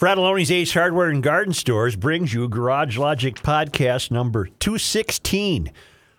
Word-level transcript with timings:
Fratallone's 0.00 0.50
Ace 0.50 0.72
Hardware 0.72 1.10
and 1.10 1.22
Garden 1.22 1.52
Stores 1.52 1.94
brings 1.94 2.32
you 2.32 2.48
Garage 2.48 2.96
Logic 2.96 3.34
Podcast 3.34 4.10
number 4.10 4.46
216. 4.46 5.70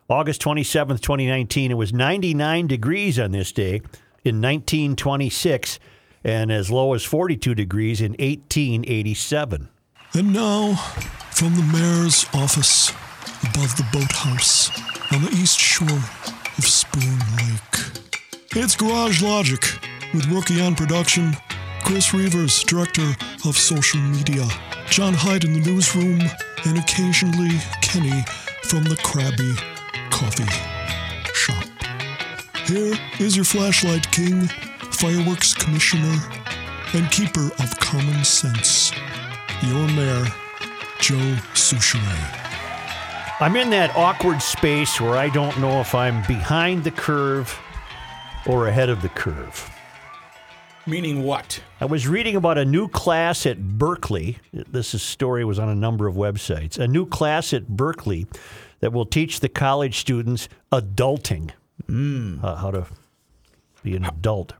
August 0.07 0.39
27th, 0.43 1.01
2019. 1.01 1.71
It 1.71 1.73
was 1.73 1.91
99 1.91 2.67
degrees 2.67 3.17
on 3.17 3.31
this 3.31 3.51
day 3.51 3.77
in 4.23 4.39
1926 4.39 5.79
and 6.23 6.51
as 6.51 6.69
low 6.69 6.93
as 6.93 7.03
42 7.03 7.55
degrees 7.55 8.01
in 8.01 8.11
1887. 8.11 9.67
And 10.13 10.31
now, 10.31 10.75
from 11.31 11.55
the 11.55 11.63
mayor's 11.73 12.27
office 12.35 12.91
above 13.41 13.75
the 13.77 13.87
boathouse 13.91 14.69
on 15.11 15.23
the 15.23 15.31
east 15.31 15.57
shore 15.57 15.87
of 15.89 16.65
Spoon 16.65 17.17
Lake, 17.35 18.05
it's 18.55 18.75
Garage 18.75 19.23
Logic 19.23 19.63
with 20.13 20.27
Rookie 20.27 20.61
on 20.61 20.75
production, 20.75 21.35
Chris 21.83 22.13
Reuvers, 22.13 22.63
director 22.63 23.15
of 23.45 23.57
social 23.57 23.99
media, 23.99 24.45
John 24.89 25.13
Hyde 25.13 25.43
in 25.43 25.53
the 25.53 25.59
newsroom, 25.59 26.21
and 26.65 26.77
occasionally 26.77 27.59
Kenny 27.81 28.23
from 28.63 28.83
the 28.83 28.95
Krabby 29.03 29.55
Coffee 30.09 30.45
Shop. 31.33 31.63
Here 32.67 32.93
is 33.19 33.35
your 33.35 33.45
flashlight 33.45 34.09
king, 34.11 34.47
fireworks 34.91 35.53
commissioner, 35.53 36.17
and 36.93 37.09
keeper 37.11 37.51
of 37.59 37.79
common 37.79 38.23
sense, 38.23 38.91
your 39.63 39.87
mayor, 39.89 40.25
Joe 40.99 41.37
Soucheray. 41.53 42.37
I'm 43.39 43.55
in 43.55 43.69
that 43.71 43.95
awkward 43.95 44.41
space 44.41 45.01
where 45.01 45.17
I 45.17 45.29
don't 45.29 45.59
know 45.59 45.81
if 45.81 45.95
I'm 45.95 46.21
behind 46.27 46.83
the 46.83 46.91
curve 46.91 47.59
or 48.45 48.67
ahead 48.67 48.89
of 48.89 49.01
the 49.01 49.09
curve. 49.09 49.69
Meaning 50.87 51.23
what? 51.23 51.61
I 51.79 51.85
was 51.85 52.07
reading 52.07 52.35
about 52.35 52.57
a 52.57 52.65
new 52.65 52.87
class 52.87 53.45
at 53.45 53.77
Berkeley. 53.77 54.39
This 54.51 54.95
is, 54.95 55.03
story 55.03 55.45
was 55.45 55.59
on 55.59 55.69
a 55.69 55.75
number 55.75 56.07
of 56.07 56.15
websites. 56.15 56.79
A 56.79 56.87
new 56.87 57.05
class 57.05 57.53
at 57.53 57.67
Berkeley 57.67 58.25
that 58.79 58.91
will 58.91 59.05
teach 59.05 59.41
the 59.41 59.49
college 59.49 59.99
students 59.99 60.49
adulting, 60.71 61.51
uh, 61.87 62.55
how 62.55 62.71
to 62.71 62.87
be 63.83 63.95
an 63.95 64.05
adult. 64.05 64.53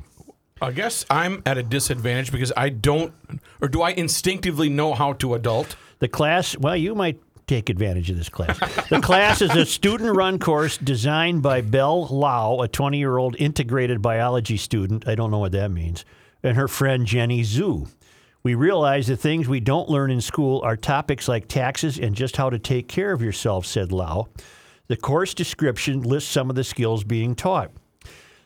I 0.61 0.71
guess 0.71 1.05
I'm 1.09 1.41
at 1.47 1.57
a 1.57 1.63
disadvantage 1.63 2.31
because 2.31 2.53
I 2.55 2.69
don't, 2.69 3.13
or 3.59 3.67
do 3.67 3.81
I 3.81 3.89
instinctively 3.91 4.69
know 4.69 4.93
how 4.93 5.13
to 5.13 5.33
adult? 5.33 5.75
The 5.97 6.07
class, 6.07 6.55
well, 6.55 6.77
you 6.77 6.93
might 6.93 7.19
take 7.51 7.69
advantage 7.69 8.09
of 8.09 8.17
this 8.17 8.29
class. 8.29 8.57
The 8.87 9.01
class 9.01 9.41
is 9.41 9.53
a 9.53 9.65
student 9.65 10.15
run 10.15 10.39
course 10.39 10.77
designed 10.77 11.43
by 11.43 11.59
Belle 11.59 12.07
Lau, 12.07 12.61
a 12.61 12.67
20 12.69 12.97
year 12.97 13.17
old 13.17 13.35
integrated 13.39 14.01
biology 14.01 14.55
student. 14.55 15.05
I 15.05 15.15
don't 15.15 15.31
know 15.31 15.39
what 15.39 15.51
that 15.51 15.69
means. 15.69 16.05
And 16.43 16.55
her 16.55 16.69
friend 16.69 17.05
Jenny 17.05 17.41
Zhu. 17.41 17.89
We 18.41 18.55
realize 18.55 19.07
the 19.07 19.17
things 19.17 19.49
we 19.49 19.59
don't 19.59 19.89
learn 19.89 20.11
in 20.11 20.21
school 20.21 20.61
are 20.63 20.77
topics 20.77 21.27
like 21.27 21.49
taxes 21.49 21.99
and 21.99 22.15
just 22.15 22.37
how 22.37 22.49
to 22.49 22.57
take 22.57 22.87
care 22.87 23.11
of 23.11 23.21
yourself, 23.21 23.65
said 23.65 23.91
Lau. 23.91 24.29
The 24.87 24.95
course 24.95 25.33
description 25.33 26.01
lists 26.01 26.31
some 26.31 26.49
of 26.49 26.55
the 26.55 26.63
skills 26.63 27.03
being 27.03 27.35
taught. 27.35 27.71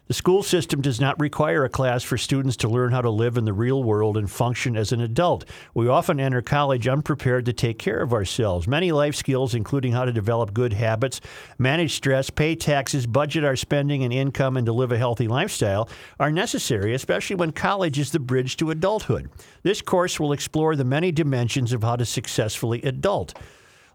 The 0.08 0.14
school 0.14 0.44
system 0.44 0.82
does 0.82 1.02
not 1.02 1.20
require 1.20 1.66
a 1.66 1.70
class 1.70 2.04
for 2.04 2.16
students 2.16 2.58
to 2.58 2.70
learn 2.70 2.92
how 2.92 3.02
to 3.02 3.10
live 3.10 3.38
in 3.38 3.46
the 3.46 3.54
real 3.54 3.84
world 3.84 4.18
and 4.18 4.30
function 4.30 4.78
as 4.78 4.92
an 4.92 5.02
adult. 5.02 5.46
We 5.74 5.88
often 5.88 6.20
enter 6.20 6.44
college 6.44 6.88
unprepared 6.88 7.46
to 7.46 7.54
take 7.54 7.80
care 7.80 8.02
of 8.02 8.14
ourselves. 8.14 8.68
Many 8.68 8.92
life 8.92 9.16
skills, 9.16 9.56
including 9.56 9.94
how 9.94 10.06
to 10.06 10.14
develop 10.14 10.54
good 10.54 10.74
habits, 10.74 11.22
manage 11.58 11.96
stress, 11.96 12.30
pay 12.30 12.56
taxes, 12.56 13.08
budget 13.08 13.44
our 13.44 13.56
spending 13.56 14.04
and 14.04 14.14
income, 14.14 14.58
and 14.58 14.68
to 14.68 14.74
live 14.74 14.92
a 14.92 14.98
healthy 15.00 15.28
lifestyle, 15.28 15.90
are 16.20 16.32
necessary, 16.32 16.94
especially 16.94 17.38
when 17.38 17.52
college 17.52 17.98
is 17.98 18.12
the 18.12 18.20
bridge 18.20 18.58
to 18.58 18.70
adulthood. 18.70 19.32
This 19.64 19.82
course 19.82 20.20
will 20.20 20.34
explore 20.34 20.76
the 20.76 20.86
many 20.86 21.12
dimensions 21.12 21.74
of 21.74 21.82
how 21.82 21.96
to 21.96 22.06
successfully 22.06 22.80
adult. 22.84 23.34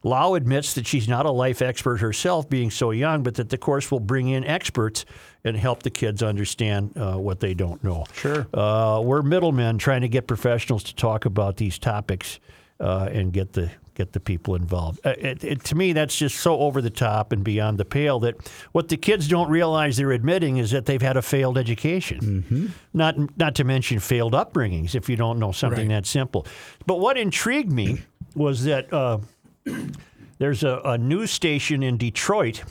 Lau 0.03 0.33
admits 0.35 0.73
that 0.75 0.87
she's 0.87 1.09
not 1.09 1.27
a 1.27 1.31
life 1.31 1.61
expert 1.61 2.01
herself, 2.01 2.49
being 2.49 2.71
so 2.71 2.91
young, 2.91 3.23
but 3.23 3.35
that 3.35 3.51
the 3.51 3.59
course 3.59 3.91
will 3.91 4.01
bring 4.01 4.29
in 4.29 4.45
experts 4.45 5.05
and 5.45 5.57
help 5.57 5.83
the 5.83 5.91
kids 5.91 6.23
understand 6.23 6.93
uh, 6.97 7.15
what 7.17 7.41
they 7.41 7.55
don't 7.55 7.83
know. 7.83 8.05
Sure. 8.15 8.47
Uh, 8.53 9.01
we're 9.05 9.23
middlemen 9.23 9.79
trying 9.79 10.03
to 10.03 10.09
get 10.09 10.27
professionals 10.27 10.83
to 10.85 10.95
talk 10.95 11.25
about 11.25 11.57
these 11.57 11.79
topics 11.79 12.41
uh, 12.79 13.09
and 13.13 13.33
get 13.33 13.53
the 13.55 13.71
get 13.95 14.13
the 14.13 14.21
people 14.21 14.55
involved. 14.55 14.99
Uh, 15.05 15.15
it, 15.19 15.45
it, 15.45 15.65
to 15.65 15.75
me, 15.75 15.93
that's 15.93 16.17
just 16.17 16.39
so 16.39 16.59
over 16.61 16.81
the 16.81 16.89
top 16.91 17.33
and 17.33 17.45
beyond 17.45 17.77
the 17.77 17.85
pale 17.85 18.19
that 18.21 18.35
what 18.73 18.89
the 18.89 18.97
kids 18.97 19.29
don't 19.29 19.51
realize 19.51 19.97
they're 19.99 20.13
admitting 20.13 20.57
is 20.57 20.71
that 20.71 20.87
they've 20.87 21.03
had 21.03 21.17
a 21.19 21.23
failed 21.23 21.59
education. 21.59 22.73
Not 22.95 23.37
not 23.39 23.55
to 23.57 23.65
mention 23.65 23.99
failed 23.99 24.33
upbringings. 24.33 24.95
If 24.95 25.09
you 25.09 25.17
don't 25.17 25.39
know 25.39 25.53
something 25.53 25.89
Right. 25.89 25.97
that 25.97 26.07
simple. 26.07 26.47
But 26.87 27.01
what 27.01 27.17
intrigued 27.19 27.73
me 27.73 28.03
was 28.35 28.65
that. 28.65 28.93
Uh, 28.93 29.19
there's 30.39 30.65
a, 30.65 30.81
a 30.85 30.97
news 30.99 31.31
station 31.31 31.83
in 31.83 31.99
Detroit, 31.99 32.63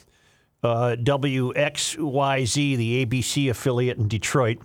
uh, 0.63 0.95
WXYZ, 0.99 2.77
the 2.77 3.05
ABC 3.05 3.49
affiliate 3.49 3.97
in 3.97 4.07
Detroit. 4.07 4.57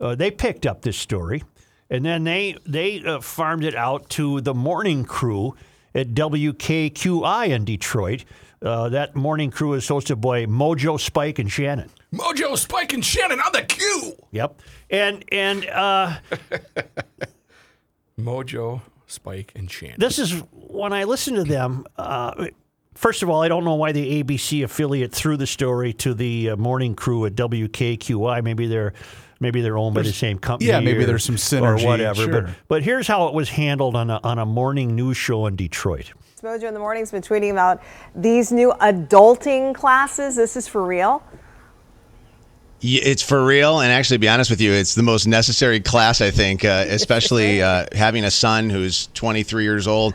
Uh, 0.00 0.14
they 0.14 0.30
picked 0.30 0.66
up 0.66 0.82
this 0.82 0.96
story, 0.96 1.42
and 1.90 2.04
then 2.04 2.24
they 2.24 2.56
they 2.66 3.02
uh, 3.04 3.20
farmed 3.20 3.64
it 3.64 3.74
out 3.74 4.08
to 4.10 4.40
the 4.40 4.54
morning 4.54 5.04
crew 5.04 5.54
at 5.94 6.08
WKQI 6.08 7.48
in 7.48 7.64
Detroit. 7.64 8.24
Uh, 8.60 8.88
that 8.88 9.16
morning 9.16 9.50
crew 9.50 9.72
is 9.72 9.86
hosted 9.88 10.20
by 10.20 10.46
Mojo, 10.46 10.98
Spike, 10.98 11.40
and 11.40 11.50
Shannon. 11.50 11.90
Mojo, 12.14 12.56
Spike, 12.56 12.92
and 12.92 13.04
Shannon 13.04 13.40
on 13.40 13.52
the 13.52 13.62
Q. 13.62 14.14
Yep, 14.30 14.60
and 14.90 15.24
and 15.32 15.66
uh, 15.66 16.18
Mojo, 18.18 18.82
Spike, 19.06 19.52
and 19.56 19.70
Shannon. 19.70 19.96
this 19.98 20.18
is 20.18 20.42
when 20.52 20.92
I 20.92 21.04
listen 21.04 21.34
to 21.34 21.44
them. 21.44 21.86
First 22.94 23.22
of 23.22 23.30
all, 23.30 23.42
I 23.42 23.48
don't 23.48 23.64
know 23.64 23.74
why 23.74 23.92
the 23.92 24.22
ABC 24.22 24.62
affiliate 24.64 25.12
threw 25.12 25.36
the 25.36 25.46
story 25.46 25.92
to 25.94 26.14
the 26.14 26.50
uh, 26.50 26.56
morning 26.56 26.94
crew 26.94 27.24
at 27.26 27.34
WKQI. 27.34 28.44
Maybe 28.44 28.66
they're 28.66 28.92
maybe 29.40 29.60
they're 29.60 29.78
owned 29.78 29.94
by 29.94 30.02
the 30.02 30.12
same 30.12 30.38
company. 30.38 30.68
yeah, 30.70 30.80
maybe 30.80 31.02
or- 31.02 31.06
there's 31.06 31.24
some 31.24 31.36
synergy 31.36 31.82
or 31.82 31.86
whatever. 31.86 32.26
But 32.26 32.46
sure. 32.46 32.56
but 32.68 32.82
here's 32.82 33.06
how 33.06 33.28
it 33.28 33.34
was 33.34 33.48
handled 33.48 33.96
on 33.96 34.10
a 34.10 34.20
on 34.22 34.38
a 34.38 34.46
morning 34.46 34.94
news 34.94 35.16
show 35.16 35.46
in 35.46 35.56
Detroit. 35.56 36.12
Mojo 36.42 36.64
in 36.64 36.74
the 36.74 36.80
morning's 36.80 37.12
been 37.12 37.22
tweeting 37.22 37.52
about 37.52 37.80
these 38.16 38.50
new 38.50 38.72
adulting 38.80 39.74
classes. 39.74 40.34
This 40.34 40.56
is 40.56 40.66
for 40.66 40.84
real. 40.84 41.22
It's 42.84 43.22
for 43.22 43.46
real, 43.46 43.78
and 43.78 43.92
actually, 43.92 44.16
to 44.16 44.20
be 44.20 44.28
honest 44.28 44.50
with 44.50 44.60
you, 44.60 44.72
it's 44.72 44.96
the 44.96 45.04
most 45.04 45.24
necessary 45.28 45.78
class 45.78 46.20
I 46.20 46.32
think, 46.32 46.64
uh, 46.64 46.84
especially 46.88 47.62
uh, 47.62 47.86
having 47.92 48.24
a 48.24 48.30
son 48.30 48.70
who's 48.70 49.06
23 49.14 49.62
years 49.62 49.86
old. 49.86 50.14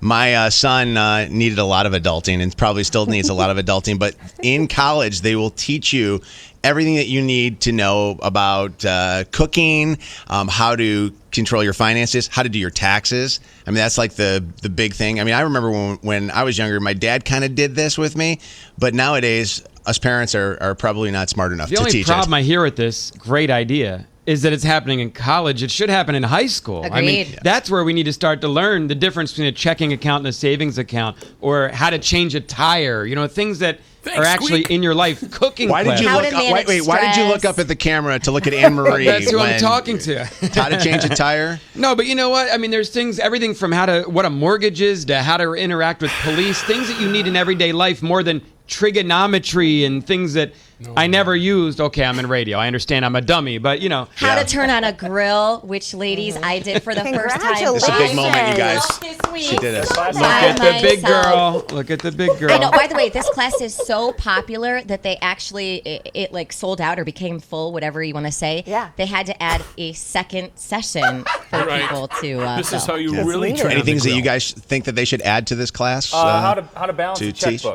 My 0.00 0.34
uh, 0.34 0.50
son 0.50 0.96
uh, 0.96 1.26
needed 1.28 1.58
a 1.58 1.64
lot 1.64 1.86
of 1.86 1.92
adulting, 1.92 2.40
and 2.40 2.56
probably 2.56 2.84
still 2.84 3.06
needs 3.06 3.28
a 3.28 3.34
lot 3.34 3.50
of 3.50 3.56
adulting. 3.64 3.98
But 3.98 4.14
in 4.42 4.68
college, 4.68 5.22
they 5.22 5.36
will 5.36 5.50
teach 5.50 5.92
you 5.92 6.20
everything 6.62 6.96
that 6.96 7.06
you 7.06 7.22
need 7.22 7.60
to 7.62 7.72
know 7.72 8.18
about 8.22 8.84
uh, 8.84 9.24
cooking, 9.30 9.98
um, 10.28 10.48
how 10.48 10.76
to 10.76 11.12
control 11.30 11.62
your 11.62 11.72
finances, 11.72 12.28
how 12.28 12.42
to 12.42 12.48
do 12.48 12.58
your 12.58 12.70
taxes. 12.70 13.40
I 13.66 13.70
mean, 13.70 13.76
that's 13.76 13.98
like 13.98 14.14
the 14.14 14.44
the 14.62 14.70
big 14.70 14.94
thing. 14.94 15.20
I 15.20 15.24
mean, 15.24 15.34
I 15.34 15.40
remember 15.40 15.70
when 15.70 15.96
when 15.96 16.30
I 16.30 16.44
was 16.44 16.58
younger, 16.58 16.78
my 16.80 16.94
dad 16.94 17.24
kind 17.24 17.44
of 17.44 17.54
did 17.54 17.74
this 17.74 17.98
with 17.98 18.16
me, 18.16 18.40
but 18.78 18.94
nowadays, 18.94 19.62
us 19.86 19.98
parents 19.98 20.34
are, 20.34 20.58
are 20.60 20.74
probably 20.74 21.10
not 21.10 21.28
smart 21.28 21.52
enough 21.52 21.70
The 21.70 21.76
to 21.76 21.80
only 21.80 21.92
teach 21.92 22.06
problem 22.06 22.34
it. 22.34 22.38
I 22.38 22.42
hear 22.42 22.62
with 22.62 22.76
this 22.76 23.10
great 23.12 23.50
idea 23.50 24.06
is 24.28 24.42
that 24.42 24.52
it's 24.52 24.62
happening 24.62 25.00
in 25.00 25.10
college. 25.10 25.62
It 25.62 25.70
should 25.70 25.88
happen 25.88 26.14
in 26.14 26.22
high 26.22 26.48
school. 26.48 26.84
I 26.92 27.00
mean, 27.00 27.22
Agreed. 27.22 27.38
that's 27.42 27.70
where 27.70 27.82
we 27.82 27.94
need 27.94 28.02
to 28.02 28.12
start 28.12 28.42
to 28.42 28.48
learn 28.48 28.86
the 28.86 28.94
difference 28.94 29.32
between 29.32 29.46
a 29.46 29.52
checking 29.52 29.94
account 29.94 30.20
and 30.20 30.26
a 30.26 30.34
savings 30.34 30.76
account, 30.76 31.16
or 31.40 31.68
how 31.68 31.88
to 31.88 31.98
change 31.98 32.34
a 32.34 32.40
tire. 32.42 33.06
You 33.06 33.14
know, 33.14 33.26
things 33.26 33.60
that 33.60 33.80
Thanks, 34.02 34.20
are 34.20 34.24
actually 34.24 34.64
Squeak. 34.64 34.70
in 34.70 34.82
your 34.82 34.94
life. 34.94 35.30
Cooking. 35.30 35.70
Why 35.70 35.82
did 35.82 35.98
you 36.00 36.12
look 36.12 36.30
up? 36.30 36.52
Wait, 36.52 36.66
wait. 36.66 36.86
Why 36.86 37.00
did 37.00 37.16
you 37.16 37.24
look 37.24 37.46
up 37.46 37.58
at 37.58 37.68
the 37.68 37.74
camera 37.74 38.18
to 38.18 38.30
look 38.30 38.46
at 38.46 38.52
Anne 38.52 38.74
Marie? 38.74 39.06
That's 39.06 39.30
who 39.30 39.38
I'm 39.38 39.58
talking 39.58 39.98
to. 40.00 40.24
How 40.52 40.68
to 40.68 40.78
change 40.78 41.04
a 41.04 41.08
tire? 41.08 41.58
No, 41.74 41.96
but 41.96 42.04
you 42.04 42.14
know 42.14 42.28
what? 42.28 42.52
I 42.52 42.58
mean, 42.58 42.70
there's 42.70 42.90
things, 42.90 43.18
everything 43.18 43.54
from 43.54 43.72
how 43.72 43.86
to, 43.86 44.02
what 44.02 44.26
a 44.26 44.30
mortgage 44.30 44.82
is 44.82 45.06
to 45.06 45.22
how 45.22 45.38
to 45.38 45.54
interact 45.54 46.02
with 46.02 46.12
police, 46.22 46.62
things 46.64 46.88
that 46.88 47.00
you 47.00 47.10
need 47.10 47.26
in 47.26 47.34
everyday 47.34 47.72
life 47.72 48.02
more 48.02 48.22
than 48.22 48.42
trigonometry 48.68 49.84
and 49.84 50.06
things 50.06 50.34
that 50.34 50.52
I 50.96 51.08
never 51.08 51.34
used. 51.34 51.80
Okay, 51.80 52.04
I'm 52.04 52.20
in 52.20 52.28
radio. 52.28 52.56
I 52.58 52.68
understand 52.68 53.04
I'm 53.04 53.16
a 53.16 53.20
dummy, 53.20 53.58
but 53.58 53.80
you 53.80 53.88
know. 53.88 54.06
How 54.14 54.36
Yeah. 54.36 54.42
to 54.44 54.48
turn 54.48 54.70
on 54.70 54.84
a 54.84 54.92
grill, 54.92 55.58
which 55.64 55.92
ladies 55.92 56.36
I 56.36 56.60
did 56.60 56.84
for 56.84 56.94
the 56.94 57.00
first 57.00 57.34
time. 57.34 57.54
Congratulations. 57.56 57.76
It's 57.82 57.88
a 57.88 57.98
big 57.98 58.14
moment, 58.14 58.48
you 58.50 58.56
guys. 58.56 58.98
This 59.00 59.18
week. 59.32 59.42
She 59.42 59.56
did 59.56 59.74
it. 59.74 59.88
Look 59.90 60.14
at 60.22 60.56
the 60.56 60.78
big 60.80 61.04
girl. 61.04 61.64
Look 61.72 61.90
at 61.90 61.98
the 62.00 62.12
big 62.12 62.38
girl. 62.38 62.52
I 62.52 62.58
know. 62.58 62.70
By 62.70 62.86
the 62.86 62.94
way, 62.94 63.08
this 63.08 63.28
class 63.30 63.60
is 63.60 63.74
so 63.74 64.12
popular 64.12 64.80
that 64.82 65.02
they 65.02 65.16
actually 65.20 65.76
it, 65.78 66.10
it 66.14 66.32
like 66.32 66.52
sold 66.52 66.80
out 66.80 67.00
or 67.00 67.04
became 67.04 67.40
full, 67.40 67.72
whatever 67.72 68.00
you 68.02 68.14
want 68.14 68.26
to 68.26 68.32
say. 68.32 68.62
Yeah. 68.66 68.90
They 68.96 69.06
had 69.06 69.26
to 69.26 69.42
add 69.42 69.64
a 69.78 69.92
second 69.94 70.50
session 70.54 71.24
for 71.50 71.64
Right. 71.64 71.82
people 71.82 72.06
to. 72.20 72.40
Uh, 72.40 72.56
This 72.58 72.72
is 72.72 72.86
how 72.86 72.94
you 72.94 73.14
It's 73.16 73.26
really 73.26 73.48
needed. 73.48 73.62
train 73.62 73.72
Any 73.72 73.80
on 73.80 73.86
the 73.86 73.92
things 73.92 74.04
that 74.04 74.12
you 74.14 74.22
guys 74.22 74.52
think 74.52 74.84
that 74.84 74.94
they 74.94 75.04
should 75.04 75.22
add 75.22 75.48
to 75.48 75.56
this 75.56 75.72
class? 75.72 76.14
Uh, 76.14 76.40
how 76.40 76.54
to 76.54 76.64
how 76.76 76.86
to 76.86 76.92
balance 76.92 77.18
to 77.18 77.28
a 77.28 77.32
teach? 77.32 77.66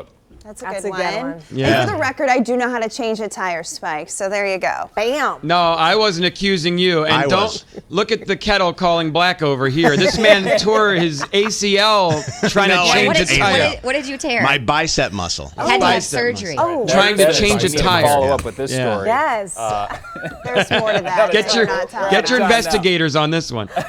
Checkbook. 0.44 0.56
That's 0.58 0.62
a 0.62 0.64
That's 0.64 0.82
good, 0.84 0.92
a 0.92 0.96
good 0.96 1.22
one. 1.22 1.32
one. 1.32 1.42
Yeah. 1.52 1.80
And 1.80 1.90
for 1.90 1.96
the 1.96 2.00
record, 2.00 2.28
I 2.28 2.38
do 2.40 2.56
know 2.56 2.68
how 2.68 2.78
to 2.78 2.88
change 2.88 3.20
a 3.20 3.28
tire, 3.28 3.62
Spike. 3.62 4.10
So 4.10 4.28
there 4.28 4.46
you 4.46 4.58
go. 4.58 4.90
Bam. 4.94 5.38
No, 5.42 5.56
I 5.56 5.96
wasn't 5.96 6.26
accusing 6.26 6.78
you. 6.78 7.04
And 7.04 7.14
I 7.14 7.22
don't 7.26 7.42
was. 7.44 7.64
look 7.88 8.12
at 8.12 8.26
the 8.26 8.36
kettle 8.36 8.72
calling 8.72 9.10
black 9.12 9.42
over 9.42 9.68
here. 9.68 9.96
This 9.96 10.18
man 10.18 10.58
tore 10.58 10.92
his 10.92 11.22
ACL 11.24 12.22
trying 12.50 12.68
No, 12.68 12.76
to 12.76 12.80
I 12.90 12.92
change 12.94 13.16
a 13.16 13.18
did, 13.20 13.28
didn't. 13.28 13.40
what, 13.40 13.46
tire. 13.58 13.70
did, 13.70 13.84
what 13.84 13.92
did 13.94 14.06
you 14.08 14.18
tear? 14.18 14.42
My 14.42 14.58
bicep 14.58 15.12
muscle. 15.12 15.48
Had 15.56 15.64
to 15.64 15.70
have 15.70 15.80
Bicep 15.80 16.02
surgery. 16.02 16.56
Oh, 16.58 16.86
Trying 16.88 17.16
to 17.18 17.32
change 17.32 17.64
a 17.64 17.68
tire. 17.70 18.04
Follow 18.06 18.28
up 18.28 18.44
with 18.44 18.56
this 18.56 18.70
Yeah. 18.72 18.94
story. 18.94 19.08
yes. 19.08 19.56
Uh, 19.56 19.98
There's 20.44 20.70
more 20.70 20.92
to 20.92 21.00
that. 21.02 21.28
Get 21.32 21.50
so 21.50 21.58
your 21.58 21.66
not 21.66 21.88
time. 21.88 22.10
get 22.10 22.28
your 22.30 22.38
Time 22.38 22.48
now. 22.50 22.56
investigators 22.56 23.16
on 23.16 23.30
this 23.30 23.50
one. 23.50 23.68
All 23.76 23.82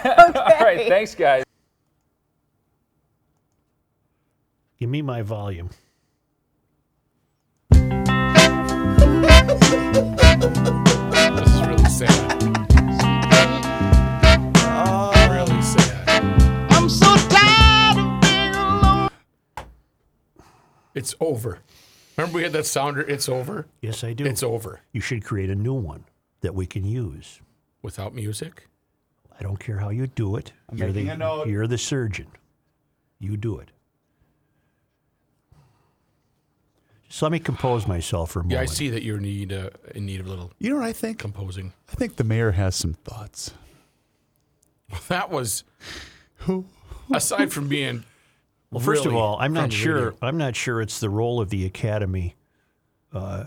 right, 0.61 0.87
thanks, 0.87 1.15
guys. 1.15 1.43
Give 4.79 4.89
me 4.89 5.01
my 5.01 5.21
volume. 5.21 5.69
This 11.35 11.49
is 11.53 11.61
really 11.67 11.89
sad. 11.89 12.41
Really 15.31 15.61
sad. 15.61 16.09
I'm 16.71 16.89
so 16.89 17.15
tired 17.29 17.97
of 17.97 18.21
being 18.21 18.55
alone. 18.55 19.09
It's 20.93 21.15
over. 21.19 21.59
Remember 22.17 22.37
we 22.37 22.43
had 22.43 22.53
that 22.53 22.65
sounder? 22.65 23.01
It's 23.01 23.27
over. 23.27 23.67
Yes, 23.81 24.03
I 24.03 24.13
do. 24.13 24.25
It's 24.25 24.43
over. 24.43 24.81
You 24.93 25.01
should 25.01 25.23
create 25.23 25.49
a 25.49 25.55
new 25.55 25.73
one 25.73 26.05
that 26.41 26.55
we 26.55 26.65
can 26.65 26.85
use. 26.85 27.41
Without 27.81 28.13
music? 28.15 28.67
I 29.37 29.43
don't 29.43 29.59
care 29.59 29.79
how 29.79 29.89
you 29.89 30.07
do 30.07 30.37
it. 30.37 30.53
I'm 30.69 30.77
you're 30.77 30.87
making 30.87 31.07
the, 31.07 31.13
a 31.13 31.17
note. 31.17 31.47
You're 31.47 31.67
the 31.67 31.77
surgeon. 31.77 32.27
You 33.19 33.35
do 33.35 33.59
it. 33.59 33.71
Just 37.15 37.23
let 37.23 37.31
me 37.31 37.39
compose 37.39 37.87
myself 37.87 38.31
for 38.31 38.41
a 38.41 38.43
moment. 38.43 38.57
Yeah, 38.57 38.61
I 38.63 38.65
see 38.65 38.89
that 38.89 39.01
you're 39.01 39.15
in 39.15 39.23
need, 39.23 39.53
uh, 39.53 39.69
in 39.93 40.05
need 40.05 40.19
of 40.19 40.25
a 40.25 40.29
little 40.29 40.51
You 40.59 40.71
know 40.71 40.75
what 40.75 40.85
I 40.85 40.91
think? 40.91 41.17
composing. 41.17 41.71
I 41.89 41.95
think 41.95 42.17
the 42.17 42.25
mayor 42.25 42.51
has 42.51 42.75
some 42.75 42.93
thoughts. 42.93 43.53
That 45.07 45.29
was, 45.29 45.63
aside 47.13 47.53
from 47.53 47.69
being. 47.69 48.03
Well, 48.69 48.81
first 48.81 49.05
of 49.05 49.15
all, 49.15 49.37
I'm 49.39 49.53
not 49.53 49.71
sure. 49.71 50.13
I'm 50.21 50.37
not 50.37 50.57
sure 50.57 50.81
it's 50.81 50.99
the 50.99 51.09
role 51.09 51.39
of 51.39 51.49
the 51.51 51.65
academy, 51.65 52.35
uh, 53.13 53.45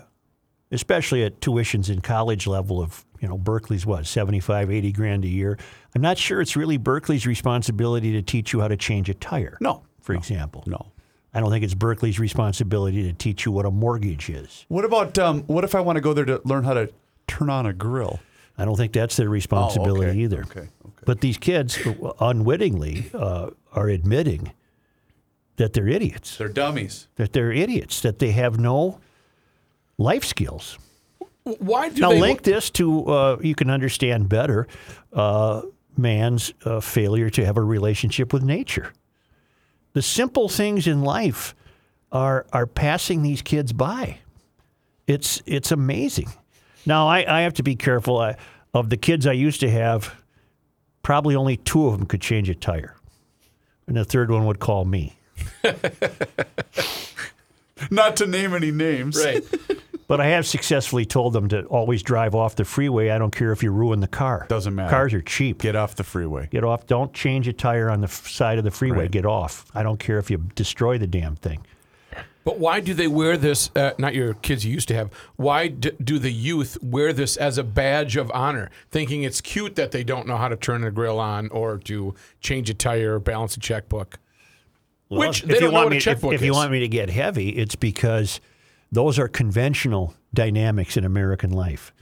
especially 0.71 1.23
at 1.23 1.39
tuitions 1.39 1.91
in 1.91 2.01
college 2.01 2.47
level 2.47 2.81
of 2.81 3.05
you 3.19 3.27
know 3.27 3.37
Berkeley's 3.37 3.85
what 3.85 4.07
75, 4.07 4.71
80 4.71 4.91
grand 4.93 5.25
a 5.25 5.27
year. 5.27 5.59
I'm 5.93 6.01
not 6.01 6.17
sure 6.17 6.41
it's 6.41 6.55
really 6.55 6.77
Berkeley's 6.77 7.27
responsibility 7.27 8.13
to 8.13 8.23
teach 8.23 8.51
you 8.51 8.61
how 8.61 8.67
to 8.67 8.77
change 8.77 9.09
a 9.09 9.13
tire. 9.13 9.59
No, 9.61 9.83
for 10.01 10.15
example. 10.15 10.63
No. 10.65 10.91
I 11.33 11.39
don't 11.39 11.49
think 11.51 11.63
it's 11.63 11.75
Berkeley's 11.75 12.19
responsibility 12.19 13.03
to 13.03 13.13
teach 13.13 13.45
you 13.45 13.51
what 13.51 13.65
a 13.65 13.71
mortgage 13.71 14.29
is. 14.29 14.65
What 14.67 14.83
about 14.85 15.17
um? 15.19 15.43
What 15.43 15.63
if 15.63 15.75
I 15.75 15.81
want 15.81 15.97
to 15.97 16.01
go 16.01 16.13
there 16.13 16.25
to 16.25 16.41
learn 16.43 16.63
how 16.63 16.73
to 16.73 16.91
turn 17.27 17.49
on 17.49 17.65
a 17.65 17.73
grill? 17.73 18.19
I 18.57 18.65
don't 18.65 18.75
think 18.75 18.91
that's 18.93 19.15
their 19.15 19.29
responsibility 19.29 20.05
Oh, 20.07 20.09
okay, 20.09 20.19
either. 20.19 20.41
okay, 20.41 20.59
okay. 20.59 21.03
But 21.05 21.21
these 21.21 21.37
kids 21.37 21.77
unwittingly 22.19 23.09
uh, 23.13 23.51
are 23.71 23.87
admitting 23.87 24.51
that 25.55 25.73
they're 25.73 25.87
idiots. 25.87 26.37
They're 26.37 26.49
dummies. 26.49 27.07
that 27.15 27.31
they're 27.33 27.51
idiots, 27.51 28.01
that 28.01 28.19
they 28.19 28.31
have 28.31 28.59
no 28.59 28.99
life 29.97 30.25
skills. 30.25 30.77
Why 31.43 31.89
do 31.89 32.01
Now, 32.01 32.09
they. 32.11 32.19
link 32.19 32.43
this 32.43 32.69
to, 32.71 33.05
uh, 33.05 33.37
you 33.41 33.55
can 33.55 33.69
understand 33.69 34.29
better, 34.29 34.67
uh, 35.13 35.61
man's 35.97 36.53
uh, 36.65 36.79
failure 36.79 37.29
to 37.31 37.45
have 37.45 37.57
a 37.57 37.61
relationship 37.63 38.31
with 38.33 38.43
nature. 38.43 38.93
The 39.93 40.01
simple 40.01 40.49
things 40.49 40.87
in 40.87 41.01
life 41.03 41.55
are, 42.11 42.45
are 42.53 42.65
passing 42.67 43.23
these 43.23 43.41
kids 43.41 43.73
by. 43.73 44.19
It's, 45.07 45.41
it's 45.45 45.71
amazing. 45.71 46.29
Now, 46.85 47.07
I, 47.07 47.39
I 47.39 47.41
have 47.41 47.53
to 47.55 47.63
be 47.63 47.75
careful. 47.75 48.19
I, 48.19 48.35
of 48.73 48.89
the 48.89 48.97
kids 48.97 49.25
I 49.25 49.33
used 49.33 49.59
to 49.61 49.69
have, 49.69 50.15
probably 51.01 51.35
only 51.35 51.57
two 51.57 51.87
of 51.87 51.97
them 51.97 52.05
could 52.07 52.21
change 52.21 52.49
a 52.49 52.55
tire. 52.55 52.95
And 53.87 53.97
the 53.97 54.05
third 54.05 54.29
one 54.29 54.45
would 54.45 54.59
call 54.59 54.85
me. 54.85 55.17
Not 57.89 58.17
to 58.17 58.27
name 58.27 58.53
any 58.53 58.71
names. 58.71 59.17
Right. 59.17 59.43
But 60.09 60.19
I 60.19 60.25
have 60.29 60.47
successfully 60.47 61.05
told 61.05 61.33
them 61.33 61.49
to 61.49 61.65
always 61.65 62.01
drive 62.01 62.33
off 62.33 62.55
the 62.55 62.65
freeway. 62.65 63.11
I 63.11 63.19
don't 63.19 63.29
care 63.29 63.51
if 63.51 63.61
you 63.61 63.69
ruin 63.71 63.99
the 63.99 64.07
car. 64.07 64.47
Doesn't 64.49 64.73
matter. 64.73 64.89
Cars 64.89 65.13
are 65.13 65.21
cheap. 65.21 65.61
Get 65.61 65.75
off 65.75 65.95
the 65.95 66.03
freeway. 66.03 66.47
Get 66.49 66.63
off. 66.63 66.87
Don't 66.87 67.13
change 67.13 67.47
a 67.47 67.53
tire 67.53 67.91
on 67.91 68.01
the 68.01 68.07
f- 68.07 68.27
side 68.27 68.57
of 68.57 68.63
the 68.63 68.71
freeway. 68.71 69.01
Right. 69.03 69.11
Get 69.11 69.27
off. 69.27 69.67
I 69.75 69.83
don't 69.83 69.99
care 69.99 70.17
if 70.17 70.31
you 70.31 70.39
destroy 70.55 70.97
the 70.97 71.05
damn 71.05 71.35
thing. 71.35 71.59
But 72.43 72.57
why 72.57 72.79
do 72.79 72.95
they 72.95 73.07
wear 73.07 73.37
this? 73.37 73.69
Uh, 73.75 73.91
not 73.99 74.15
your 74.15 74.33
kids 74.33 74.65
you 74.65 74.73
used 74.73 74.87
to 74.87 74.95
have. 74.95 75.11
Why 75.35 75.67
d- 75.67 75.91
do 76.03 76.17
the 76.17 76.31
youth 76.31 76.79
wear 76.81 77.13
this 77.13 77.37
as 77.37 77.59
a 77.59 77.63
badge 77.63 78.15
of 78.15 78.31
honor, 78.33 78.71
thinking 78.89 79.21
it's 79.21 79.41
cute 79.41 79.75
that 79.75 79.91
they 79.91 80.03
don't 80.03 80.25
know 80.25 80.37
how 80.37 80.47
to 80.47 80.55
turn 80.55 80.83
a 80.83 80.89
grill 80.89 81.19
on 81.19 81.49
or 81.49 81.77
to 81.77 82.15
change 82.41 82.67
a 82.71 82.73
tire 82.73 83.13
or 83.17 83.19
balance 83.19 83.55
a 83.55 83.59
checkbook? 83.59 84.17
Which 85.09 85.43
if 85.43 85.49
they 85.49 85.55
you 85.55 85.59
don't 85.61 85.69
know 85.69 85.73
want 85.75 85.85
what 85.85 85.91
a 85.91 85.91
me, 85.91 85.97
if, 85.97 86.03
checkbook 86.03 86.33
if 86.33 86.41
you 86.41 86.51
is. 86.51 86.57
want 86.57 86.71
me 86.71 86.79
to 86.79 86.87
get 86.87 87.11
heavy, 87.11 87.49
it's 87.49 87.75
because 87.75 88.39
those 88.91 89.19
are 89.19 89.27
conventional 89.27 90.13
dynamics 90.33 90.97
in 90.97 91.05
American 91.05 91.51
life. 91.51 91.93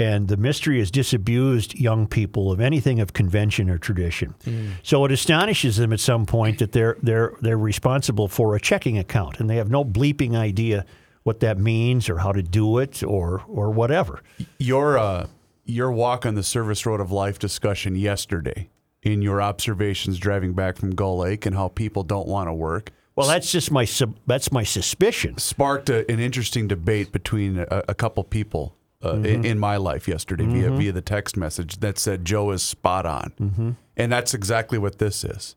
And 0.00 0.28
the 0.28 0.36
mystery 0.36 0.78
has 0.78 0.92
disabused 0.92 1.74
young 1.74 2.06
people 2.06 2.52
of 2.52 2.60
anything 2.60 3.00
of 3.00 3.12
convention 3.12 3.68
or 3.68 3.78
tradition. 3.78 4.34
Hmm. 4.44 4.68
So 4.84 5.04
it 5.04 5.10
astonishes 5.10 5.76
them 5.76 5.92
at 5.92 5.98
some 5.98 6.24
point 6.24 6.58
that 6.58 6.70
they're 6.70 6.96
they're 7.02 7.34
they're 7.40 7.58
responsible 7.58 8.28
for 8.28 8.54
a 8.54 8.60
checking 8.60 8.96
account 8.96 9.40
and 9.40 9.50
they 9.50 9.56
have 9.56 9.70
no 9.70 9.84
bleeping 9.84 10.36
idea 10.36 10.86
what 11.24 11.40
that 11.40 11.58
means 11.58 12.08
or 12.08 12.18
how 12.18 12.30
to 12.30 12.42
do 12.42 12.78
it 12.78 13.02
or 13.02 13.42
or 13.48 13.70
whatever. 13.70 14.22
Your 14.58 14.98
uh, 14.98 15.26
your 15.64 15.90
walk 15.90 16.24
on 16.24 16.36
the 16.36 16.44
service 16.44 16.86
road 16.86 17.00
of 17.00 17.10
life 17.10 17.40
discussion 17.40 17.96
yesterday 17.96 18.70
in 19.02 19.20
your 19.20 19.42
observations 19.42 20.18
driving 20.18 20.52
back 20.52 20.76
from 20.76 20.90
Gull 20.90 21.18
Lake 21.18 21.44
and 21.44 21.56
how 21.56 21.68
people 21.68 22.04
don't 22.04 22.28
want 22.28 22.48
to 22.48 22.54
work 22.54 22.92
Well, 23.18 23.28
that's 23.28 23.50
just 23.52 23.70
my 23.70 23.84
sub, 23.84 24.16
that's 24.26 24.50
my 24.52 24.62
suspicion. 24.62 25.38
sparked 25.38 25.90
a, 25.90 26.10
an 26.10 26.20
interesting 26.20 26.68
debate 26.68 27.12
between 27.12 27.58
a, 27.58 27.82
a 27.88 27.94
couple 27.94 28.24
people 28.24 28.74
uh, 29.02 29.12
Mm-hmm. 29.12 29.24
in, 29.26 29.44
in 29.44 29.58
my 29.58 29.76
life 29.76 30.08
yesterday 30.08 30.44
via 30.46 30.70
via 30.70 30.90
the 30.92 31.00
text 31.02 31.36
message 31.36 31.78
that 31.80 31.98
said 31.98 32.24
Joe 32.24 32.50
is 32.50 32.62
spot 32.62 33.06
on, 33.06 33.32
Mm-hmm. 33.40 33.70
and 33.96 34.10
that's 34.12 34.34
exactly 34.34 34.78
what 34.78 34.98
this 34.98 35.22
is. 35.24 35.54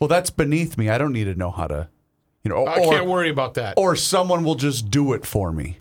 Well, 0.00 0.08
that's 0.08 0.30
beneath 0.30 0.76
me. 0.76 0.90
I 0.90 0.98
don't 0.98 1.12
need 1.12 1.24
to 1.24 1.34
know 1.34 1.50
how 1.50 1.68
to, 1.68 1.88
you 2.42 2.48
know, 2.50 2.66
I 2.66 2.80
can't 2.80 3.06
worry 3.06 3.30
about 3.30 3.54
that. 3.54 3.74
or 3.78 3.94
someone 3.96 4.42
will 4.44 4.56
just 4.56 4.90
do 4.90 5.12
it 5.12 5.24
for 5.24 5.52
me. 5.52 5.78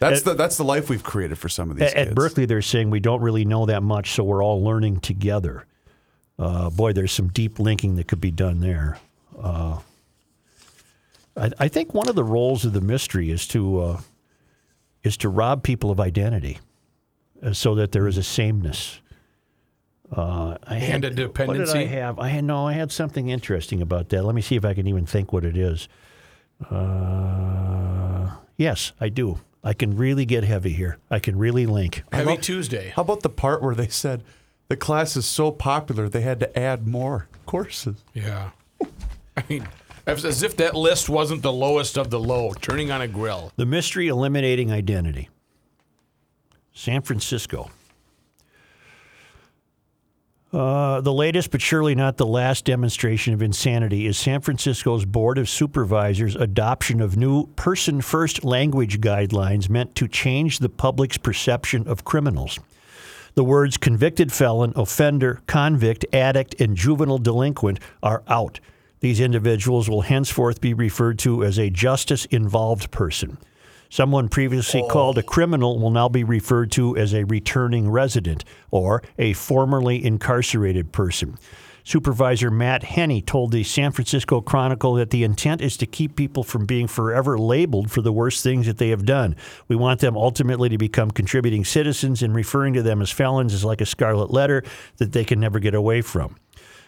That's 0.00 0.20
At- 0.20 0.24
the 0.24 0.34
that's 0.34 0.56
the 0.56 0.64
life 0.64 0.88
we've 0.90 1.02
created 1.04 1.38
for 1.38 1.48
some 1.48 1.70
of 1.70 1.76
these 1.76 1.92
At, 1.92 2.08
at. 2.08 2.14
Berkeley, 2.14 2.46
they're 2.46 2.62
saying 2.62 2.90
we 2.90 3.00
don't 3.00 3.20
really 3.22 3.44
know 3.44 3.64
that 3.66 3.82
much, 3.82 4.12
so 4.12 4.24
we're 4.24 4.42
all 4.42 4.62
learning 4.64 5.00
together. 5.00 5.66
Uh, 6.38 6.68
boy, 6.70 6.92
there's 6.94 7.12
some 7.12 7.28
deep 7.28 7.58
linking 7.58 7.96
that 7.96 8.08
could 8.08 8.20
be 8.20 8.30
done 8.30 8.60
there. 8.60 8.98
Uh, 9.38 9.78
I, 11.36 11.50
I 11.58 11.68
think 11.68 11.94
one 11.94 12.08
of 12.08 12.14
the 12.14 12.24
roles 12.24 12.64
of 12.64 12.72
the 12.72 12.80
mystery 12.80 13.30
is 13.30 13.46
to 13.48 13.80
uh, 13.80 14.00
is 15.02 15.16
to 15.18 15.28
rob 15.28 15.62
people 15.62 15.90
of 15.90 16.00
identity, 16.00 16.58
uh, 17.42 17.52
so 17.52 17.74
that 17.76 17.92
there 17.92 18.06
is 18.06 18.16
a 18.16 18.22
sameness. 18.22 19.00
Uh, 20.14 20.56
I 20.64 20.76
And 20.76 21.04
a 21.04 21.28
What 21.28 21.56
did 21.56 21.68
I 21.68 21.84
have? 21.84 22.18
I 22.18 22.28
had 22.28 22.44
no. 22.44 22.66
I 22.66 22.72
had 22.72 22.90
something 22.90 23.28
interesting 23.28 23.80
about 23.80 24.08
that. 24.08 24.24
Let 24.24 24.34
me 24.34 24.42
see 24.42 24.56
if 24.56 24.64
I 24.64 24.74
can 24.74 24.86
even 24.86 25.06
think 25.06 25.32
what 25.32 25.44
it 25.44 25.56
is. 25.56 25.88
Uh, 26.68 28.30
yes, 28.56 28.92
I 29.00 29.08
do. 29.08 29.40
I 29.62 29.72
can 29.72 29.96
really 29.96 30.24
get 30.24 30.42
heavy 30.42 30.72
here. 30.72 30.98
I 31.10 31.18
can 31.18 31.38
really 31.38 31.66
link. 31.66 32.02
Heavy 32.12 32.36
Tuesday. 32.38 32.92
How 32.96 33.02
about 33.02 33.22
the 33.22 33.28
part 33.28 33.62
where 33.62 33.74
they 33.74 33.88
said 33.88 34.24
the 34.68 34.76
class 34.76 35.16
is 35.16 35.26
so 35.26 35.50
popular 35.52 36.08
they 36.08 36.22
had 36.22 36.40
to 36.40 36.58
add 36.58 36.86
more 36.86 37.28
courses? 37.46 38.02
Yeah. 38.14 38.50
I 39.36 39.44
mean, 39.48 39.68
as 40.06 40.42
if 40.42 40.56
that 40.56 40.74
list 40.74 41.08
wasn't 41.08 41.42
the 41.42 41.52
lowest 41.52 41.96
of 41.96 42.10
the 42.10 42.20
low. 42.20 42.52
Turning 42.54 42.90
on 42.90 43.00
a 43.00 43.08
grill. 43.08 43.52
The 43.56 43.66
mystery 43.66 44.08
eliminating 44.08 44.72
identity. 44.72 45.28
San 46.72 47.02
Francisco. 47.02 47.70
Uh, 50.52 51.00
the 51.00 51.12
latest, 51.12 51.52
but 51.52 51.62
surely 51.62 51.94
not 51.94 52.16
the 52.16 52.26
last 52.26 52.64
demonstration 52.64 53.32
of 53.32 53.40
insanity, 53.40 54.06
is 54.06 54.18
San 54.18 54.40
Francisco's 54.40 55.04
Board 55.04 55.38
of 55.38 55.48
Supervisors' 55.48 56.34
adoption 56.34 57.00
of 57.00 57.16
new 57.16 57.46
person 57.54 58.00
first 58.00 58.44
language 58.44 59.00
guidelines 59.00 59.68
meant 59.68 59.94
to 59.94 60.08
change 60.08 60.58
the 60.58 60.68
public's 60.68 61.18
perception 61.18 61.86
of 61.86 62.04
criminals. 62.04 62.58
The 63.34 63.44
words 63.44 63.76
convicted 63.76 64.32
felon, 64.32 64.72
offender, 64.74 65.40
convict, 65.46 66.04
addict, 66.12 66.60
and 66.60 66.76
juvenile 66.76 67.18
delinquent 67.18 67.78
are 68.02 68.24
out. 68.26 68.58
These 69.00 69.20
individuals 69.20 69.88
will 69.88 70.02
henceforth 70.02 70.60
be 70.60 70.74
referred 70.74 71.18
to 71.20 71.42
as 71.44 71.58
a 71.58 71.70
justice 71.70 72.26
involved 72.26 72.90
person. 72.90 73.38
Someone 73.88 74.28
previously 74.28 74.82
oh. 74.82 74.88
called 74.88 75.18
a 75.18 75.22
criminal 75.22 75.80
will 75.80 75.90
now 75.90 76.08
be 76.08 76.22
referred 76.22 76.70
to 76.72 76.96
as 76.96 77.12
a 77.12 77.24
returning 77.24 77.90
resident 77.90 78.44
or 78.70 79.02
a 79.18 79.32
formerly 79.32 80.04
incarcerated 80.04 80.92
person. 80.92 81.36
Supervisor 81.82 82.50
Matt 82.50 82.84
Haney 82.84 83.22
told 83.22 83.50
the 83.50 83.64
San 83.64 83.90
Francisco 83.90 84.40
Chronicle 84.40 84.94
that 84.94 85.10
the 85.10 85.24
intent 85.24 85.60
is 85.60 85.76
to 85.78 85.86
keep 85.86 86.14
people 86.14 86.44
from 86.44 86.66
being 86.66 86.86
forever 86.86 87.38
labeled 87.38 87.90
for 87.90 88.02
the 88.02 88.12
worst 88.12 88.44
things 88.44 88.66
that 88.66 88.78
they 88.78 88.90
have 88.90 89.04
done. 89.04 89.34
We 89.66 89.76
want 89.76 90.00
them 90.00 90.16
ultimately 90.16 90.68
to 90.68 90.78
become 90.78 91.10
contributing 91.10 91.64
citizens, 91.64 92.22
and 92.22 92.34
referring 92.34 92.74
to 92.74 92.82
them 92.82 93.02
as 93.02 93.10
felons 93.10 93.54
is 93.54 93.64
like 93.64 93.80
a 93.80 93.86
scarlet 93.86 94.30
letter 94.30 94.62
that 94.98 95.12
they 95.12 95.24
can 95.24 95.40
never 95.40 95.58
get 95.58 95.74
away 95.74 96.02
from. 96.02 96.36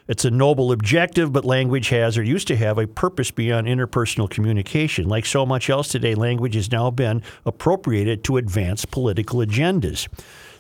It's 0.09 0.25
a 0.25 0.31
noble 0.31 0.73
objective, 0.73 1.33
but 1.33 1.45
language 1.45 1.91
has 1.91 2.19
or 2.19 2.23
used 2.23 2.49
to 2.49 2.57
have 2.57 2.79
a 2.79 2.87
purpose 2.87 3.31
beyond 3.31 3.69
interpersonal 3.69 4.29
communication. 4.29 5.09
Like 5.09 5.27
so 5.27 5.47
much 5.47 5.71
else 5.71 5.89
today, 5.89 6.15
language 6.15 6.55
has 6.55 6.73
now 6.73 6.91
been 6.91 7.23
appropriated 7.47 8.25
to 8.25 8.37
advance 8.37 8.85
political 8.85 9.39
agendas. 9.41 10.09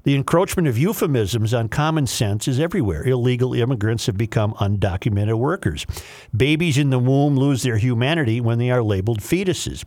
The 0.05 0.17
encroachment 0.17 0.67
of 0.67 0.77
euphemisms 0.77 1.55
on 1.55 1.69
common 1.69 2.09
sense 2.09 2.49
is 2.49 2.59
everywhere. 2.59 3.05
Illegal 3.05 3.55
immigrants 3.55 4.07
have 4.07 4.17
become 4.17 4.53
undocumented 4.55 5.39
workers. 5.39 5.87
Babies 6.37 6.77
in 6.77 6.91
the 6.91 6.99
womb 6.99 7.37
lose 7.37 7.63
their 7.63 7.77
humanity 7.77 8.41
when 8.41 8.59
they 8.59 8.71
are 8.71 8.83
labeled 8.83 9.21
fetuses. 9.21 9.85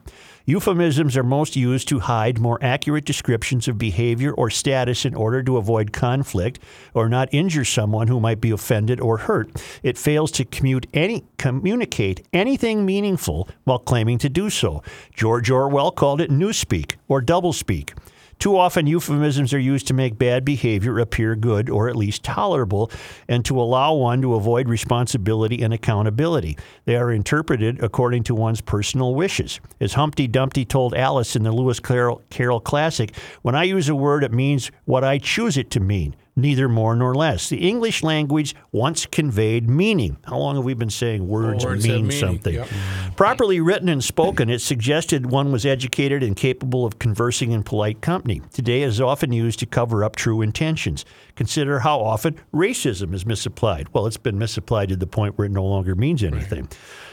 Euphemisms 0.48 1.18
are 1.18 1.24
most 1.24 1.56
used 1.56 1.88
to 1.88 1.98
hide 1.98 2.38
more 2.38 2.60
accurate 2.62 3.04
descriptions 3.04 3.68
of 3.68 3.80
behavior 3.80 4.32
or 4.32 4.52
status 4.52 5.04
in 5.04 5.16
order 5.16 5.42
to 5.42 5.58
avoid 5.58 5.92
conflict 5.92 6.60
or 6.94 7.10
not 7.10 7.30
injure 7.32 7.66
someone 7.66 8.08
who 8.08 8.20
might 8.20 8.40
be 8.40 8.52
offended 8.52 9.00
or 9.00 9.18
hurt. 9.18 9.50
It 9.82 9.98
fails 9.98 10.30
to 10.34 10.46
commute 10.46 10.86
any, 10.94 11.24
communicate 11.40 12.28
anything 12.32 12.86
meaningful 12.86 13.50
while 13.64 13.80
claiming 13.80 14.20
to 14.20 14.30
do 14.30 14.52
so. 14.52 14.84
George 15.16 15.50
Orwell 15.50 15.90
called 15.90 16.22
it 16.22 16.30
newspeak 16.30 16.98
or 17.08 17.24
doublespeak. 17.24 17.98
Too 18.40 18.58
often, 18.58 18.86
euphemisms 18.86 19.54
are 19.54 19.60
used 19.60 19.88
to 19.88 19.94
make 19.94 20.18
bad 20.18 20.46
behavior 20.46 21.00
appear 21.00 21.36
good 21.36 21.70
or 21.70 21.90
at 21.90 21.96
least 21.96 22.24
tolerable 22.24 22.92
and 23.28 23.44
to 23.46 23.60
allow 23.60 23.94
one 23.94 24.22
to 24.22 24.36
avoid 24.36 24.70
responsibility 24.70 25.64
and 25.64 25.74
accountability. 25.74 26.58
They 26.86 26.96
are 26.96 27.12
interpreted 27.12 27.82
according 27.84 28.24
to 28.24 28.36
one's 28.36 28.62
personal 28.62 29.16
wishes. 29.16 29.60
As 29.80 29.94
Humpty 29.94 30.28
Dumpty 30.28 30.66
told 30.66 30.94
Alice 30.94 31.36
in 31.36 31.44
the 31.44 31.52
Lewis 31.52 31.80
Carroll, 31.80 32.60
classic, 32.60 33.16
when 33.42 33.56
I 33.56 33.64
use 33.64 33.90
a 33.90 33.96
word, 33.96 34.24
it 34.24 34.32
means 34.32 34.70
what 34.84 35.04
I 35.04 35.18
choose 35.18 35.58
it 35.58 35.72
to 35.72 35.80
mean 35.80 36.16
neither 36.36 36.68
more 36.68 36.96
nor 36.96 37.16
less. 37.16 37.50
The 37.50 37.68
English 37.68 38.04
language 38.04 38.56
once 38.72 39.06
conveyed 39.06 39.70
meaning. 39.70 40.18
How 40.26 40.38
long 40.38 40.56
have 40.56 40.66
we 40.66 40.74
been 40.74 40.90
saying 40.90 41.28
words, 41.28 41.64
Oh, 41.64 41.70
words 41.70 41.88
mean 41.88 42.12
something? 42.12 42.56
yep. 42.56 42.68
Properly 43.16 43.62
written 43.62 43.88
and 43.88 44.04
spoken, 44.04 44.50
it 44.50 44.60
suggested 44.60 45.32
one 45.32 45.52
was 45.52 45.66
educated 45.66 46.22
and 46.24 46.36
capable 46.36 46.86
of 46.86 47.00
conversing 47.00 47.52
in 47.52 47.64
polite 47.64 48.02
company. 48.02 48.42
Today, 48.52 48.84
it 48.84 48.88
is 48.88 49.00
often 49.00 49.32
used 49.32 49.60
to 49.60 49.66
cover 49.66 50.04
up 50.04 50.16
true 50.16 50.42
intentions. 50.42 51.06
Consider 51.36 51.80
how 51.80 52.00
often 52.02 52.36
racism 52.54 53.14
is 53.14 53.26
misapplied. 53.26 53.88
Well, 53.94 54.06
it's 54.06 54.18
been 54.18 54.38
misapplied 54.38 54.90
to 54.90 54.96
the 54.98 55.08
point 55.08 55.38
where 55.38 55.46
it 55.46 55.52
no 55.52 55.66
longer 55.66 55.96
means 55.96 56.24
anything. 56.24 56.68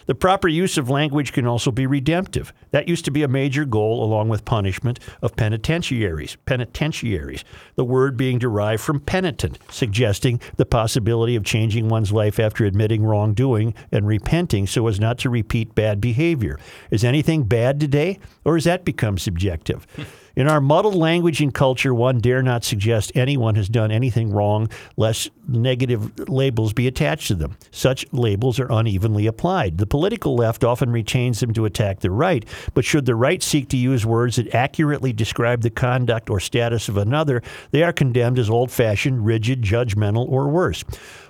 The 0.07 0.15
proper 0.15 0.49
use 0.49 0.79
of 0.79 0.91
language 0.91 1.33
can 1.33 1.47
also 1.47 1.71
be 1.71 1.87
redemptive. 1.87 2.53
That 2.71 2.89
used 2.89 3.05
to 3.05 3.11
be 3.11 3.23
a 3.23 3.29
major 3.29 3.65
goal, 3.65 4.03
along 4.03 4.29
with 4.29 4.45
punishment, 4.45 4.99
of 5.21 5.37
penitentiaries. 5.37 6.37
Penitentiaries, 6.47 7.45
the 7.77 7.85
word 7.85 8.17
being 8.17 8.39
derived 8.39 8.83
from 8.83 9.01
penitent, 9.01 9.59
suggesting 9.71 10.41
the 10.57 10.67
possibility 10.67 11.37
of 11.37 11.45
changing 11.45 11.89
one's 11.89 12.13
life 12.13 12.39
after 12.41 12.65
admitting 12.65 13.05
wrongdoing 13.05 13.75
and 13.91 14.07
repenting 14.07 14.67
so 14.67 14.87
as 14.87 15.01
not 15.01 15.19
to 15.19 15.31
repeat 15.31 15.75
bad 15.75 16.01
behavior. 16.01 16.59
Is 16.91 17.05
anything 17.05 17.45
bad 17.45 17.81
today, 17.81 18.19
or 18.45 18.55
has 18.55 18.65
that 18.65 18.85
become 18.85 19.19
subjective? 19.19 19.87
In 20.35 20.49
our 20.49 20.61
muddled 20.61 20.95
language 20.95 21.43
and 21.43 21.53
culture, 21.53 21.95
one 21.95 22.19
dare 22.19 22.43
not 22.43 22.65
suggest 22.65 23.13
anyone 23.15 23.55
has 23.57 23.69
done 23.69 23.91
anything 23.91 24.33
wrong, 24.33 24.71
lest 24.97 25.31
negative 25.47 26.29
labels 26.29 26.73
be 26.73 26.87
attached 26.87 27.29
to 27.29 27.35
them. 27.35 27.57
Such 27.71 28.07
labels 28.13 28.59
are 28.59 28.71
unevenly 28.71 29.27
applied. 29.27 29.77
The 29.77 29.87
political 29.87 30.35
left 30.35 30.65
often 30.65 30.91
retains 30.91 31.41
them 31.41 31.53
to 31.53 31.67
attack 31.67 32.01
the 32.01 32.11
right, 32.11 32.47
but 32.73 32.85
should 32.85 33.05
the 33.05 33.15
right 33.15 33.43
seek 33.43 33.69
to 33.71 33.77
use 33.77 34.07
words 34.07 34.37
that 34.37 34.55
accurately 34.55 35.13
describe 35.13 35.61
the 35.61 35.71
conduct 35.71 36.31
or 36.31 36.41
status 36.41 36.89
of 36.89 36.97
another, 36.97 37.43
they 37.71 37.83
are 37.83 37.93
condemned 37.93 38.39
as 38.39 38.49
old 38.49 38.71
fashioned, 38.71 39.27
rigid, 39.27 39.61
judgmental, 39.63 40.27
or 40.29 40.49
worse. 40.49 40.83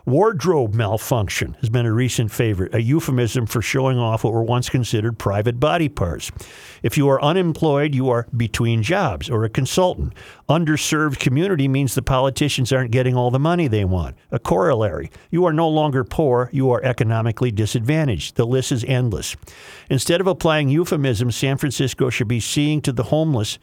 Wardrobe 0.05 0.75
malfunction 0.75 1.57
has 1.61 1.71
been 1.71 1.87
a 1.87 1.93
recent 1.93 2.33
favorite, 2.33 2.75
a 2.75 2.83
euphemism 2.83 3.47
for 3.47 3.63
showing 3.63 3.99
off 3.99 4.25
what 4.25 4.33
were 4.33 4.43
once 4.43 4.69
considered 4.69 5.17
private 5.17 5.61
body 5.61 5.89
parts. 5.89 6.33
If 6.83 6.99
you 6.99 7.09
are 7.09 7.23
unemployed, 7.23 7.95
you 7.95 8.11
are 8.11 8.27
between 8.37 8.83
jobs 8.83 9.31
or 9.31 9.45
a 9.45 9.49
consultant. 9.49 10.15
Underserved 10.49 11.21
community 11.21 11.69
means 11.69 11.95
the 11.95 12.03
politicians 12.03 12.73
aren't 12.73 12.91
getting 12.91 13.17
all 13.17 13.31
the 13.31 13.39
money 13.39 13.69
they 13.69 13.85
want. 13.85 14.17
A 14.33 14.41
corollary 14.41 15.11
you 15.31 15.45
are 15.45 15.53
no 15.53 15.69
longer 15.69 16.03
poor, 16.03 16.51
you 16.53 16.71
are 16.73 16.83
economically 16.83 17.53
disadvantaged. 17.53 18.35
The 18.35 18.47
list 18.47 18.73
is 18.73 18.85
endless. 18.85 19.37
Instead 19.89 20.21
of 20.21 20.27
applying 20.27 20.69
euphemisms, 20.69 21.37
San 21.37 21.59
Francisco 21.59 22.11
should 22.11 22.29
be 22.29 22.41
seeing 22.41 22.83
to 22.83 22.93
the 22.93 23.05
homeless 23.05 23.61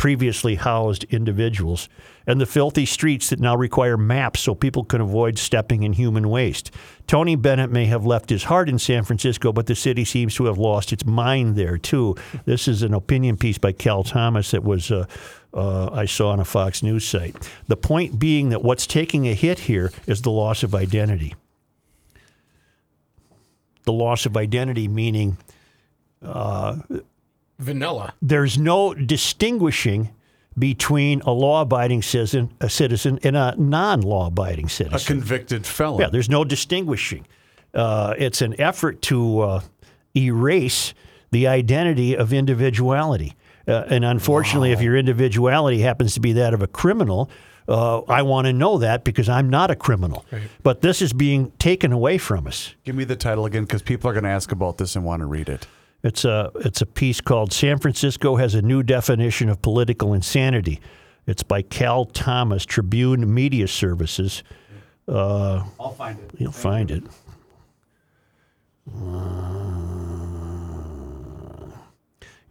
previously 0.00 0.54
housed 0.54 1.04
individuals, 1.10 1.86
and 2.26 2.40
the 2.40 2.46
filthy 2.46 2.86
streets 2.86 3.28
that 3.28 3.38
now 3.38 3.54
require 3.54 3.98
maps 3.98 4.40
so 4.40 4.54
people 4.54 4.82
can 4.82 4.98
avoid 4.98 5.36
stepping 5.36 5.82
in 5.82 5.92
human 5.92 6.30
waste. 6.30 6.70
Tony 7.06 7.36
Bennett 7.36 7.70
may 7.70 7.84
have 7.84 8.06
left 8.06 8.30
his 8.30 8.44
heart 8.44 8.70
in 8.70 8.78
San 8.78 9.04
Francisco, 9.04 9.52
but 9.52 9.66
the 9.66 9.74
city 9.74 10.06
seems 10.06 10.34
to 10.36 10.46
have 10.46 10.56
lost 10.56 10.90
its 10.90 11.04
mind 11.04 11.54
there 11.54 11.76
too. 11.76 12.16
This 12.46 12.66
is 12.66 12.82
an 12.82 12.94
opinion 12.94 13.36
piece 13.36 13.58
by 13.58 13.72
Cal 13.72 14.02
Thomas 14.02 14.52
that 14.52 14.64
was. 14.64 14.90
Uh, 14.90 15.04
uh, 15.52 15.90
I 15.92 16.06
saw 16.06 16.30
on 16.30 16.38
a 16.38 16.44
Fox 16.44 16.82
News 16.82 17.04
site. 17.04 17.36
The 17.66 17.76
point 17.76 18.20
being 18.20 18.50
that 18.50 18.62
what's 18.62 18.86
taking 18.86 19.26
a 19.26 19.34
hit 19.34 19.58
here 19.58 19.92
is 20.06 20.22
the 20.22 20.30
loss 20.30 20.62
of 20.62 20.76
identity. 20.76 21.34
The 23.82 23.92
loss 23.92 24.24
of 24.26 24.36
identity, 24.36 24.86
meaning 24.86 25.36
Vanilla. 27.60 28.14
there's 28.22 28.58
no 28.58 28.94
distinguishing 28.94 30.10
between 30.58 31.20
a 31.22 31.30
law-abiding 31.30 32.02
citizen, 32.02 32.52
a 32.60 32.68
citizen, 32.68 33.18
and 33.22 33.36
a 33.36 33.54
non-law-abiding 33.56 34.68
citizen, 34.68 34.94
A 34.94 34.98
convicted 35.20 35.64
felon. 35.66 36.00
yeah, 36.00 36.08
there's 36.08 36.28
no 36.28 36.44
distinguishing. 36.44 37.26
Uh, 37.72 38.14
it's 38.18 38.42
an 38.42 38.60
effort 38.60 39.00
to 39.02 39.40
uh, 39.40 39.60
erase 40.16 40.92
the 41.30 41.46
identity 41.46 42.16
of 42.16 42.32
individuality. 42.32 43.34
Uh, 43.68 43.84
and 43.88 44.04
unfortunately, 44.04 44.72
if 44.72 44.82
your 44.82 44.96
individuality 44.96 45.78
happens 45.80 46.14
to 46.14 46.20
be 46.20 46.32
that 46.32 46.52
of 46.52 46.62
a 46.62 46.66
criminal, 46.66 47.30
uh, 47.68 48.00
I 48.08 48.22
want 48.22 48.46
to 48.46 48.52
know 48.52 48.78
that 48.78 49.04
because 49.04 49.28
I'm 49.28 49.48
not 49.48 49.70
a 49.70 49.76
criminal. 49.76 50.24
But 50.64 50.80
this 50.80 51.00
is 51.00 51.12
being 51.12 51.52
taken 51.58 51.92
away 51.92 52.18
from 52.18 52.48
us. 52.48 52.74
Give 52.84 52.96
me 52.96 53.04
the 53.04 53.14
title 53.16 53.46
again 53.46 53.64
because 53.64 53.82
people 53.82 54.10
are 54.10 54.12
going 54.12 54.24
to 54.24 54.30
ask 54.30 54.50
about 54.50 54.78
this 54.78 54.96
and 54.96 55.04
want 55.04 55.20
to 55.20 55.26
read 55.26 55.48
it. 55.48 55.68
It's 56.02 56.24
a 56.24 56.50
it's 56.56 56.80
a 56.80 56.86
piece 56.86 57.20
called 57.20 57.52
"San 57.52 57.78
Francisco 57.78 58.36
has 58.36 58.54
a 58.54 58.62
new 58.62 58.82
definition 58.82 59.48
of 59.48 59.60
political 59.60 60.14
insanity." 60.14 60.80
It's 61.26 61.42
by 61.42 61.62
Cal 61.62 62.06
Thomas, 62.06 62.64
Tribune 62.64 63.32
Media 63.32 63.68
Services. 63.68 64.42
Uh, 65.06 65.64
I'll 65.78 65.92
find 65.92 66.18
it. 66.18 66.30
you'll 66.38 66.52
find 66.52 66.90
it. 66.90 67.04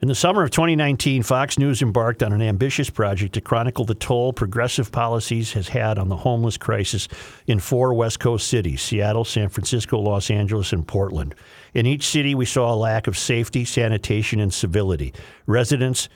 In 0.01 0.08
the 0.08 0.15
summer 0.15 0.44
of 0.44 0.51
2019, 0.51 1.24
Fox 1.24 1.60
News 1.60 1.82
embarked 1.82 2.24
on 2.24 2.32
an 2.32 2.41
ambitious 2.41 2.89
project 2.89 3.34
to 3.34 3.41
chronicle 3.41 3.84
the 3.84 3.96
toll 3.96 4.32
progressive 4.32 4.94
policies 4.94 5.51
has 5.53 5.68
had 5.68 6.00
on 6.00 6.08
the 6.08 6.15
homeless 6.15 6.56
crisis 6.56 7.10
in 7.48 7.60
four 7.60 7.94
West 7.94 8.22
Coast 8.22 8.48
cities 8.48 8.82
Seattle, 8.82 9.25
San 9.25 9.50
Francisco, 9.50 10.00
Los 10.00 10.32
Angeles, 10.32 10.72
and 10.72 10.88
Portland. 10.88 11.36
In 11.74 11.86
each 11.86 12.06
city, 12.06 12.36
we 12.36 12.46
saw 12.46 12.74
a 12.74 12.76
lack 12.76 13.08
of 13.08 13.18
safety, 13.18 13.66
sanitation, 13.66 14.40
and 14.40 14.54
civility. 14.54 15.14
Residents, 15.46 16.10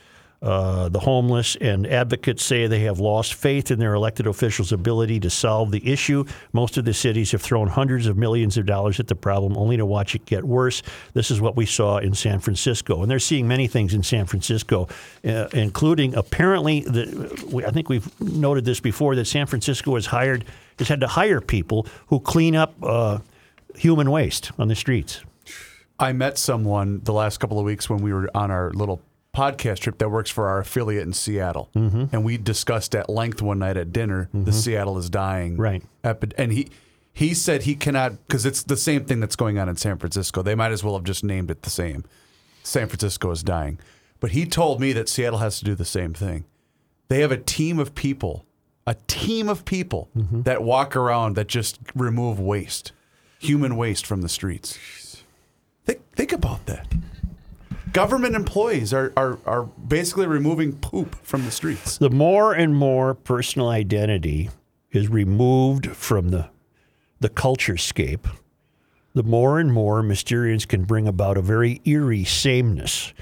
uh, 0.43 0.89
the 0.89 0.99
homeless, 0.99 1.55
and 1.61 1.87
advocates 1.87 2.43
say 2.43 2.67
they 2.67 2.81
have 2.81 2.99
lost 2.99 3.33
faith 3.33 3.71
in 3.71 3.79
their 3.79 3.93
elected 3.93 4.27
officials' 4.27 4.73
ability 4.73 5.17
to 5.17 5.29
solve 5.29 5.71
the 5.71 5.89
issue. 5.89 6.25
Most 6.51 6.75
of 6.75 6.83
the 6.83 6.93
cities 6.93 7.31
have 7.31 7.41
thrown 7.41 7.69
hundreds 7.69 8.07
of 8.07 8.17
millions 8.17 8.57
of 8.57 8.65
dollars 8.65 8.99
at 8.99 9.07
the 9.07 9.15
problem 9.15 9.55
only 9.55 9.77
to 9.77 9.85
watch 9.85 10.15
it 10.15 10.25
get 10.25 10.43
worse. 10.43 10.83
This 11.13 11.31
is 11.31 11.39
what 11.39 11.55
we 11.55 11.65
saw 11.65 11.99
in 11.99 12.13
San 12.13 12.41
Francisco. 12.41 13.01
And 13.01 13.09
they're 13.09 13.19
seeing 13.19 13.47
many 13.47 13.67
things 13.67 13.93
in 13.93 14.03
San 14.03 14.25
Francisco, 14.25 14.89
uh, 15.23 15.47
including 15.53 16.13
apparently, 16.15 16.81
the, 16.81 17.63
I 17.65 17.71
think 17.71 17.87
we've 17.87 18.19
noted 18.19 18.65
this 18.65 18.81
before, 18.81 19.15
that 19.15 19.25
San 19.25 19.47
Francisco 19.47 19.95
has 19.95 20.07
hired, 20.07 20.43
has 20.77 20.89
had 20.89 20.99
to 20.99 21.07
hire 21.07 21.39
people 21.39 21.87
who 22.07 22.19
clean 22.19 22.53
up 22.53 22.73
uh, 22.83 23.19
human 23.77 24.11
waste 24.11 24.51
on 24.59 24.67
the 24.67 24.75
streets. 24.75 25.21
I 25.99 26.11
met 26.13 26.37
someone 26.37 27.01
the 27.03 27.13
last 27.13 27.39
couple 27.39 27.59
of 27.59 27.65
weeks 27.65 27.89
when 27.89 28.01
we 28.01 28.13
were 28.13 28.29
on 28.35 28.51
our 28.51 28.71
little 28.71 29.01
podcast 29.35 29.79
trip 29.79 29.97
that 29.99 30.09
works 30.09 30.29
for 30.29 30.47
our 30.47 30.59
affiliate 30.59 31.03
in 31.03 31.13
Seattle, 31.13 31.69
Mm-hmm. 31.75 32.05
and 32.11 32.23
we 32.23 32.37
discussed 32.37 32.93
at 32.95 33.09
length 33.09 33.41
one 33.41 33.59
night 33.59 33.77
at 33.77 33.91
dinner 33.91 34.29
the 34.33 34.51
Seattle 34.53 34.97
is 34.97 35.09
dying, 35.09 35.57
Right. 35.57 35.83
epi- 36.03 36.31
and 36.37 36.51
he 36.51 36.69
he 37.15 37.33
said 37.35 37.63
he 37.63 37.75
cannot 37.75 38.11
because 38.27 38.45
it's 38.45 38.63
the 38.63 38.77
same 38.77 39.05
thing 39.05 39.19
that's 39.19 39.35
going 39.35 39.59
on 39.59 39.69
in 39.69 39.75
San 39.75 39.97
Francisco. 39.99 40.41
They 40.41 40.55
might 40.55 40.71
as 40.71 40.83
well 40.83 40.95
have 40.95 41.03
just 41.03 41.23
named 41.23 41.51
it 41.51 41.61
the 41.63 41.69
same. 41.69 42.05
San 42.63 42.87
Francisco 42.87 43.29
is 43.31 43.43
dying, 43.43 43.79
but 44.19 44.31
he 44.31 44.45
told 44.45 44.79
me 44.81 44.93
that 44.93 45.09
Seattle 45.09 45.39
has 45.39 45.59
to 45.59 45.65
do 45.65 45.75
the 45.75 45.85
same 45.85 46.13
thing. 46.13 46.45
They 47.09 47.19
have 47.21 47.31
a 47.31 47.37
team 47.37 47.77
of 47.79 47.93
people, 47.95 48.45
a 48.87 48.95
team 49.07 49.47
of 49.49 49.63
people 49.65 50.09
Mm-hmm. 50.17 50.41
that 50.43 50.63
walk 50.63 50.95
around 50.95 51.35
that 51.35 51.47
just 51.47 51.79
remove 51.95 52.39
waste. 52.39 52.91
human 53.39 53.75
waste 53.75 54.05
from 54.05 54.21
the 54.21 54.29
streets. 54.29 54.79
Think, 55.85 56.01
think 56.15 56.31
about 56.31 56.65
that. 56.65 56.87
Government 57.91 58.35
employees 58.35 58.93
are, 58.93 59.13
are, 59.15 59.37
are 59.45 59.63
basically 59.63 60.25
removing 60.25 60.73
poop 60.73 61.15
from 61.23 61.45
the 61.45 61.51
streets. 61.51 61.97
The 61.99 62.09
more 62.09 62.53
and 62.53 62.75
more 62.75 63.13
personal 63.13 63.69
identity 63.69 64.49
is 64.91 65.09
removed 65.09 65.87
from 65.87 66.29
the 66.29 66.49
the 67.19 67.29
culture 67.29 67.77
scape, 67.77 68.27
the 69.13 69.23
more 69.23 69.57
and 69.57 69.71
more 69.71 70.01
Mysterians 70.01 70.67
can 70.67 70.83
bring 70.83 71.07
about 71.07 71.37
a 71.37 71.41
very 71.41 71.79
eerie 71.85 72.25
sameness. 72.25 73.13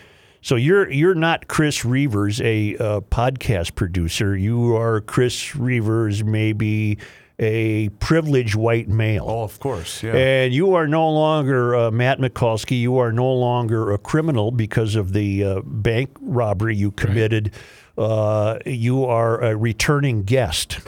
So 0.42 0.56
you're 0.56 0.90
you're 0.90 1.14
not 1.14 1.48
Chris 1.48 1.86
Reuvers, 1.86 2.42
a 2.42 2.76
uh, 2.78 3.02
podcast 3.02 3.76
producer. 3.76 4.36
You 4.36 4.76
are 4.76 5.02
Chris 5.02 5.56
Reuvers, 5.56 6.24
maybe 6.24 6.98
a 7.42 7.90
privileged 8.00 8.54
white 8.56 8.88
male. 8.88 9.26
Oh, 9.28 9.42
of 9.42 9.60
course, 9.60 10.04
yeah. 10.04 10.14
And 10.14 10.54
you 10.54 10.76
are 10.76 10.88
no 10.88 11.10
longer 11.10 11.76
uh, 11.76 11.92
Matt 11.92 12.20
Mikulski. 12.20 12.80
You 12.80 13.00
are 13.00 13.12
no 13.12 13.34
longer 13.34 13.92
a 13.92 13.98
criminal 13.98 14.52
because 14.52 14.96
of 14.96 15.12
the 15.12 15.44
uh, 15.44 15.62
bank 15.66 16.12
robbery 16.22 16.76
you 16.76 16.92
committed. 16.92 17.52
Uh, 17.98 18.60
you 18.66 19.06
are 19.06 19.42
a 19.42 19.58
returning 19.58 20.22
guest 20.22 20.80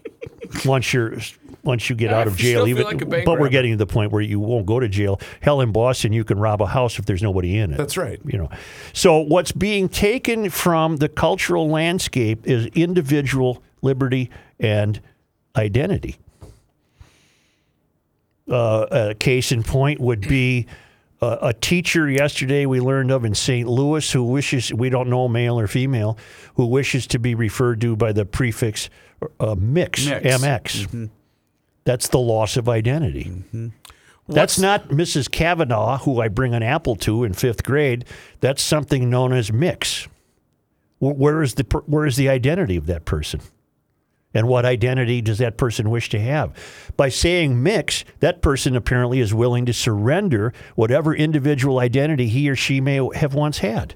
once 0.64 0.92
you're 0.92 1.18
once 1.62 1.90
you 1.90 1.96
get 1.96 2.14
I 2.14 2.22
out 2.22 2.26
of 2.26 2.36
jail. 2.36 2.66
Even, 2.66 2.84
like 2.84 3.24
but 3.26 3.38
we're 3.38 3.50
getting 3.50 3.72
to 3.72 3.76
the 3.76 3.86
point 3.86 4.10
where 4.10 4.22
you 4.22 4.40
won't 4.40 4.64
go 4.64 4.80
to 4.80 4.88
jail. 4.88 5.20
Hell, 5.40 5.60
in 5.60 5.70
Boston, 5.70 6.14
you 6.14 6.24
can 6.24 6.38
rob 6.38 6.62
a 6.62 6.66
house 6.66 6.98
if 6.98 7.04
there's 7.04 7.22
nobody 7.22 7.58
in 7.58 7.74
it. 7.74 7.76
That's 7.76 7.98
right. 7.98 8.18
You 8.24 8.38
know, 8.38 8.50
so 8.94 9.18
what's 9.18 9.52
being 9.52 9.90
taken 9.90 10.48
from 10.48 10.96
the 10.96 11.10
cultural 11.10 11.68
landscape 11.68 12.46
is 12.46 12.66
individual 12.68 13.62
liberty 13.82 14.30
and 14.58 15.00
identity. 15.56 16.16
Uh, 18.48 18.86
a 18.90 19.14
case 19.14 19.52
in 19.52 19.62
point 19.62 20.00
would 20.00 20.20
be 20.22 20.66
uh, 21.20 21.36
a 21.42 21.52
teacher 21.52 22.08
yesterday 22.08 22.66
we 22.66 22.80
learned 22.80 23.10
of 23.10 23.24
in 23.24 23.34
St. 23.34 23.68
Louis 23.68 24.10
who 24.10 24.24
wishes, 24.24 24.72
we 24.72 24.88
don't 24.88 25.08
know 25.08 25.28
male 25.28 25.58
or 25.58 25.68
female, 25.68 26.18
who 26.54 26.66
wishes 26.66 27.06
to 27.08 27.18
be 27.18 27.34
referred 27.34 27.80
to 27.82 27.94
by 27.94 28.12
the 28.12 28.24
prefix 28.24 28.88
uh, 29.38 29.54
mix, 29.58 30.06
Mix. 30.06 30.26
MX. 30.26 31.10
That's 31.84 32.08
the 32.08 32.18
loss 32.18 32.56
of 32.56 32.68
identity. 32.68 33.30
That's 34.28 34.58
not 34.58 34.88
Mrs. 34.88 35.30
Kavanaugh, 35.30 35.98
who 35.98 36.20
I 36.20 36.28
bring 36.28 36.54
an 36.54 36.62
apple 36.62 36.96
to 36.96 37.24
in 37.24 37.34
fifth 37.34 37.64
grade. 37.64 38.04
That's 38.40 38.62
something 38.62 39.10
known 39.10 39.32
as 39.32 39.52
mix. 39.52 40.08
Where 41.00 41.42
is 41.42 41.54
the 41.54 41.64
where 41.86 42.06
is 42.06 42.16
the 42.16 42.28
identity 42.28 42.76
of 42.76 42.86
that 42.86 43.04
person? 43.04 43.40
And 44.32 44.46
what 44.46 44.64
identity 44.64 45.20
does 45.20 45.38
that 45.38 45.56
person 45.56 45.90
wish 45.90 46.08
to 46.10 46.20
have? 46.20 46.52
By 46.96 47.08
saying 47.08 47.62
mix, 47.62 48.04
that 48.20 48.42
person 48.42 48.76
apparently 48.76 49.18
is 49.18 49.34
willing 49.34 49.66
to 49.66 49.72
surrender 49.72 50.52
whatever 50.76 51.14
individual 51.14 51.80
identity 51.80 52.28
he 52.28 52.48
or 52.48 52.54
she 52.54 52.80
may 52.80 53.08
have 53.14 53.34
once 53.34 53.58
had. 53.58 53.94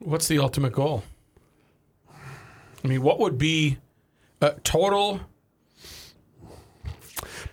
What's 0.00 0.26
the 0.26 0.38
ultimate 0.38 0.72
goal? 0.72 1.04
I 2.84 2.88
mean, 2.88 3.02
what 3.02 3.20
would 3.20 3.38
be 3.38 3.78
a 4.40 4.52
total? 4.64 5.20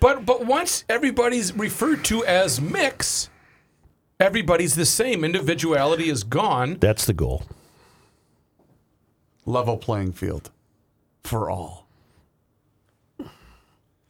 But 0.00 0.26
but 0.26 0.44
once 0.46 0.84
everybody's 0.88 1.52
referred 1.54 2.04
to 2.06 2.24
as 2.24 2.60
mix, 2.60 3.30
everybody's 4.20 4.74
the 4.74 4.86
same. 4.86 5.24
Individuality 5.24 6.08
is 6.08 6.22
gone. 6.22 6.76
That's 6.80 7.06
the 7.06 7.14
goal. 7.14 7.44
Level 9.44 9.76
playing 9.76 10.12
field 10.12 10.50
for 11.22 11.50
all. 11.50 11.85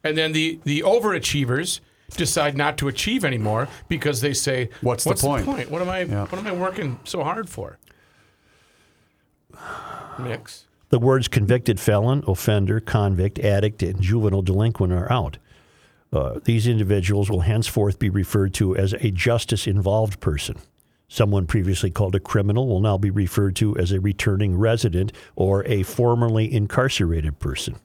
And 0.03 0.17
then 0.17 0.31
the 0.31 0.59
the 0.63 0.81
overachievers 0.81 1.79
decide 2.15 2.55
not 2.55 2.77
to 2.77 2.87
achieve 2.87 3.25
anymore 3.25 3.67
because 3.89 4.21
they 4.21 4.33
say, 4.33 4.69
What's 4.81 5.03
the 5.03 5.15
point?" 5.15 5.47
What 5.69 5.81
am 5.81 5.89
I 5.89 6.01
Yeah. 6.01 6.25
what 6.25 6.39
am 6.39 6.47
I 6.47 6.51
working 6.53 6.99
so 7.03 7.23
hard 7.23 7.49
for?" 7.49 7.77
Mix. 10.19 10.65
The 10.89 10.99
words 10.99 11.27
convicted 11.27 11.79
felon, 11.79 12.23
offender, 12.27 12.79
convict, 12.79 13.39
addict, 13.39 13.83
and 13.83 14.01
juvenile 14.01 14.41
delinquent 14.41 14.93
are 14.93 15.11
out. 15.11 15.37
Uh, 16.13 16.39
these 16.45 16.65
individuals 16.67 17.29
will 17.29 17.41
henceforth 17.41 17.99
be 17.99 18.09
referred 18.09 18.53
to 18.55 18.75
as 18.77 18.93
a 18.93 19.11
justice 19.11 19.67
involved 19.67 20.21
person. 20.21 20.55
Someone 21.09 21.45
previously 21.45 21.89
called 21.89 22.15
a 22.15 22.19
criminal 22.19 22.67
will 22.67 22.79
now 22.79 22.97
be 22.97 23.09
referred 23.09 23.55
to 23.57 23.77
as 23.77 23.91
a 23.91 23.99
returning 23.99 24.57
resident 24.57 25.11
or 25.35 25.65
a 25.65 25.83
formerly 25.83 26.51
incarcerated 26.53 27.39
person. 27.39 27.75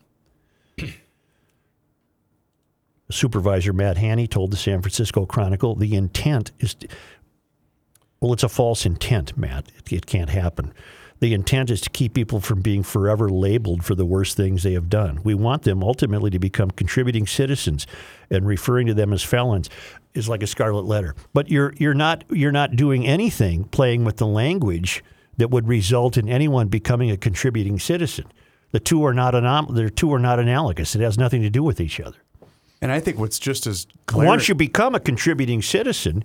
Supervisor 3.12 3.72
Matt 3.72 3.98
Haney 3.98 4.27
told 4.27 4.51
the 4.51 4.57
San 4.57 4.81
Francisco 4.83 5.27
Chronicle 5.27 5.75
the 5.75 5.94
intent 5.94 6.53
is 6.59 6.75
to, 6.75 6.88
well, 8.20 8.33
it's 8.33 8.42
a 8.42 8.48
false 8.48 8.87
intent, 8.87 9.37
Matt. 9.37 9.70
It, 9.77 9.92
it 9.92 10.07
can't 10.07 10.31
happen. 10.31 10.72
The 11.22 11.35
intent 11.35 11.70
is 11.70 11.81
to 11.83 11.90
keep 11.90 12.14
people 12.14 12.40
from 12.40 12.62
being 12.62 12.83
forever 12.83 13.29
labeled 13.29 13.85
for 13.85 13.94
the 13.94 14.05
worst 14.05 14.37
things 14.37 14.64
they 14.64 14.72
have 14.72 14.88
done. 14.88 15.20
We 15.22 15.35
want 15.35 15.62
them 15.62 15.85
ultimately 15.85 16.31
to 16.31 16.40
become 16.40 16.72
contributing 16.72 17.29
citizens, 17.29 17.87
and 18.29 18.44
referring 18.44 18.88
to 18.88 18.94
them 18.94 19.12
as 19.12 19.22
felons 19.22 19.70
is 20.14 20.29
like 20.29 20.42
a 20.42 20.48
scarlet 20.48 20.85
letter. 20.85 21.14
But 21.33 21.48
you're 21.48 21.75
you're 21.79 21.94
not 21.94 22.25
you're 22.29 22.51
not 22.51 22.75
doing 22.75 23.07
anything 23.07 23.64
playing 23.66 24.05
with 24.05 24.16
the 24.16 24.27
language 24.27 25.05
that 25.37 25.51
would 25.51 25.68
result 25.68 26.16
in 26.16 26.29
anyone 26.29 26.66
becoming 26.66 27.12
a 27.12 27.16
contributing 27.16 27.79
citizen. 27.79 28.27
The 28.72 28.81
two 28.81 29.05
are 29.05 29.14
not 29.14 29.35
anom- 29.35 29.75
the 29.75 29.90
two 29.90 30.12
are 30.12 30.18
not 30.18 30.40
analogous. 30.40 30.96
It 30.96 31.03
has 31.03 31.18
nothing 31.18 31.42
to 31.42 31.51
do 31.51 31.62
with 31.62 31.81
each 31.81 32.01
other. 32.01 32.18
And 32.82 32.92
I 32.92 33.00
think 33.00 33.18
what's 33.18 33.38
just 33.38 33.66
as 33.66 33.86
clear. 34.06 34.26
Once 34.26 34.48
you 34.48 34.54
become 34.54 34.94
a 34.94 35.00
contributing 35.00 35.62
citizen, 35.62 36.24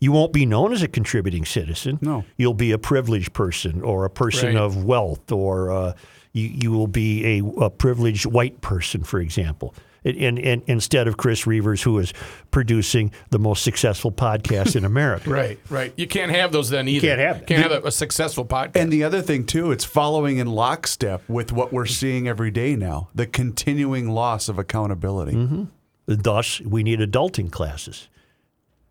you 0.00 0.12
won't 0.12 0.32
be 0.32 0.44
known 0.46 0.72
as 0.72 0.82
a 0.82 0.88
contributing 0.88 1.44
citizen. 1.44 1.98
No. 2.02 2.24
You'll 2.36 2.54
be 2.54 2.70
a 2.72 2.78
privileged 2.78 3.32
person 3.32 3.82
or 3.82 4.04
a 4.04 4.10
person 4.10 4.48
Right. 4.54 4.56
of 4.56 4.84
wealth, 4.84 5.32
or 5.32 5.72
uh, 5.72 5.92
you, 6.32 6.46
you 6.48 6.70
will 6.72 6.86
be 6.88 7.24
a, 7.38 7.44
a 7.64 7.70
privileged 7.70 8.26
white 8.26 8.60
person, 8.60 9.02
for 9.02 9.18
example. 9.18 9.74
And, 10.06 10.18
and, 10.18 10.38
and 10.38 10.62
instead 10.66 11.08
of 11.08 11.16
Chris 11.16 11.46
Reuvers, 11.46 11.80
who 11.82 11.98
is 11.98 12.12
producing 12.50 13.10
the 13.30 13.38
most 13.38 13.62
successful 13.64 14.12
podcast 14.12 14.76
in 14.76 14.84
America. 14.92 15.30
Right, 15.30 15.58
right. 15.70 15.94
You 15.96 16.06
can't 16.06 16.30
have 16.30 16.52
those 16.52 16.68
then 16.68 16.86
either. 16.88 17.08
can't 17.08 17.20
have 17.20 17.36
it. 17.38 17.46
Can't 17.46 17.62
have 17.62 17.72
a, 17.84 17.86
a 17.88 17.90
successful 17.90 18.44
podcast. 18.44 18.76
And 18.76 18.92
the 18.92 19.02
other 19.04 19.22
thing 19.22 19.46
too, 19.46 19.72
it's 19.72 19.84
following 19.86 20.36
in 20.36 20.48
lockstep 20.48 21.22
with 21.26 21.52
what 21.52 21.72
we're 21.72 21.86
seeing 21.86 22.28
every 22.28 22.50
day 22.50 22.76
now: 22.76 23.08
the 23.14 23.26
continuing 23.26 24.10
loss 24.10 24.50
of 24.50 24.58
accountability. 24.58 25.66
Thus, 26.06 26.60
we 26.60 26.82
need 26.82 27.00
adulting 27.00 27.50
classes. 27.50 28.08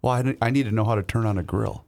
Well, 0.02 0.14
I, 0.14 0.38
I 0.42 0.50
need 0.50 0.64
to 0.64 0.72
know 0.72 0.84
how 0.84 0.96
to 0.96 1.04
turn 1.04 1.26
on 1.26 1.38
a 1.38 1.44
grill. 1.44 1.86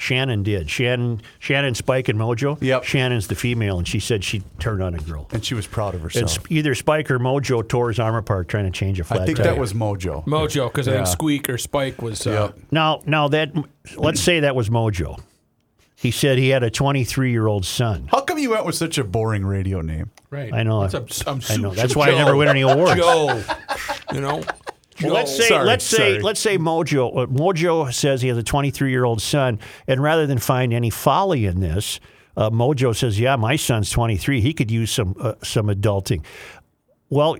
Shannon 0.00 0.44
did. 0.44 0.70
Shannon, 0.70 1.20
Shannon, 1.40 1.74
Spike, 1.74 2.08
and 2.08 2.16
Mojo. 2.16 2.56
Yep. 2.62 2.84
Shannon's 2.84 3.26
the 3.26 3.34
female, 3.34 3.78
and 3.78 3.88
she 3.88 3.98
said 3.98 4.22
she 4.22 4.42
turned 4.60 4.80
on 4.80 4.94
a 4.94 4.98
grill. 4.98 5.26
And 5.32 5.44
she 5.44 5.54
was 5.54 5.66
proud 5.66 5.88
of 5.96 6.02
And 6.02 6.02
herself. 6.04 6.30
Sp- 6.38 6.52
either 6.52 6.76
Spike 6.76 7.10
or 7.10 7.18
Mojo 7.18 7.66
tore 7.66 7.88
his 7.88 7.98
arm 7.98 8.14
apart 8.14 8.46
trying 8.46 8.66
to 8.66 8.70
change 8.70 9.00
a 9.00 9.04
flat 9.04 9.22
I 9.22 9.26
think 9.26 9.38
tire. 9.38 9.46
that 9.48 9.58
was 9.58 9.72
Mojo. 9.72 10.24
Mojo, 10.24 10.68
because 10.68 10.86
I 10.86 10.92
think 10.92 11.08
Squeak 11.08 11.48
or 11.48 11.58
Spike 11.58 12.00
was. 12.00 12.24
Uh, 12.24 12.52
Yep. 12.54 12.58
Now, 12.70 13.02
now 13.06 13.26
that 13.28 13.50
let's 13.96 14.20
say 14.20 14.38
that 14.40 14.54
was 14.54 14.68
Mojo. 14.70 15.18
He 15.96 16.12
said 16.12 16.38
he 16.38 16.50
had 16.50 16.62
a 16.62 16.70
23 16.70 17.32
year 17.32 17.48
old 17.48 17.64
son. 17.64 18.06
How 18.12 18.20
come 18.20 18.38
you 18.38 18.50
went 18.50 18.64
with 18.66 18.76
such 18.76 18.98
a 18.98 19.04
boring 19.04 19.44
radio 19.44 19.80
name? 19.80 20.12
Right. 20.30 20.54
I 20.54 20.62
know. 20.62 20.84
It's 20.84 20.94
a, 20.94 20.98
I'm 21.28 21.40
I 21.50 21.56
know. 21.56 21.70
Sue- 21.70 21.74
That's 21.74 21.94
Joe. 21.94 21.98
why 21.98 22.10
I 22.10 22.14
never 22.14 22.36
win 22.36 22.46
any 22.46 22.60
awards. 22.60 22.94
Joe. 23.00 23.42
You 24.12 24.20
know. 24.20 24.42
Well, 25.00 25.12
let's 25.14 25.36
say 25.36 25.46
Sorry, 25.46 25.64
let's 25.64 25.84
say 25.84 26.18
let's 26.18 26.40
say 26.40 26.58
Mojo 26.58 27.16
uh, 27.16 27.26
Mojo 27.26 27.94
says 27.94 28.20
he 28.20 28.26
has 28.26 28.36
a 28.36 28.42
23 28.42 28.90
year 28.90 29.04
old 29.04 29.22
son, 29.22 29.60
and 29.86 30.02
rather 30.02 30.26
than 30.26 30.38
find 30.38 30.72
any 30.72 30.90
folly 30.90 31.46
in 31.46 31.60
this, 31.60 32.00
uh, 32.36 32.50
Mojo 32.50 32.96
says, 32.96 33.20
"Yeah, 33.20 33.36
my 33.36 33.54
son's 33.54 33.90
23. 33.90 34.40
He 34.40 34.52
could 34.52 34.72
use 34.72 34.90
some 34.90 35.14
uh, 35.20 35.34
some 35.44 35.68
adulting." 35.68 36.24
Well, 37.10 37.36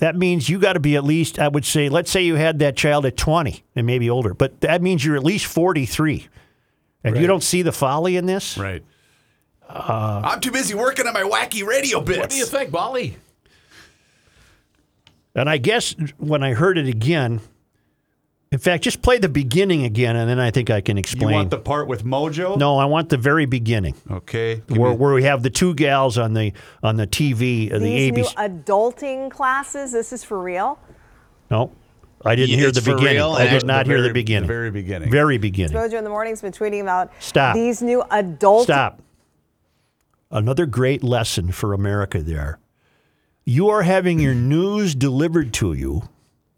that 0.00 0.16
means 0.16 0.50
you 0.50 0.58
got 0.58 0.74
to 0.74 0.80
be 0.80 0.96
at 0.96 1.04
least 1.04 1.38
I 1.38 1.48
would 1.48 1.64
say, 1.64 1.88
let's 1.88 2.10
say 2.10 2.22
you 2.22 2.34
had 2.34 2.58
that 2.58 2.76
child 2.76 3.06
at 3.06 3.16
20 3.16 3.64
and 3.74 3.86
maybe 3.86 4.10
older, 4.10 4.34
but 4.34 4.60
that 4.60 4.82
means 4.82 5.04
you're 5.04 5.16
at 5.16 5.24
least 5.24 5.46
43, 5.46 6.28
and 7.04 7.16
you 7.16 7.26
don't 7.26 7.42
see 7.42 7.62
the 7.62 7.72
folly 7.72 8.16
in 8.16 8.26
this. 8.26 8.58
Right. 8.58 8.84
I'm 9.68 10.40
too 10.40 10.50
busy 10.50 10.74
working 10.74 11.06
on 11.06 11.14
my 11.14 11.22
wacky 11.22 11.66
radio 11.66 12.00
bits. 12.00 12.18
What 12.18 12.30
do 12.30 12.36
you 12.36 12.46
think, 12.46 12.70
Bolly? 12.70 13.16
And 15.38 15.48
I 15.48 15.58
guess 15.58 15.94
when 16.18 16.42
I 16.42 16.52
heard 16.54 16.78
it 16.78 16.86
again, 16.88 17.40
in 18.50 18.58
fact, 18.58 18.82
just 18.84 19.02
play 19.02 19.18
the 19.18 19.28
beginning 19.28 19.84
again, 19.84 20.16
and 20.16 20.28
then 20.28 20.38
I 20.38 20.50
think 20.50 20.70
I 20.70 20.80
can 20.80 20.96
explain. 20.96 21.28
You 21.30 21.34
want 21.36 21.50
the 21.50 21.58
part 21.58 21.86
with 21.86 22.04
Mojo? 22.04 22.56
no, 22.56 22.78
I 22.78 22.86
want 22.86 23.10
the 23.10 23.18
very 23.18 23.44
beginning, 23.46 23.94
Okay. 24.10 24.62
where, 24.68 24.90
me- 24.90 24.96
where 24.96 25.12
we 25.12 25.24
have 25.24 25.42
the 25.42 25.50
two 25.50 25.74
gals 25.74 26.16
on 26.16 26.32
the 26.32 26.52
on 26.82 26.96
the 26.96 27.06
TV, 27.06 27.70
uh, 27.70 27.78
the 27.78 27.84
These 27.84 28.12
new 28.12 28.22
ABC. 28.24 28.34
adulting 28.36 29.30
classes, 29.30 29.92
this 29.92 30.12
is 30.14 30.24
for 30.24 30.40
real. 30.40 30.78
no, 31.50 31.72
I 32.24 32.34
didn't 32.36 32.50
Yeah, 32.52 32.56
hear 32.56 32.70
the 32.72 32.80
beginning. 32.80 33.16
real, 33.16 33.32
I 33.32 33.48
did 33.48 33.66
not 33.66 33.84
the 33.86 33.92
hear 33.92 34.02
the 34.02 34.12
beginning. 34.14 34.46
the 34.48 34.52
very 34.54 34.70
beginning. 34.70 35.10
Very 35.10 35.36
beginning. 35.38 35.76
Mojo 35.76 35.98
in 35.98 36.04
the 36.04 36.10
morning's 36.10 36.40
been 36.40 36.52
tweeting 36.52 36.80
about 36.80 37.12
Stop. 37.20 37.54
these 37.54 37.82
new 37.82 38.02
adult 38.10 38.64
Stop. 38.64 39.02
Another 40.30 40.66
great 40.66 41.02
lesson 41.04 41.52
for 41.52 41.72
America 41.74 42.22
there. 42.22 42.58
You 43.48 43.70
are 43.70 43.80
having 43.80 44.20
your 44.20 44.34
news 44.34 44.94
delivered 44.94 45.54
to 45.54 45.72
you, 45.72 46.06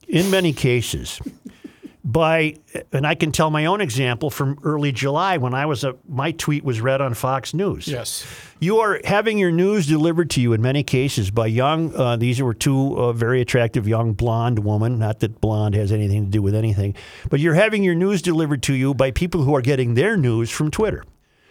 in 0.09 0.29
many 0.29 0.53
cases, 0.53 1.20
by, 2.03 2.57
and 2.92 3.07
I 3.07 3.14
can 3.14 3.31
tell 3.31 3.48
my 3.48 3.66
own 3.66 3.81
example 3.81 4.29
from 4.29 4.59
early 4.64 4.90
July 4.90 5.37
when 5.37 5.55
I 5.55 5.66
was 5.66 5.85
a, 5.85 5.94
my 6.09 6.33
tweet 6.33 6.64
was 6.64 6.81
read 6.81 7.00
on 7.00 7.14
Fox 7.14 7.55
News. 7.55 7.87
Yes. 7.87 8.26
You 8.59 8.81
are 8.81 9.00
having 9.05 9.38
your 9.38 9.53
news 9.53 9.87
delivered 9.87 10.31
to 10.31 10.40
you 10.40 10.53
in 10.53 10.62
many 10.62 10.83
cases 10.83 11.31
by 11.31 11.46
young, 11.46 11.94
uh, 11.94 12.16
these 12.16 12.42
were 12.42 12.55
two 12.55 12.98
uh, 12.98 13.12
very 13.12 13.40
attractive 13.40 13.87
young 13.87 14.12
blonde 14.12 14.59
women. 14.59 14.98
Not 14.98 15.20
that 15.20 15.40
blonde 15.40 15.76
has 15.76 15.92
anything 15.92 16.24
to 16.24 16.31
do 16.33 16.42
with 16.42 16.57
anything, 16.57 16.96
but 17.29 17.38
you're 17.38 17.55
having 17.55 17.85
your 17.85 17.94
news 17.94 18.20
delivered 18.20 18.64
to 18.64 18.74
you 18.74 18.94
by 18.94 19.12
people 19.12 19.44
who 19.44 19.55
are 19.55 19.62
getting 19.62 19.94
their 19.94 20.16
news 20.16 20.50
from 20.50 20.72
Twitter. 20.72 21.05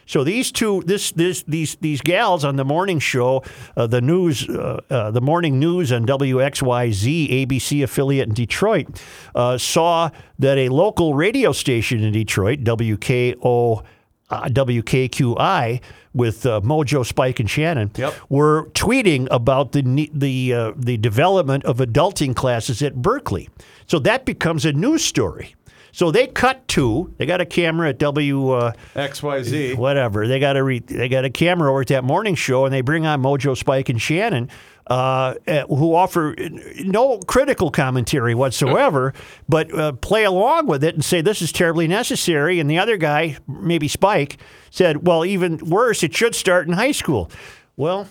So 0.09 0.23
these 0.23 0.51
two, 0.51 0.81
this, 0.87 1.11
this, 1.11 1.43
these, 1.43 1.75
these 1.81 2.01
gals 2.01 2.43
on 2.43 2.55
the 2.55 2.65
morning 2.65 2.97
show, 2.97 3.43
uh, 3.77 3.85
the 3.85 4.01
news, 4.01 4.49
uh, 4.49 4.81
uh, 4.89 5.11
the 5.11 5.21
morning 5.21 5.59
news 5.59 5.91
on 5.91 6.07
WXYZ, 6.07 7.45
ABC 7.45 7.83
affiliate 7.83 8.27
in 8.27 8.33
Detroit, 8.33 8.87
uh, 9.35 9.59
saw 9.59 10.09
that 10.39 10.57
a 10.57 10.69
local 10.69 11.13
radio 11.13 11.51
station 11.51 12.03
in 12.03 12.11
Detroit, 12.11 12.61
WKO, 12.61 13.85
uh, 14.31 14.41
WKQI, 14.45 15.79
with 16.15 16.43
uh, 16.43 16.59
Mojo, 16.61 17.05
Spike, 17.05 17.39
and 17.39 17.47
Shannon, 17.47 17.91
Yep. 17.95 18.15
were 18.29 18.65
tweeting 18.73 19.27
about 19.29 19.73
the 19.73 20.09
the 20.11 20.53
uh, 20.53 20.71
the 20.75 20.97
development 20.97 21.63
of 21.65 21.77
adulting 21.77 22.35
classes 22.35 22.81
at 22.81 22.95
Berkeley. 22.95 23.47
So 23.85 23.99
that 23.99 24.25
becomes 24.25 24.65
a 24.65 24.73
news 24.73 25.05
story. 25.05 25.53
So 25.91 26.11
they 26.11 26.27
cut 26.27 26.67
to 26.69 27.13
they 27.17 27.25
got 27.25 27.41
a 27.41 27.45
camera 27.45 27.89
at 27.89 27.97
W. 27.97 28.51
Uh, 28.51 28.73
XYZ. 28.95 29.75
whatever. 29.77 30.27
They 30.27 30.39
got 30.39 30.57
a 30.57 30.63
re- 30.63 30.79
they 30.79 31.09
got 31.09 31.25
a 31.25 31.29
camera 31.29 31.69
over 31.71 31.81
at 31.81 31.87
that 31.87 32.03
morning 32.03 32.35
show, 32.35 32.65
and 32.65 32.73
they 32.73 32.81
bring 32.81 33.05
on 33.05 33.21
Mojo, 33.21 33.57
Spike, 33.57 33.89
and 33.89 34.01
Shannon, 34.01 34.49
uh, 34.87 35.35
who 35.67 35.93
offer 35.95 36.35
no 36.79 37.19
critical 37.19 37.71
commentary 37.71 38.33
whatsoever, 38.35 39.13
but 39.47 39.73
uh, 39.73 39.91
play 39.93 40.23
along 40.23 40.67
with 40.67 40.83
it 40.83 40.95
and 40.95 41.03
say 41.05 41.21
this 41.21 41.41
is 41.41 41.51
terribly 41.51 41.87
necessary. 41.87 42.59
And 42.59 42.69
the 42.69 42.79
other 42.79 42.97
guy, 42.97 43.37
maybe 43.47 43.87
Spike, 43.87 44.37
said, 44.69 45.05
"Well, 45.07 45.25
even 45.25 45.57
worse, 45.57 46.03
it 46.03 46.15
should 46.15 46.35
start 46.35 46.67
in 46.67 46.73
high 46.73 46.91
school." 46.91 47.29
Well, 47.77 48.07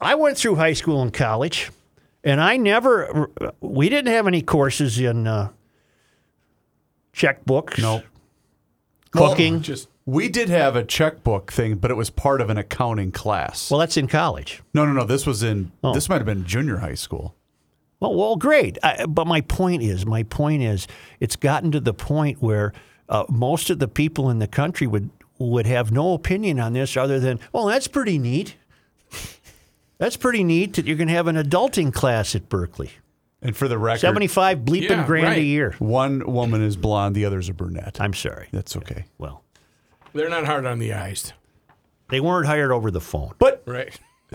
I 0.00 0.14
went 0.14 0.36
through 0.36 0.56
high 0.56 0.74
school 0.74 1.00
and 1.02 1.12
college, 1.12 1.70
and 2.24 2.40
I 2.40 2.56
never. 2.56 3.30
We 3.60 3.88
didn't 3.88 4.12
have 4.12 4.26
any 4.26 4.42
courses 4.42 4.98
in 4.98 5.26
uh, 5.26 5.50
checkbooks. 7.16 7.80
No. 7.80 8.02
Cooking. 9.10 9.62
Just 9.62 9.88
We 10.04 10.28
did 10.28 10.48
have 10.50 10.76
a 10.76 10.84
checkbook 10.84 11.50
thing, 11.50 11.76
but 11.76 11.90
it 11.90 11.94
was 11.94 12.10
part 12.10 12.40
of 12.40 12.50
an 12.50 12.58
accounting 12.58 13.12
class. 13.12 13.70
well, 13.70 13.80
that's 13.80 13.96
in 13.96 14.06
college. 14.08 14.62
no, 14.74 14.84
no, 14.84 14.92
no. 14.92 15.04
This 15.04 15.26
was 15.26 15.42
in. 15.42 15.72
Oh. 15.82 15.94
This 15.94 16.08
might 16.08 16.16
have 16.16 16.26
been 16.26 16.44
junior 16.44 16.76
high 16.78 16.94
school. 16.94 17.34
Well, 17.98 18.14
well, 18.14 18.36
great. 18.36 18.76
I, 18.82 19.06
but 19.06 19.26
my 19.26 19.40
point 19.40 19.82
is, 19.82 20.04
my 20.04 20.22
point 20.24 20.62
is, 20.62 20.86
it's 21.18 21.34
gotten 21.34 21.72
to 21.72 21.80
the 21.80 21.94
point 21.94 22.42
where 22.42 22.74
uh, 23.08 23.24
most 23.30 23.70
of 23.70 23.78
the 23.78 23.88
people 23.88 24.28
in 24.28 24.38
the 24.38 24.46
country 24.46 24.86
would 24.86 25.08
would 25.38 25.66
have 25.66 25.92
no 25.92 26.12
opinion 26.12 26.58
on 26.60 26.72
this 26.72 26.96
other 26.96 27.20
than, 27.20 27.38
well, 27.52 27.66
that's 27.66 27.88
pretty 27.88 28.18
neat. 28.18 28.56
That's 29.98 30.16
pretty 30.16 30.44
neat 30.44 30.74
that 30.74 30.86
you're 30.86 30.96
going 30.96 31.08
to 31.08 31.14
have 31.14 31.26
an 31.26 31.36
adulting 31.36 31.92
class 31.92 32.34
at 32.34 32.48
Berkeley. 32.48 32.90
And 33.46 33.56
for 33.56 33.68
the 33.68 33.78
record, 33.78 34.00
Seventy-five 34.00 34.58
bleeping 34.60 34.90
Yeah, 34.90 35.06
grand 35.06 35.38
a 35.38 35.42
year. 35.42 35.74
one 35.78 36.20
woman 36.26 36.62
is 36.62 36.76
blonde, 36.76 37.14
the 37.14 37.24
other's 37.24 37.48
a 37.48 37.54
brunette. 37.54 38.00
I'm 38.00 38.12
sorry. 38.14 38.48
That's 38.52 38.76
okay. 38.76 39.04
Well, 39.18 39.44
they're 40.12 40.28
not 40.28 40.46
hard 40.46 40.66
on 40.66 40.78
the 40.78 40.92
eyes, 40.94 41.32
they 42.08 42.20
weren't 42.20 42.46
hired 42.46 42.72
over 42.72 42.90
the 42.90 43.00
phone. 43.00 43.34
But 43.38 43.62
right? 43.66 43.98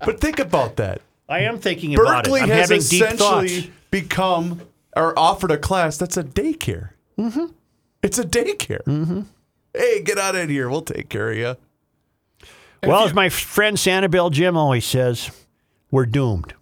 but 0.00 0.20
think 0.20 0.38
about 0.40 0.76
that. 0.76 1.00
I 1.28 1.40
am 1.40 1.58
thinking 1.58 1.94
about 1.94 2.24
Berkeley 2.24 2.40
it. 2.40 2.44
I'm 2.44 2.48
has 2.50 2.68
having 2.70 2.82
deep 2.82 3.18
thoughts. 3.18 3.44
essentially 3.52 3.72
become 3.90 4.62
or 4.96 5.16
offered 5.18 5.50
a 5.52 5.58
class 5.58 5.96
that's 5.96 6.16
a 6.16 6.24
daycare. 6.24 6.90
Mm-hmm. 7.18 7.46
It's 8.02 8.18
a 8.18 8.24
daycare. 8.24 8.82
Mm-hmm. 8.84 9.20
Hey, 9.74 10.02
get 10.02 10.18
out 10.18 10.34
of 10.34 10.50
here. 10.50 10.68
We'll 10.68 10.82
take 10.82 11.08
care 11.08 11.30
of 11.30 11.36
you. 11.38 11.56
Well, 12.82 13.04
as 13.04 13.14
my 13.14 13.28
friend 13.28 13.76
Sanibel 13.76 14.30
Jim 14.32 14.56
always 14.56 14.84
says, 14.84 15.30
we're 15.92 16.04
doomed. 16.06 16.54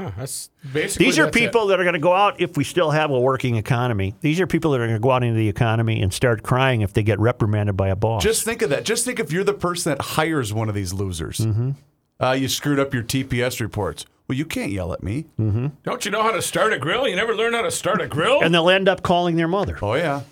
Huh, 0.00 0.10
that's 0.16 0.50
basically 0.72 1.06
These 1.06 1.18
are 1.18 1.24
that's 1.26 1.36
it. 1.36 1.40
people 1.40 1.66
that 1.68 1.78
are 1.80 1.84
going 1.84 1.94
to 1.94 1.98
go 2.00 2.12
out 2.14 2.40
if 2.40 2.56
we 2.56 2.64
still 2.64 2.90
have 2.90 3.10
a 3.10 3.20
working 3.20 3.56
economy. 3.56 4.14
These 4.20 4.40
are 4.40 4.46
people 4.46 4.70
that 4.72 4.80
are 4.80 4.86
going 4.86 4.98
to 4.98 5.02
go 5.02 5.10
out 5.10 5.22
into 5.22 5.36
the 5.36 5.48
economy 5.48 6.00
and 6.02 6.12
start 6.12 6.42
crying 6.42 6.80
if 6.80 6.92
they 6.92 7.02
get 7.02 7.18
reprimanded 7.20 7.76
by 7.76 7.88
a 7.88 7.96
boss. 7.96 8.22
Just 8.22 8.44
think 8.44 8.62
of 8.62 8.70
that. 8.70 8.84
Just 8.84 9.04
think 9.04 9.20
if 9.20 9.30
you're 9.32 9.44
the 9.44 9.52
person 9.54 9.90
that 9.92 10.00
hires 10.02 10.52
one 10.52 10.68
of 10.68 10.74
these 10.74 10.92
losers. 10.92 11.38
Mm-hmm. 11.38 11.70
Uh, 12.18 12.32
you 12.32 12.48
screwed 12.48 12.78
up 12.78 12.92
your 12.94 13.02
TPS 13.02 13.60
reports. 13.60 14.04
Well, 14.28 14.38
you 14.38 14.44
can't 14.44 14.70
yell 14.70 14.92
at 14.92 15.02
me. 15.02 15.26
Don't 15.38 16.04
you 16.04 16.10
know 16.10 16.22
how 16.22 16.30
to 16.30 16.40
start 16.42 16.72
a 16.72 16.78
grill? 16.78 17.08
You 17.08 17.16
never 17.16 17.34
learn 17.34 17.52
how 17.52 17.62
to 17.62 17.70
start 17.70 18.00
a 18.00 18.06
grill. 18.06 18.42
and 18.42 18.54
they'll 18.54 18.70
end 18.70 18.88
up 18.88 19.02
calling 19.02 19.36
their 19.36 19.48
mother. 19.48 19.76
Oh 19.82 19.94
yeah. 19.94 20.22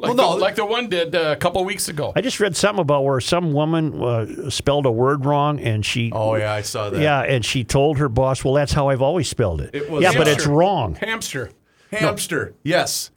Like, 0.00 0.16
well, 0.16 0.30
no. 0.30 0.34
the, 0.34 0.40
like 0.40 0.54
the 0.56 0.64
one 0.64 0.88
did 0.88 1.14
uh, 1.14 1.32
a 1.32 1.36
couple 1.36 1.64
weeks 1.64 1.88
ago. 1.88 2.12
I 2.16 2.20
just 2.20 2.40
read 2.40 2.56
something 2.56 2.80
about 2.80 3.04
where 3.04 3.20
some 3.20 3.52
woman 3.52 4.02
uh, 4.02 4.50
spelled 4.50 4.86
a 4.86 4.90
word 4.90 5.24
wrong, 5.24 5.60
and 5.60 5.84
she. 5.84 6.10
Oh 6.12 6.34
yeah, 6.36 6.52
I 6.52 6.62
saw 6.62 6.90
that. 6.90 7.00
Yeah, 7.00 7.20
and 7.22 7.44
she 7.44 7.64
told 7.64 7.98
her 7.98 8.08
boss, 8.08 8.44
"Well, 8.44 8.54
that's 8.54 8.72
how 8.72 8.88
I've 8.88 9.02
always 9.02 9.28
spelled 9.28 9.60
it." 9.60 9.74
It 9.74 9.90
was- 9.90 10.02
yeah, 10.02 10.12
but 10.16 10.26
it's 10.26 10.46
wrong. 10.46 10.94
Hamster. 10.94 11.50
Hamster. 11.90 12.54
Yes. 12.62 13.10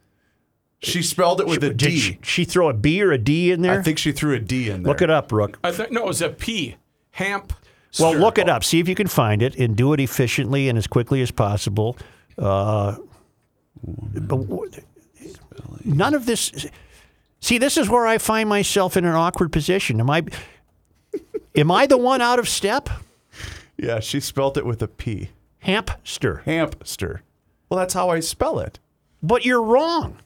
She 0.82 1.02
spelled 1.02 1.40
it 1.40 1.46
with 1.46 1.64
a 1.64 1.72
Did 1.72 1.92
she, 1.92 2.18
she 2.22 2.44
throw 2.44 2.68
a 2.68 2.74
B 2.74 3.02
or 3.02 3.10
a 3.10 3.16
D 3.16 3.50
in 3.50 3.62
there? 3.62 3.78
I 3.78 3.82
think 3.82 3.96
she 3.98 4.12
threw 4.12 4.34
a 4.34 4.38
D 4.38 4.68
in 4.68 4.82
there. 4.82 4.92
Look 4.92 5.00
it 5.00 5.08
up, 5.08 5.32
Rook. 5.32 5.58
I 5.64 5.72
think 5.72 5.90
no, 5.90 6.02
it 6.02 6.06
was 6.06 6.20
a 6.20 6.28
P. 6.28 6.76
Hamp. 7.12 7.54
Well, 7.98 8.14
look 8.14 8.38
it 8.38 8.48
up. 8.48 8.64
See 8.64 8.80
if 8.80 8.88
you 8.88 8.94
can 8.94 9.06
find 9.06 9.40
it 9.40 9.56
and 9.56 9.76
do 9.76 9.92
it 9.92 10.00
efficiently 10.00 10.68
and 10.68 10.76
as 10.76 10.86
quickly 10.86 11.22
as 11.22 11.30
possible. 11.30 11.96
Uh, 12.36 12.96
but 13.82 14.80
none 15.84 16.14
of 16.14 16.26
this. 16.26 16.66
See, 17.40 17.58
this 17.58 17.76
is 17.76 17.88
where 17.88 18.06
I 18.06 18.18
find 18.18 18.48
myself 18.48 18.96
in 18.96 19.04
an 19.04 19.14
awkward 19.14 19.52
position. 19.52 20.00
Am 20.00 20.10
I? 20.10 20.24
Am 21.56 21.70
I 21.70 21.86
the 21.86 21.98
one 21.98 22.20
out 22.20 22.38
of 22.38 22.48
step? 22.48 22.88
Yeah, 23.76 24.00
she 24.00 24.20
spelled 24.20 24.56
it 24.58 24.66
with 24.66 24.82
a 24.82 24.88
P. 24.88 25.30
Hamster. 25.60 26.42
Hamster. 26.44 27.22
Well, 27.68 27.78
that's 27.78 27.94
how 27.94 28.10
I 28.10 28.20
spell 28.20 28.58
it. 28.58 28.78
But 29.22 29.44
you're 29.44 29.62
wrong. 29.62 30.18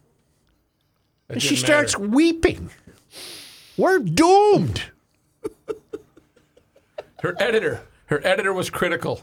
And 1.29 1.43
she 1.43 1.51
didn't 1.51 1.65
starts 1.65 1.99
weeping. 1.99 2.71
We're 3.77 3.99
doomed. 3.99 4.83
Her 7.21 7.35
editor. 7.39 7.83
Her 8.07 8.27
editor 8.27 8.53
was 8.53 8.71
critical, 8.71 9.21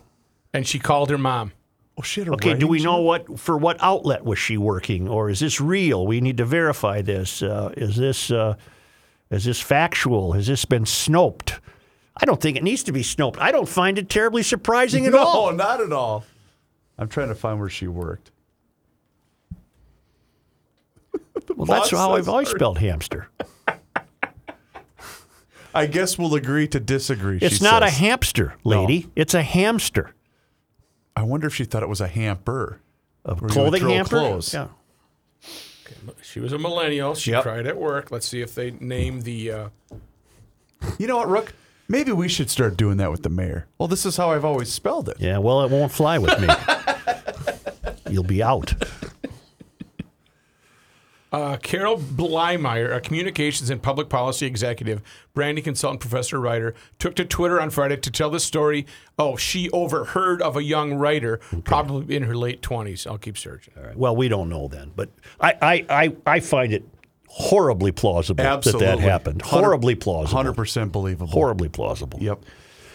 and 0.53 0.67
she 0.67 0.77
called 0.77 1.09
her 1.09 1.17
mom. 1.17 1.53
Oh, 1.97 2.01
she 2.01 2.21
had 2.21 2.27
a 2.27 2.33
Okay, 2.33 2.55
do 2.55 2.67
we 2.67 2.83
know 2.83 3.01
what 3.01 3.39
for 3.39 3.57
what 3.57 3.77
outlet 3.79 4.25
was 4.25 4.37
she 4.37 4.57
working, 4.57 5.07
or 5.07 5.29
is 5.29 5.39
this 5.39 5.61
real? 5.61 6.05
We 6.05 6.19
need 6.19 6.37
to 6.37 6.45
verify 6.45 7.01
this. 7.01 7.41
Uh, 7.41 7.73
is 7.77 7.95
this 7.95 8.31
uh, 8.31 8.55
is 9.31 9.45
this 9.45 9.61
factual? 9.61 10.33
Has 10.33 10.47
this 10.47 10.65
been 10.65 10.83
snoped? 10.83 11.59
I 12.17 12.25
don't 12.25 12.41
think 12.41 12.57
it 12.57 12.63
needs 12.63 12.83
to 12.83 12.91
be 12.91 13.01
snoped. 13.01 13.37
I 13.39 13.51
don't 13.51 13.67
find 13.67 13.97
it 13.97 14.09
terribly 14.09 14.43
surprising 14.43 15.05
at 15.05 15.13
no, 15.13 15.19
all. 15.19 15.51
No, 15.51 15.57
not 15.57 15.81
at 15.81 15.93
all. 15.93 16.25
I'm 16.97 17.09
trying 17.09 17.29
to 17.29 17.35
find 17.35 17.59
where 17.59 17.69
she 17.69 17.87
worked. 17.87 18.31
Well, 21.55 21.67
that's 21.67 21.91
how 21.91 22.15
I've 22.15 22.27
always 22.27 22.47
hard. 22.47 22.57
spelled 22.57 22.79
hamster. 22.79 23.29
I 25.75 25.85
guess 25.85 26.17
we'll 26.17 26.33
agree 26.33 26.67
to 26.69 26.79
disagree. 26.79 27.37
It's 27.39 27.57
she 27.57 27.63
not 27.63 27.83
a 27.83 27.89
hamster, 27.89 28.55
lady. 28.63 29.09
It's 29.15 29.33
a 29.33 29.43
hamster. 29.43 30.14
I 31.15 31.23
wonder 31.23 31.47
if 31.47 31.55
she 31.55 31.65
thought 31.65 31.83
it 31.83 31.89
was 31.89 32.01
a 32.01 32.07
hamper. 32.07 32.79
A 33.25 33.33
Where 33.35 33.37
you 33.37 33.43
would 33.43 33.51
clothing 33.51 33.81
throw 33.81 33.93
hamper. 33.93 34.09
clothes. 34.09 34.53
Yeah. 34.53 34.67
She 36.21 36.39
was 36.39 36.51
a 36.53 36.57
millennial. 36.59 37.15
She 37.15 37.31
Yep. 37.31 37.43
cried 37.43 37.67
at 37.67 37.77
work. 37.77 38.11
Let's 38.11 38.27
see 38.27 38.41
if 38.41 38.53
they 38.55 38.71
name 38.71 39.21
the. 39.21 39.51
Uh, 39.51 39.69
You 40.99 41.07
know 41.07 41.17
what, 41.17 41.27
Rook? 41.29 41.53
Maybe 41.87 42.11
we 42.11 42.27
should 42.27 42.49
start 42.49 42.77
doing 42.77 42.97
that 42.97 43.11
with 43.11 43.23
the 43.23 43.29
mayor. 43.29 43.67
Well, 43.77 43.87
this 43.87 44.05
is 44.05 44.17
how 44.17 44.31
I've 44.31 44.45
always 44.45 44.71
spelled 44.71 45.07
it. 45.09 45.17
Yeah. 45.19 45.37
Well, 45.37 45.61
it 45.63 45.71
won't 45.71 45.91
fly 45.91 46.17
with 46.17 46.39
me. 46.39 46.47
You'll 48.09 48.23
be 48.23 48.41
out. 48.43 48.73
Uh, 51.35 51.57
Carol 51.57 51.97
Blymire, 51.97 52.95
a 52.95 53.01
communications 53.01 53.69
and 53.69 53.81
public 53.81 54.07
policy 54.07 54.45
executive, 54.45 55.01
branding 55.33 55.65
consultant, 55.65 55.99
professor, 55.99 56.39
writer, 56.39 56.73
took 56.97 57.13
to 57.15 57.25
Twitter 57.25 57.59
on 57.59 57.69
Friday 57.71 57.97
to 57.97 58.09
tell 58.09 58.29
the 58.29 58.39
story. 58.39 58.85
Oh, 59.19 59.35
she 59.35 59.69
overheard 59.71 60.41
of 60.41 60.55
a 60.55 60.63
young 60.63 60.93
writer, 60.93 61.41
probably 61.65 62.15
in 62.15 62.23
her 62.23 62.37
late 62.37 62.61
20s. 62.61 63.05
I'll 63.05 63.17
keep 63.17 63.37
searching. 63.37 63.73
Well, 63.95 64.15
we 64.15 64.29
don't 64.29 64.47
know 64.47 64.69
then, 64.69 64.93
but 64.95 65.09
I, 65.41 65.57
I, 65.61 65.85
I, 65.89 66.15
I 66.25 66.39
find 66.39 66.71
it 66.71 66.85
horribly 67.27 67.91
plausible 67.91 68.41
Absolutely. 68.45 68.85
that 68.85 68.95
that 68.99 69.03
happened. 69.03 69.41
Horribly 69.41 69.95
plausible. 69.95 70.41
100% 70.41 70.93
believable. 70.93 71.33
Horribly 71.33 71.67
plausible. 71.67 72.17
Yep. 72.21 72.45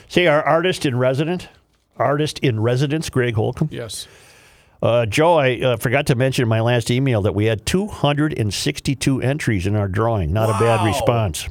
Say 0.09 0.29
our 0.29 0.43
artist 0.43 0.87
in 0.87 0.97
resident, 0.97 1.51
artist 1.99 2.39
in 2.39 2.61
residence, 2.61 3.11
Greg 3.11 3.35
Holcomb. 3.35 3.69
Yes. 3.71 4.09
Uh, 4.83 5.05
Joe, 5.07 5.35
I 5.35 5.61
uh, 5.61 5.77
forgot 5.77 6.07
to 6.07 6.15
mention 6.15 6.45
in 6.45 6.49
my 6.49 6.61
last 6.61 6.91
email 6.91 7.23
that 7.23 7.35
we 7.35 7.47
had 7.47 7.67
262 7.67 9.23
entries 9.23 9.67
in 9.67 9.77
our 9.77 9.89
drawing. 9.89 10.33
Not 10.33 10.49
a 10.49 10.53
bad 10.55 10.85
response. 10.87 11.49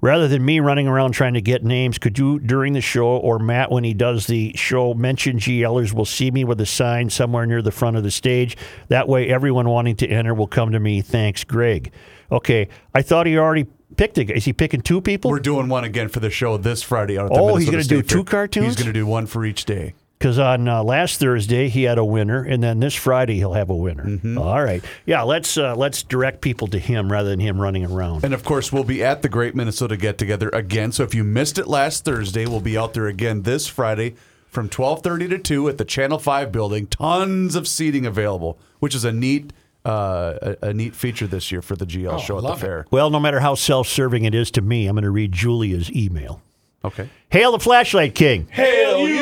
Rather 0.00 0.28
than 0.28 0.44
me 0.44 0.60
running 0.60 0.86
around 0.86 1.10
trying 1.10 1.34
to 1.34 1.40
get 1.40 1.64
names, 1.64 1.98
could 1.98 2.16
you, 2.18 2.38
during 2.38 2.72
the 2.72 2.80
show, 2.80 3.16
or 3.16 3.40
Matt, 3.40 3.72
when 3.72 3.82
he 3.82 3.94
does 3.94 4.28
the 4.28 4.52
show, 4.54 4.94
mention 4.94 5.38
GLers 5.38 5.92
will 5.92 6.04
see 6.04 6.30
me 6.30 6.44
with 6.44 6.60
a 6.60 6.66
sign 6.66 7.10
somewhere 7.10 7.46
near 7.46 7.62
the 7.62 7.72
front 7.72 7.96
of 7.96 8.04
the 8.04 8.10
stage? 8.10 8.56
That 8.88 9.08
way, 9.08 9.28
everyone 9.28 9.68
wanting 9.68 9.96
to 9.96 10.06
enter 10.06 10.34
will 10.34 10.46
come 10.46 10.70
to 10.70 10.78
me. 10.78 11.00
Thanks, 11.00 11.42
Greg. 11.42 11.90
Okay, 12.30 12.68
I 12.94 13.02
thought 13.02 13.26
he 13.26 13.36
already 13.38 13.66
picked 13.96 14.18
a 14.18 14.24
guy. 14.24 14.34
Is 14.34 14.44
he 14.44 14.52
picking 14.52 14.82
two 14.82 15.00
people? 15.00 15.32
We're 15.32 15.40
doing 15.40 15.68
one 15.68 15.82
again 15.82 16.08
for 16.08 16.20
the 16.20 16.30
show 16.30 16.56
this 16.58 16.82
Friday. 16.82 17.18
Out 17.18 17.26
at 17.26 17.32
the 17.32 17.40
Oh, 17.40 17.56
he's 17.56 17.68
gonna 17.68 17.82
do 17.82 18.02
two 18.02 18.22
cartoons? 18.22 18.66
He's 18.66 18.76
going 18.76 18.86
to 18.86 18.92
do 18.92 19.06
one 19.06 19.26
for 19.26 19.44
each 19.44 19.64
day. 19.64 19.94
Because 20.18 20.38
on 20.38 20.66
uh, 20.66 20.82
last 20.82 21.20
Thursday 21.20 21.68
he 21.68 21.84
had 21.84 21.96
a 21.96 22.04
winner, 22.04 22.42
and 22.42 22.60
then 22.60 22.80
this 22.80 22.94
Friday 22.94 23.36
he'll 23.36 23.52
have 23.52 23.70
a 23.70 23.76
winner. 23.76 24.04
Mm-hmm. 24.04 24.36
All 24.36 24.62
right, 24.62 24.84
yeah. 25.06 25.22
Let's 25.22 25.56
uh, 25.56 25.76
let's 25.76 26.02
direct 26.02 26.40
people 26.40 26.66
to 26.68 26.78
him 26.80 27.12
rather 27.12 27.28
than 27.30 27.38
him 27.38 27.60
running 27.60 27.84
around. 27.86 28.24
And 28.24 28.34
of 28.34 28.44
course, 28.44 28.72
we'll 28.72 28.82
be 28.82 29.04
at 29.04 29.22
the 29.22 29.28
Great 29.28 29.54
Minnesota 29.54 29.96
Get 29.96 30.18
Together 30.18 30.48
again. 30.48 30.90
So 30.90 31.04
if 31.04 31.14
you 31.14 31.22
missed 31.22 31.56
it 31.58 31.68
last 31.68 32.04
Thursday, 32.04 32.46
we'll 32.46 32.60
be 32.60 32.76
out 32.76 32.94
there 32.94 33.06
again 33.06 33.42
this 33.42 33.68
Friday 33.68 34.16
from 34.48 34.68
12:30 34.68 35.28
to 35.30 35.38
2 35.38 35.68
at 35.68 35.78
the 35.78 35.84
Channel 35.84 36.18
5 36.18 36.50
building. 36.50 36.88
Tons 36.88 37.54
of 37.54 37.68
seating 37.68 38.04
available, 38.04 38.58
which 38.80 38.96
is 38.96 39.04
a 39.04 39.12
neat 39.12 39.52
uh, 39.84 40.54
a, 40.62 40.68
a 40.70 40.74
neat 40.74 40.96
feature 40.96 41.28
this 41.28 41.52
year 41.52 41.62
for 41.62 41.76
the 41.76 41.86
GL 41.86 42.14
Oh, 42.14 42.18
show 42.18 42.38
at 42.38 42.42
the 42.42 42.48
love 42.48 42.58
it. 42.58 42.66
fair. 42.66 42.86
Well, 42.90 43.08
no 43.10 43.20
matter 43.20 43.38
how 43.38 43.54
self-serving 43.54 44.24
it 44.24 44.34
is 44.34 44.50
to 44.50 44.60
me, 44.62 44.88
I'm 44.88 44.96
going 44.96 45.04
to 45.04 45.10
read 45.10 45.30
Julia's 45.30 45.90
email. 45.92 46.42
Okay. 46.84 47.08
Hail 47.30 47.52
the 47.52 47.58
Flashlight 47.60 48.14
King. 48.14 48.48
Hail 48.50 49.08
you! 49.08 49.17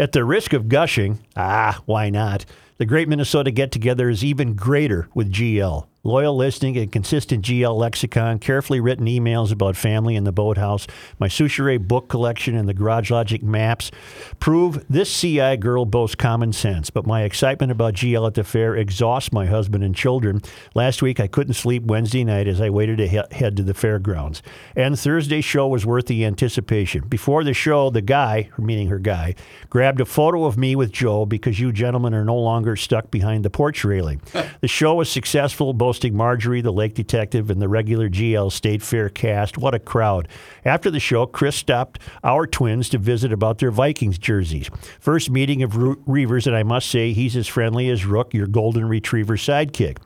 At 0.00 0.12
the 0.12 0.24
risk 0.24 0.54
of 0.54 0.70
gushing, 0.70 1.18
ah, 1.36 1.82
why 1.84 2.08
not? 2.08 2.46
The 2.78 2.86
Great 2.86 3.06
Minnesota 3.06 3.50
Get 3.50 3.70
Together 3.70 4.08
is 4.08 4.24
even 4.24 4.54
greater 4.54 5.10
with 5.12 5.30
GL. 5.30 5.89
Loyal 6.02 6.34
listening 6.34 6.78
and 6.78 6.90
consistent 6.90 7.44
GL 7.44 7.76
lexicon, 7.76 8.38
carefully 8.38 8.80
written 8.80 9.04
emails 9.04 9.52
about 9.52 9.76
family 9.76 10.16
and 10.16 10.26
the 10.26 10.32
boathouse, 10.32 10.86
my 11.18 11.28
Soucheray 11.28 11.78
book 11.78 12.08
collection, 12.08 12.56
and 12.56 12.66
the 12.66 12.72
Garage 12.72 13.10
Logic 13.10 13.42
maps 13.42 13.90
prove 14.38 14.82
this 14.88 15.14
CI 15.20 15.58
girl 15.58 15.84
boasts 15.84 16.14
common 16.14 16.54
sense. 16.54 16.88
But 16.88 17.06
my 17.06 17.24
excitement 17.24 17.70
about 17.70 17.92
GL 17.92 18.26
at 18.26 18.32
the 18.32 18.44
fair 18.44 18.74
exhausts 18.76 19.30
my 19.30 19.44
husband 19.44 19.84
and 19.84 19.94
children. 19.94 20.40
Last 20.74 21.02
week 21.02 21.20
I 21.20 21.26
couldn't 21.26 21.52
sleep 21.52 21.82
Wednesday 21.84 22.24
night 22.24 22.48
as 22.48 22.62
I 22.62 22.70
waited 22.70 22.96
to 22.96 23.06
he- 23.06 23.36
head 23.36 23.58
to 23.58 23.62
the 23.62 23.74
fairgrounds. 23.74 24.42
And 24.74 24.98
Thursday's 24.98 25.44
show 25.44 25.68
was 25.68 25.84
worth 25.84 26.06
the 26.06 26.24
anticipation. 26.24 27.08
Before 27.08 27.44
the 27.44 27.52
show, 27.52 27.90
the 27.90 28.00
guy, 28.00 28.48
meaning 28.56 28.88
her 28.88 28.98
guy, 28.98 29.34
grabbed 29.68 30.00
a 30.00 30.06
photo 30.06 30.46
of 30.46 30.56
me 30.56 30.74
with 30.74 30.92
Joe 30.92 31.26
because 31.26 31.60
you 31.60 31.72
gentlemen 31.72 32.14
are 32.14 32.24
no 32.24 32.36
longer 32.36 32.74
stuck 32.74 33.10
behind 33.10 33.44
the 33.44 33.50
porch 33.50 33.84
railing. 33.84 34.22
the 34.62 34.68
show 34.68 34.94
was 34.94 35.10
successful, 35.10 35.74
boasting 35.90 36.16
Marjorie, 36.16 36.60
the 36.60 36.72
lake 36.72 36.94
detective, 36.94 37.50
and 37.50 37.60
the 37.60 37.68
regular 37.68 38.08
GL 38.08 38.52
State 38.52 38.80
Fair 38.80 39.08
cast. 39.08 39.58
What 39.58 39.74
a 39.74 39.80
crowd. 39.80 40.28
After 40.64 40.88
the 40.88 41.00
show, 41.00 41.26
Chris 41.26 41.56
stopped 41.56 41.98
our 42.22 42.46
twins 42.46 42.88
to 42.90 42.98
visit 42.98 43.32
about 43.32 43.58
their 43.58 43.72
Vikings 43.72 44.16
jerseys. 44.16 44.70
First 45.00 45.30
meeting 45.30 45.64
of 45.64 45.76
Reuvers, 46.06 46.46
and 46.46 46.54
I 46.54 46.62
must 46.62 46.88
say 46.88 47.12
he's 47.12 47.34
as 47.34 47.48
friendly 47.48 47.88
as 47.88 48.06
Rook, 48.06 48.32
your 48.32 48.46
golden 48.46 48.86
retriever 48.86 49.36
sidekick. 49.36 49.96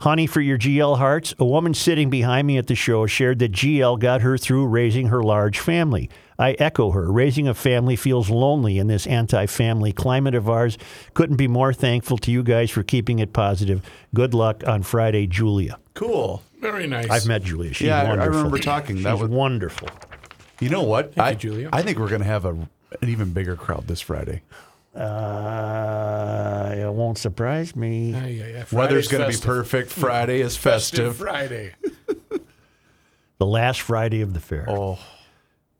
Honey 0.00 0.26
for 0.28 0.40
your 0.40 0.56
GL 0.58 0.98
hearts, 0.98 1.34
a 1.40 1.44
woman 1.44 1.74
sitting 1.74 2.08
behind 2.08 2.46
me 2.46 2.56
at 2.56 2.68
the 2.68 2.76
show 2.76 3.06
shared 3.06 3.40
that 3.40 3.50
GL 3.52 3.98
got 3.98 4.20
her 4.20 4.38
through 4.38 4.66
raising 4.66 5.08
her 5.08 5.22
large 5.22 5.58
family. 5.58 6.08
I 6.38 6.52
echo 6.52 6.92
her. 6.92 7.10
Raising 7.10 7.48
a 7.48 7.54
family 7.54 7.96
feels 7.96 8.30
lonely 8.30 8.78
in 8.78 8.86
this 8.86 9.08
anti 9.08 9.46
family 9.46 9.92
climate 9.92 10.36
of 10.36 10.48
ours. 10.48 10.78
Couldn't 11.14 11.34
be 11.36 11.48
more 11.48 11.72
thankful 11.72 12.16
to 12.18 12.30
you 12.30 12.44
guys 12.44 12.70
for 12.70 12.84
keeping 12.84 13.18
it 13.18 13.32
positive. 13.32 13.82
Good 14.14 14.34
luck 14.34 14.62
on 14.66 14.84
Friday, 14.84 15.26
Julia. 15.26 15.78
Cool. 15.94 16.42
Very 16.60 16.86
nice. 16.86 17.10
I've 17.10 17.26
met 17.26 17.42
Julia. 17.42 17.72
She's 17.72 17.88
Yeah, 17.88 18.02
I- 18.02 18.14
I 18.14 18.24
remember 18.26 18.58
talking. 18.58 19.02
That 19.02 19.18
was- 19.18 19.28
wonderful. 19.28 19.88
You 20.60 20.68
know 20.68 20.82
what? 20.82 21.14
Thank 21.14 21.26
I, 21.26 21.30
you, 21.30 21.36
Julia. 21.36 21.68
I 21.72 21.82
think 21.82 21.98
we're 21.98 22.08
going 22.08 22.20
to 22.20 22.26
have 22.26 22.44
a, 22.44 22.50
an 22.50 22.68
even 23.08 23.30
bigger 23.32 23.56
crowd 23.56 23.86
this 23.88 24.00
Friday. 24.00 24.42
Uh, 24.94 26.74
it 26.76 26.92
won't 26.92 27.18
surprise 27.18 27.76
me. 27.76 28.10
Yeah, 28.12 28.26
yeah, 28.26 28.46
yeah. 28.46 28.64
Weather's 28.72 29.08
going 29.08 29.30
to 29.30 29.38
be 29.38 29.44
perfect. 29.44 29.90
Friday 29.90 30.40
is 30.40 30.56
festive. 30.68 31.16
Friday. 31.16 31.74
The 33.38 33.46
last 33.46 33.80
Friday 33.82 34.20
of 34.20 34.34
the 34.34 34.40
fair. 34.40 34.66
Oh. 34.68 34.98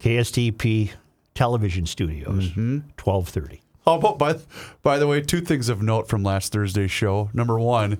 KSTP 0.01 0.93
Television 1.35 1.87
Studios, 1.87 2.51
Mm-hmm. 2.51 2.75
1230. 3.03 3.63
How 3.85 3.95
about 3.95 4.19
by 4.19 4.37
by 4.83 4.99
the 4.99 5.07
way, 5.07 5.21
two 5.23 5.41
things 5.41 5.69
of 5.69 5.81
note 5.83 6.09
from 6.09 6.23
last 6.23 6.53
Thursday's 6.53 6.91
show. 6.91 7.31
Number 7.33 7.59
one, 7.59 7.99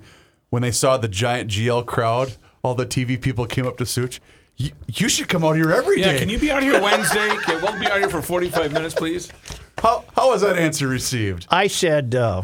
when 0.51 0.61
they 0.61 0.71
saw 0.71 0.97
the 0.97 1.07
giant 1.07 1.49
GL 1.49 1.85
crowd, 1.87 2.35
all 2.63 2.75
the 2.75 2.85
TV 2.85 3.19
people 3.19 3.45
came 3.47 3.65
up 3.65 3.77
to 3.77 3.85
Such. 3.85 4.21
You, 4.55 4.71
you 4.87 5.09
should 5.09 5.27
come 5.29 5.43
out 5.43 5.53
here 5.55 5.71
every 5.71 6.01
day. 6.01 6.13
Yeah, 6.13 6.19
can 6.19 6.29
you 6.29 6.37
be 6.37 6.51
out 6.51 6.61
here 6.61 6.79
Wednesday? 6.81 7.31
Okay, 7.31 7.55
we'll 7.61 7.77
be 7.79 7.87
out 7.87 7.97
here 7.99 8.09
for 8.09 8.21
45 8.21 8.71
minutes, 8.71 8.93
please. 8.93 9.31
How 9.81 10.03
how 10.15 10.29
was 10.29 10.41
that 10.41 10.57
answer 10.57 10.87
received? 10.87 11.47
I 11.49 11.67
said, 11.67 12.15
uh, 12.15 12.43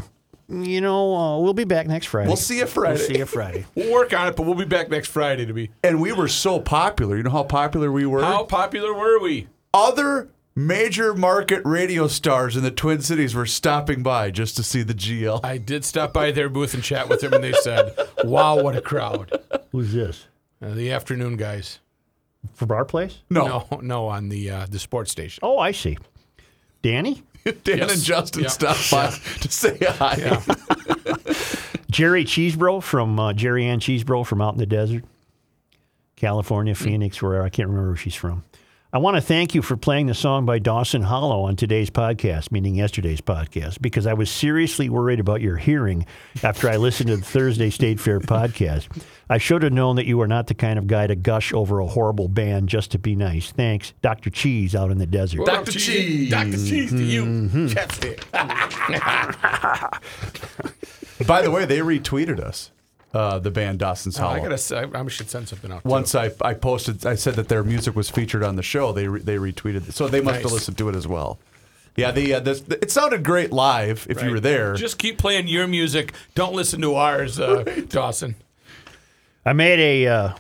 you 0.50 0.80
know, 0.82 1.16
uh, 1.16 1.40
we'll 1.40 1.54
be 1.54 1.64
back 1.64 1.88
next 1.88 2.08
Friday. 2.08 2.28
We'll 2.28 2.38
see 2.38 2.60
you 2.60 2.66
Friday. 2.66 2.98
We'll 2.98 3.08
see 3.08 3.18
you 3.18 3.26
Friday. 3.26 3.66
We'll 3.76 3.92
work 3.92 4.14
on 4.14 4.28
it, 4.28 4.36
but 4.36 4.46
we'll 4.46 4.56
be 4.56 4.66
back 4.66 4.90
next 4.90 5.10
Friday 5.10 5.46
to 5.46 5.54
be. 5.54 5.72
And 5.84 6.00
we 6.02 6.12
were 6.14 6.28
so 6.28 6.60
popular. 6.60 7.18
You 7.18 7.24
know 7.24 7.32
how 7.32 7.44
popular 7.44 7.92
we 7.92 8.06
were? 8.06 8.22
How 8.24 8.44
popular 8.44 8.94
were 8.94 9.20
we? 9.20 9.48
Other 9.74 10.30
major 10.56 11.14
market 11.14 11.62
radio 11.66 12.08
stars 12.08 12.56
in 12.56 12.64
the 12.64 12.72
Twin 12.72 13.02
Cities 13.02 13.36
were 13.36 13.46
stopping 13.46 14.02
by 14.04 14.32
just 14.32 14.56
to 14.56 14.64
see 14.64 14.84
the 14.84 14.94
GL. 14.94 15.42
I 15.44 15.58
did 15.58 15.84
stop 15.84 16.14
by 16.14 16.32
their 16.32 16.48
booth 16.48 16.74
and 16.74 16.82
chat 16.84 17.10
with 17.10 17.22
them, 17.22 17.34
and 17.34 17.44
they 17.44 17.52
said, 17.54 17.94
"Wow, 18.24 18.62
what 18.62 18.76
a 18.76 18.82
crowd!" 18.82 19.32
Who's 19.72 19.92
this? 19.94 20.28
Uh, 20.62 20.74
the 20.74 20.92
afternoon 20.92 21.36
guys. 21.36 21.80
From 22.54 22.72
our 22.72 22.86
place? 22.86 23.24
No, 23.30 23.66
No, 23.72 23.80
no, 23.82 24.08
on 24.08 24.30
the 24.30 24.50
uh, 24.52 24.68
the 24.70 24.80
sports 24.80 25.12
station. 25.12 25.40
Oh, 25.44 25.58
I 25.58 25.72
see. 25.72 25.98
Danny? 26.86 27.24
Dan 27.64 27.80
Yes. 27.80 27.94
and 27.96 28.04
Justin 28.04 28.44
Yeah. 28.44 28.50
stopped 28.50 28.92
by 28.92 29.10
to 29.42 29.52
say 29.52 29.76
hi. 29.82 30.16
Yeah. 30.20 31.16
Jerry 31.90 32.26
Cheesebro 32.26 32.84
from 32.84 33.20
uh, 33.20 33.34
Jerry 33.34 33.66
Ann 33.66 33.80
Cheesebro 33.80 34.24
from 34.24 34.40
out 34.40 34.54
in 34.54 34.60
the 34.60 34.66
desert, 34.68 35.04
California, 36.16 36.76
Phoenix, 36.76 37.22
where 37.24 37.42
I 37.42 37.50
can't 37.50 37.70
remember 37.70 37.90
where 37.90 37.98
she's 37.98 38.14
from. 38.14 38.44
I 38.94 38.98
want 38.98 39.18
to 39.18 39.22
thank 39.22 39.54
you 39.54 39.62
for 39.62 39.76
playing 39.76 40.06
the 40.08 40.14
song 40.14 40.46
by 40.46 40.58
Dawson 40.58 41.02
Hollow 41.02 41.42
on 41.42 41.58
today's 41.58 41.90
podcast, 41.90 42.50
meaning 42.50 42.76
yesterday's 42.76 43.20
podcast, 43.20 43.82
because 43.82 44.08
I 44.08 44.14
was 44.14 44.30
seriously 44.32 44.88
worried 44.88 45.20
about 45.20 45.42
your 45.42 45.58
hearing 45.58 46.06
after 46.44 46.70
I 46.70 46.78
listened 46.78 47.10
to 47.10 47.18
the 47.18 47.24
Thursday 47.26 47.70
State 47.70 48.00
Fair 48.00 48.22
podcast. 48.22 48.88
I 49.30 49.38
should 49.38 49.64
have 49.64 49.74
known 49.74 49.98
that 49.98 50.06
you 50.06 50.22
are 50.22 50.28
not 50.30 50.48
the 50.48 50.54
kind 50.54 50.80
of 50.80 50.88
guy 50.88 51.08
to 51.08 51.16
gush 51.16 51.52
over 51.52 51.82
a 51.82 51.88
horrible 51.88 52.30
band 52.30 52.70
just 52.70 52.92
to 52.92 53.00
be 53.00 53.18
nice. 53.18 53.52
Thanks, 53.52 53.92
Dr. 54.02 54.30
Cheese 54.30 54.76
out 54.76 54.92
in 54.92 54.98
the 54.98 55.08
desert. 55.08 55.46
Dr. 55.46 55.72
Cheese. 55.74 56.30
Dr. 56.30 56.52
Cheese 56.52 56.92
to 56.92 57.04
you. 57.04 57.26
Mm-hmm. 57.26 57.68
Chapstick. 57.68 58.24
By 61.28 61.42
the 61.42 61.52
way, 61.52 61.66
they 61.66 61.80
retweeted 61.80 62.40
us, 62.40 62.72
uh, 63.16 63.40
the 63.40 63.50
band 63.52 63.80
Dawson's 63.80 64.20
Oh, 64.20 64.24
Hollow. 64.24 64.36
I 64.36 64.40
gotta. 64.42 64.58
say, 64.58 64.78
I, 64.94 65.00
I 65.02 65.08
should 65.08 65.30
send 65.30 65.48
something 65.50 65.72
out. 65.72 65.84
too. 65.84 65.90
Once 65.90 66.14
I, 66.16 66.32
I 66.42 66.54
posted, 66.54 67.06
I 67.06 67.16
said 67.16 67.36
that 67.36 67.48
their 67.48 67.64
music 67.64 67.96
was 67.96 68.10
featured 68.10 68.44
on 68.44 68.56
the 68.58 68.64
show. 68.64 68.92
They 68.92 69.08
re, 69.08 69.22
they 69.22 69.38
retweeted 69.38 69.88
it, 69.90 69.94
so 69.94 70.08
they 70.08 70.22
must 70.22 70.36
have 70.36 70.44
Nice. 70.46 70.54
listened 70.54 70.78
to 70.80 70.90
it 70.90 70.96
as 70.96 71.08
well. 71.08 71.40
Yeah, 71.96 72.12
the, 72.12 72.34
uh, 72.34 72.40
this, 72.42 72.62
it 72.70 72.92
sounded 72.92 73.24
great 73.24 73.54
live 73.54 74.06
if 74.10 74.18
you 74.18 74.24
Right. 74.28 74.32
were 74.34 74.40
there. 74.42 74.74
Just 74.76 74.98
keep 74.98 75.18
playing 75.18 75.48
your 75.48 75.66
music. 75.66 76.14
Don't 76.36 76.54
listen 76.54 76.82
to 76.82 76.96
ours, 76.96 77.40
uh, 77.40 77.64
Dawson. 77.90 78.36
I 79.46 79.54
made 79.54 79.80
a 79.80 80.08
uh, 80.08 80.34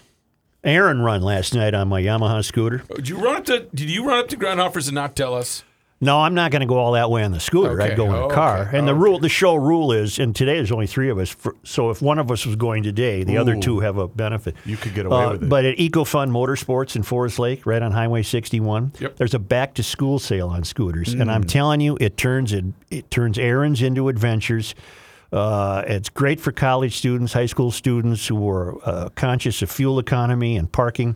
errand 0.63 1.05
run 1.05 1.21
last 1.21 1.53
night 1.55 1.73
on 1.73 1.87
my 1.87 2.01
Yamaha 2.01 2.43
scooter. 2.43 2.83
Did 2.95 3.07
you 3.07 3.17
run 3.17 3.37
up 3.37 3.45
to? 3.45 3.59
Did 3.73 3.89
you 3.89 4.05
run 4.05 4.19
up 4.19 4.27
to 4.29 4.35
Groundhoffers 4.37 4.87
and 4.87 4.95
not 4.95 5.15
tell 5.15 5.33
us? 5.33 5.63
No, 6.01 6.19
I'm 6.19 6.33
not 6.35 6.51
going 6.51 6.59
to 6.59 6.65
go 6.65 6.75
all 6.77 6.91
that 6.91 7.09
way 7.09 7.23
on 7.23 7.31
the 7.31 7.39
scooter. 7.39 7.81
I'd 7.81 7.95
go 7.95 8.07
in 8.07 8.11
a 8.15 8.25
Okay. 8.25 8.35
car. 8.35 8.69
And 8.73 8.85
the 8.85 8.91
Okay. 8.91 8.99
rule, 9.01 9.17
the 9.19 9.29
show 9.29 9.55
rule 9.55 9.93
is, 9.93 10.19
and 10.19 10.35
today 10.35 10.55
there's 10.55 10.71
only 10.71 10.87
three 10.87 11.09
of 11.09 11.17
us. 11.17 11.29
For, 11.29 11.55
so 11.63 11.89
if 11.89 12.01
one 12.01 12.19
of 12.19 12.29
us 12.29 12.45
was 12.45 12.57
going 12.57 12.83
today, 12.83 13.23
the 13.23 13.37
other 13.37 13.55
two 13.55 13.79
have 13.79 13.97
a 13.97 14.07
benefit. 14.09 14.55
You 14.65 14.75
could 14.75 14.93
get 14.93 15.05
away 15.05 15.23
Uh, 15.23 15.31
with 15.31 15.43
it. 15.43 15.49
But 15.49 15.63
at 15.63 15.77
EcoFun 15.77 16.31
Motorsports 16.31 16.97
in 16.97 17.03
Forest 17.03 17.39
Lake, 17.39 17.65
right 17.65 17.81
on 17.81 17.93
Highway 17.93 18.23
61, 18.23 18.91
Yep. 18.99 19.15
there's 19.15 19.33
a 19.33 19.39
back 19.39 19.73
to 19.75 19.83
school 19.83 20.19
sale 20.19 20.49
on 20.49 20.65
scooters, 20.65 21.13
and 21.13 21.29
Mm. 21.29 21.33
I'm 21.33 21.43
telling 21.45 21.79
you, 21.79 21.97
it 22.01 22.17
turns 22.17 22.51
it, 22.51 22.65
it 22.91 23.09
turns 23.09 23.39
errands 23.39 23.81
into 23.81 24.09
adventures. 24.09 24.75
Uh, 25.31 25.81
it's 25.87 26.09
great 26.09 26.41
for 26.41 26.51
college 26.51 26.97
students, 26.97 27.31
high 27.33 27.45
school 27.45 27.71
students 27.71 28.27
who 28.27 28.47
are 28.49 28.75
uh, 28.85 29.09
conscious 29.15 29.61
of 29.61 29.71
fuel 29.71 29.97
economy 29.97 30.57
and 30.57 30.71
parking. 30.71 31.15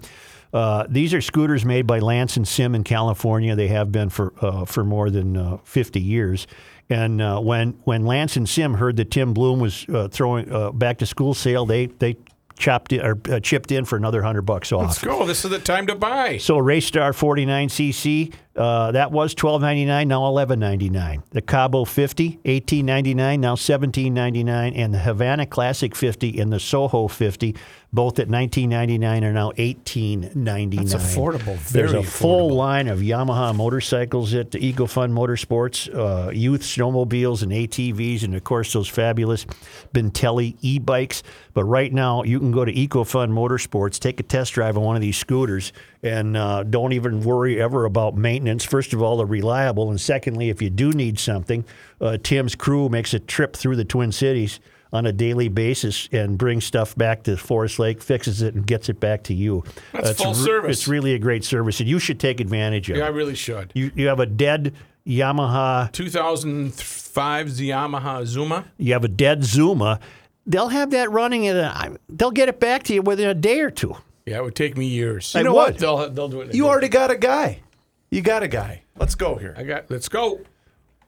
Uh, 0.51 0.85
these 0.89 1.13
are 1.13 1.21
scooters 1.21 1.63
made 1.63 1.85
by 1.85 1.99
Lance 1.99 2.38
and 2.38 2.47
Sim 2.47 2.73
in 2.73 2.83
California. 2.83 3.55
They 3.55 3.67
have 3.67 3.91
been 3.91 4.09
for 4.09 4.33
uh, 4.41 4.65
for 4.65 4.83
more 4.83 5.09
than 5.09 5.38
uh, 5.38 5.57
50 5.63 6.01
years. 6.01 6.47
And 6.89 7.21
uh, 7.21 7.39
when 7.39 7.73
when 7.83 8.05
Lance 8.05 8.35
and 8.35 8.49
Sim 8.49 8.73
heard 8.73 8.97
that 8.97 9.12
Tim 9.12 9.33
Bloom 9.33 9.59
was 9.59 9.85
uh, 9.89 10.07
throwing 10.07 10.51
uh, 10.51 10.71
back 10.71 10.97
to 10.99 11.05
school 11.05 11.35
sale, 11.35 11.65
they 11.65 11.85
they 11.85 12.17
chopped 12.57 12.91
in, 12.91 13.01
or 13.01 13.19
uh, 13.29 13.39
chipped 13.39 13.71
in 13.71 13.85
for 13.85 13.95
another 13.95 14.23
hundred 14.23 14.41
bucks 14.43 14.71
off. 14.71 14.81
Let's 14.81 15.03
go. 15.03 15.25
This 15.25 15.45
is 15.45 15.51
the 15.51 15.59
time 15.59 15.85
to 15.88 15.95
buy. 15.95 16.38
So 16.38 16.57
Raystar 16.57 17.12
49cc, 17.12 18.33
Uh, 18.55 18.91
that 18.91 19.12
was 19.12 19.33
twelve 19.35 19.62
ninety 19.62 19.85
nine, 19.85 20.07
now 20.07 20.25
eleven 20.25 20.59
ninety 20.59 20.89
nine. 20.89 21.23
The 21.29 21.41
Cabo 21.41 21.85
50, 21.85 22.39
eighteen 22.45 22.85
ninety 22.85 23.13
nine, 23.13 23.39
now 23.39 23.55
seventeen 23.55 24.13
ninety 24.13 24.43
nine, 24.43 24.73
and 24.73 24.93
the 24.93 24.99
Havana 24.99 25.45
Classic 25.45 25.95
50 25.95 26.39
and 26.39 26.51
the 26.51 26.59
Soho 26.59 27.07
50, 27.07 27.55
both 27.93 28.17
at 28.19 28.27
nineteen 28.27 28.69
ninety 28.69 28.97
nine, 28.97 29.23
are 29.23 29.31
now 29.31 29.51
eighteen 29.57 30.31
ninety 30.33 30.77
nine. 30.77 30.88
That's 30.88 31.15
affordable, 31.15 31.63
There's 31.69 31.93
a 31.93 32.03
full 32.03 32.49
line 32.49 32.88
of 32.88 32.99
Yamaha 32.99 33.55
motorcycles 33.55 34.33
at 34.33 34.51
the 34.51 34.59
EcoFun 34.59 35.12
Motorsports, 35.12 35.88
uh, 35.95 36.31
youth 36.31 36.62
snowmobiles 36.62 37.43
and 37.43 37.51
ATVs, 37.51 38.23
and 38.23 38.35
of 38.35 38.43
course 38.43 38.73
those 38.73 38.89
fabulous 38.89 39.45
Bentelli 39.93 40.55
e-bikes. 40.62 41.21
But 41.53 41.63
right 41.65 41.91
now, 41.91 42.23
you 42.23 42.39
can 42.39 42.51
go 42.51 42.63
to 42.65 42.71
EcoFun 42.73 43.31
Motorsports, 43.31 43.99
take 43.99 44.19
a 44.19 44.23
test 44.23 44.53
drive 44.53 44.77
on 44.77 44.83
one 44.83 44.95
of 44.95 45.01
these 45.01 45.17
scooters, 45.17 45.73
and 46.01 46.38
uh, 46.38 46.63
don't 46.63 46.93
even 46.93 47.21
worry 47.21 47.62
ever 47.62 47.85
about 47.85 48.15
maintenance. 48.15 48.48
First 48.57 48.93
of 48.93 49.01
all, 49.01 49.17
they're 49.17 49.25
reliable, 49.25 49.89
and 49.89 49.99
secondly, 49.99 50.49
if 50.49 50.62
you 50.62 50.69
do 50.69 50.91
need 50.91 51.19
something, 51.19 51.65
uh, 52.01 52.17
Tim's 52.21 52.55
crew 52.55 52.89
makes 52.89 53.13
a 53.13 53.19
trip 53.19 53.55
through 53.55 53.75
the 53.75 53.85
Twin 53.85 54.12
Cities 54.12 54.59
on 54.91 55.05
a 55.05 55.12
daily 55.12 55.49
basis 55.49 56.09
and 56.12 56.38
brings 56.38 56.65
stuff 56.65 56.95
back 56.95 57.23
to 57.23 57.38
Forest 57.38 57.79
Lake, 57.79 58.01
fixes 58.01 58.41
it, 58.41 58.55
and 58.55 58.65
gets 58.65 58.89
it 58.89 58.99
back 58.99 59.23
to 59.23 59.33
you. 59.33 59.63
That's 59.93 60.12
it's 60.12 60.23
full 60.23 60.33
service. 60.33 60.79
It's 60.79 60.88
really 60.88 61.13
a 61.13 61.19
great 61.19 61.43
service, 61.43 61.79
and 61.79 61.88
you 61.88 61.99
should 61.99 62.19
take 62.19 62.39
advantage 62.39 62.89
of 62.89 62.97
Yeah, 62.97 63.05
I 63.05 63.09
really 63.09 63.35
should. 63.35 63.71
You, 63.75 63.91
you 63.95 64.07
have 64.07 64.19
a 64.19 64.25
dead 64.25 64.73
Yamaha, 65.05 65.91
2005 65.91 67.47
Yamaha 67.47 68.25
Zuma. 68.25 68.65
you 68.77 68.93
have 68.93 69.03
a 69.03 69.09
dead 69.09 69.43
Zuma. 69.43 69.99
They'll 70.45 70.69
have 70.69 70.91
that 70.91 71.12
running 71.12 71.43
in 71.43 71.55
a, 71.55 71.97
they'll 72.09 72.31
get 72.31 72.49
it 72.49 72.59
back 72.59 72.83
to 72.83 72.93
you 72.93 73.01
within 73.01 73.29
a 73.29 73.35
day 73.35 73.59
or 73.59 73.69
two. 73.69 73.95
Yeah, 74.25 74.38
it 74.38 74.43
would 74.43 74.55
take 74.55 74.77
me 74.77 74.88
years. 74.88 75.33
You 75.33 75.43
know 75.43 75.53
what? 75.53 75.77
They'll 75.77 76.09
they'll 76.09 76.29
do 76.29 76.41
it. 76.41 76.53
You 76.53 76.63
day. 76.63 76.69
already 76.69 76.89
got 76.89 77.12
a 77.12 77.17
guy. 77.17 77.62
You 78.11 78.21
got 78.21 78.41
a 78.43 78.47
guy. 78.47 78.83
Let's 78.97 79.15
go 79.15 79.35
here. 79.35 79.53
I 79.57 79.63
got. 79.63 79.89
Let's 79.91 80.07
go. 80.09 80.39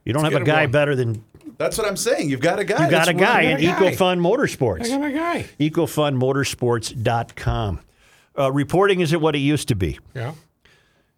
You 0.05 0.13
don't 0.13 0.23
Let's 0.23 0.33
have 0.33 0.41
a 0.41 0.45
get 0.45 0.51
'em 0.51 0.55
guy 0.57 0.61
going. 0.63 0.71
better 0.71 0.95
than 0.95 1.23
That's 1.57 1.77
what 1.77 1.87
I'm 1.87 1.97
saying. 1.97 2.29
You've 2.29 2.39
got 2.41 2.59
a 2.59 2.63
guy. 2.63 2.85
you 2.85 2.91
got 2.91 3.05
That's 3.05 3.09
a 3.09 3.13
guy 3.13 3.39
really- 3.41 3.65
in 3.65 3.71
got 3.71 3.81
a 3.81 3.85
guy. 3.85 3.91
EcoFun 3.95 4.19
Motorsports. 4.19 4.85
I 4.85 4.89
got 4.89 4.99
my 4.99 5.11
guy. 5.11 5.45
EcoFunMotorsports.com. 5.59 7.79
Uh, 8.37 8.51
reporting 8.51 9.01
isn't 9.01 9.19
what 9.19 9.35
it 9.35 9.39
used 9.39 9.67
to 9.67 9.75
be. 9.75 9.99
Yeah. 10.15 10.33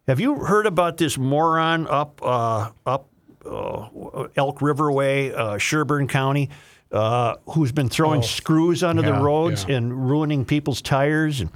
Have 0.08 0.20
you 0.20 0.36
heard 0.44 0.66
about 0.66 0.96
this 0.98 1.16
moron 1.16 1.86
up 1.86 2.20
uh, 2.22 2.70
up 2.84 3.08
uh, 3.46 4.26
Elk 4.36 4.60
River 4.60 4.90
Way, 4.92 5.32
uh, 5.32 5.56
Sherburne 5.58 6.08
County, 6.08 6.50
uh, 6.92 7.36
who's 7.50 7.72
been 7.72 7.88
throwing 7.88 8.20
screws 8.22 8.82
onto 8.82 9.02
Yeah, 9.02 9.12
the 9.12 9.22
roads 9.22 9.64
yeah. 9.68 9.76
and 9.76 10.08
ruining 10.10 10.44
people's 10.44 10.82
tires? 10.82 11.40
And 11.40 11.50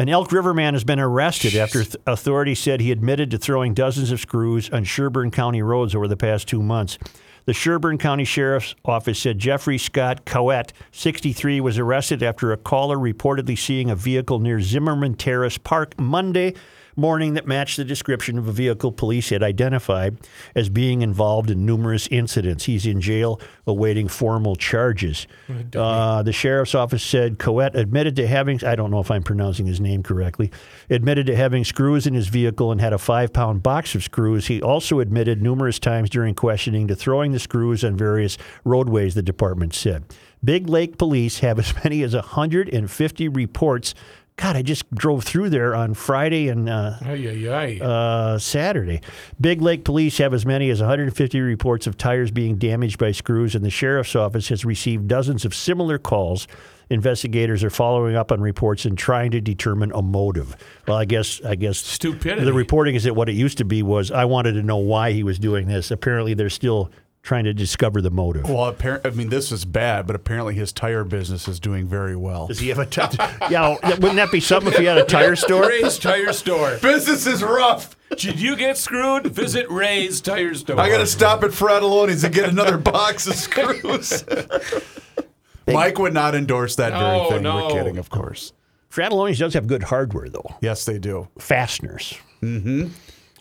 an 0.00 0.08
Elk 0.08 0.32
River 0.32 0.54
man 0.54 0.72
has 0.72 0.82
been 0.82 0.98
arrested 0.98 1.54
after 1.54 1.84
th- 1.84 1.94
authorities 2.06 2.58
said 2.58 2.80
he 2.80 2.90
admitted 2.90 3.30
to 3.30 3.36
throwing 3.36 3.74
dozens 3.74 4.10
of 4.10 4.18
screws 4.18 4.70
on 4.70 4.82
Sherburne 4.82 5.30
County 5.30 5.60
roads 5.60 5.94
over 5.94 6.08
the 6.08 6.16
past 6.16 6.48
two 6.48 6.62
months. 6.62 6.96
The 7.44 7.52
Sherburne 7.52 7.98
County 7.98 8.24
Sheriff's 8.24 8.74
Office 8.82 9.18
said 9.18 9.38
Jeffrey 9.38 9.76
Scott 9.76 10.24
Cowett, 10.24 10.72
63, 10.92 11.60
was 11.60 11.78
arrested 11.78 12.22
after 12.22 12.50
a 12.50 12.56
caller 12.56 12.96
reportedly 12.96 13.58
seeing 13.58 13.90
a 13.90 13.94
vehicle 13.94 14.38
near 14.38 14.62
Zimmerman 14.62 15.16
Terrace 15.16 15.58
Park 15.58 16.00
Monday 16.00 16.54
morning 17.00 17.34
that 17.34 17.46
matched 17.46 17.78
the 17.78 17.84
description 17.84 18.38
of 18.38 18.46
a 18.46 18.52
vehicle 18.52 18.92
police 18.92 19.30
had 19.30 19.42
identified 19.42 20.18
as 20.54 20.68
being 20.68 21.02
involved 21.02 21.50
in 21.50 21.64
numerous 21.64 22.06
incidents. 22.08 22.64
He's 22.64 22.86
in 22.86 23.00
jail 23.00 23.40
awaiting 23.66 24.06
formal 24.06 24.54
charges. 24.54 25.26
Uh, 25.74 26.22
the 26.22 26.32
sheriff's 26.32 26.74
office 26.74 27.02
said 27.02 27.38
Coet 27.38 27.74
admitted 27.74 28.16
to 28.16 28.26
having, 28.26 28.62
I 28.64 28.76
don't 28.76 28.90
know 28.90 29.00
if 29.00 29.10
I'm 29.10 29.22
pronouncing 29.22 29.66
his 29.66 29.80
name 29.80 30.02
correctly, 30.02 30.50
admitted 30.90 31.26
to 31.26 31.36
having 31.36 31.64
screws 31.64 32.06
in 32.06 32.14
his 32.14 32.28
vehicle 32.28 32.70
and 32.70 32.80
had 32.80 32.92
a 32.92 32.98
five 32.98 33.32
pound 33.32 33.62
box 33.62 33.94
of 33.94 34.04
screws. 34.04 34.46
He 34.48 34.60
also 34.60 35.00
admitted 35.00 35.42
numerous 35.42 35.78
times 35.78 36.10
during 36.10 36.34
questioning 36.34 36.86
to 36.88 36.94
throwing 36.94 37.32
the 37.32 37.38
screws 37.38 37.82
on 37.82 37.96
various 37.96 38.36
roadways, 38.64 39.14
the 39.14 39.22
department 39.22 39.74
said. 39.74 40.04
Big 40.42 40.68
Lake 40.68 40.96
police 40.96 41.40
have 41.40 41.58
as 41.58 41.74
many 41.84 42.02
as 42.02 42.14
150 42.14 43.28
reports. 43.28 43.94
God, 44.40 44.56
I 44.56 44.62
just 44.62 44.90
drove 44.94 45.24
through 45.24 45.50
there 45.50 45.74
on 45.74 45.92
Friday 45.92 46.48
and 46.48 46.66
uh, 46.68 46.94
Ay, 47.02 47.28
ay, 47.28 47.78
ay. 47.80 47.84
uh, 47.84 48.38
Saturday. 48.38 49.02
Big 49.38 49.60
Lake 49.60 49.84
police 49.84 50.16
have 50.16 50.32
as 50.32 50.46
many 50.46 50.70
as 50.70 50.80
150 50.80 51.40
reports 51.40 51.86
of 51.86 51.98
tires 51.98 52.30
being 52.30 52.56
damaged 52.56 52.98
by 52.98 53.12
screws, 53.12 53.54
and 53.54 53.62
the 53.62 53.70
sheriff's 53.70 54.16
office 54.16 54.48
has 54.48 54.64
received 54.64 55.08
dozens 55.08 55.44
of 55.44 55.54
similar 55.54 55.98
calls. 55.98 56.48
Investigators 56.88 57.62
are 57.62 57.70
following 57.70 58.16
up 58.16 58.32
on 58.32 58.40
reports 58.40 58.86
and 58.86 58.96
trying 58.96 59.30
to 59.32 59.40
determine 59.42 59.92
a 59.92 60.00
motive. 60.00 60.56
Well, 60.88 60.96
I 60.96 61.04
guess 61.04 61.40
I 61.44 61.54
guess 61.54 61.76
Stupidity. 61.78 62.44
The 62.44 62.52
reporting 62.54 62.94
is 62.94 63.04
that 63.04 63.14
what 63.14 63.28
it 63.28 63.34
used 63.34 63.58
to 63.58 63.64
be 63.66 63.82
was 63.82 64.10
I 64.10 64.24
wanted 64.24 64.54
to 64.54 64.62
know 64.62 64.78
why 64.78 65.12
he 65.12 65.22
was 65.22 65.38
doing 65.38 65.68
this. 65.68 65.90
Apparently, 65.90 66.32
they're 66.34 66.48
still 66.50 66.90
trying 67.22 67.44
to 67.44 67.52
discover 67.52 68.00
the 68.00 68.10
motive. 68.10 68.48
Well, 68.48 68.72
appar- 68.72 69.04
I 69.06 69.10
mean, 69.10 69.28
this 69.28 69.52
is 69.52 69.64
bad, 69.64 70.06
but 70.06 70.16
apparently 70.16 70.54
his 70.54 70.72
tire 70.72 71.04
business 71.04 71.46
is 71.48 71.60
doing 71.60 71.86
very 71.86 72.16
well. 72.16 72.46
Does 72.46 72.58
he 72.60 72.68
have 72.68 72.78
a 72.78 72.86
tire? 72.86 73.10
yeah, 73.50 73.76
wouldn't 73.82 74.16
that 74.16 74.32
be 74.32 74.40
something 74.40 74.72
if 74.72 74.78
he 74.78 74.86
had 74.86 74.96
a 74.98 75.04
tire 75.04 75.36
store? 75.36 75.68
Ray's 75.68 75.98
Tire 75.98 76.32
Store. 76.32 76.78
Business 76.82 77.26
is 77.26 77.42
rough. 77.42 77.94
Did 78.16 78.40
you 78.40 78.56
get 78.56 78.76
screwed? 78.78 79.26
Visit 79.26 79.70
Ray's 79.70 80.20
Tire 80.20 80.54
Store. 80.54 80.80
I 80.80 80.88
got 80.88 80.98
to 80.98 81.06
stop 81.06 81.44
at 81.44 81.50
Fratallone's 81.50 82.24
and 82.24 82.34
get 82.34 82.48
another 82.48 82.76
box 82.78 83.26
of 83.26 83.34
screws. 83.34 84.24
Mike 85.68 85.98
would 85.98 86.14
not 86.14 86.34
endorse 86.34 86.76
that 86.76 86.90
very 86.92 87.02
No, 87.18 87.28
thing. 87.30 87.42
no. 87.42 87.66
We're 87.66 87.72
kidding, 87.74 87.98
of 87.98 88.10
course. 88.10 88.52
Fratallone's 88.90 89.38
does 89.38 89.54
have 89.54 89.66
good 89.68 89.84
hardware, 89.84 90.28
though. 90.28 90.56
Yes, 90.60 90.84
they 90.84 90.98
do. 90.98 91.28
fasteners. 91.38 92.14
Mm-hmm. 92.42 92.88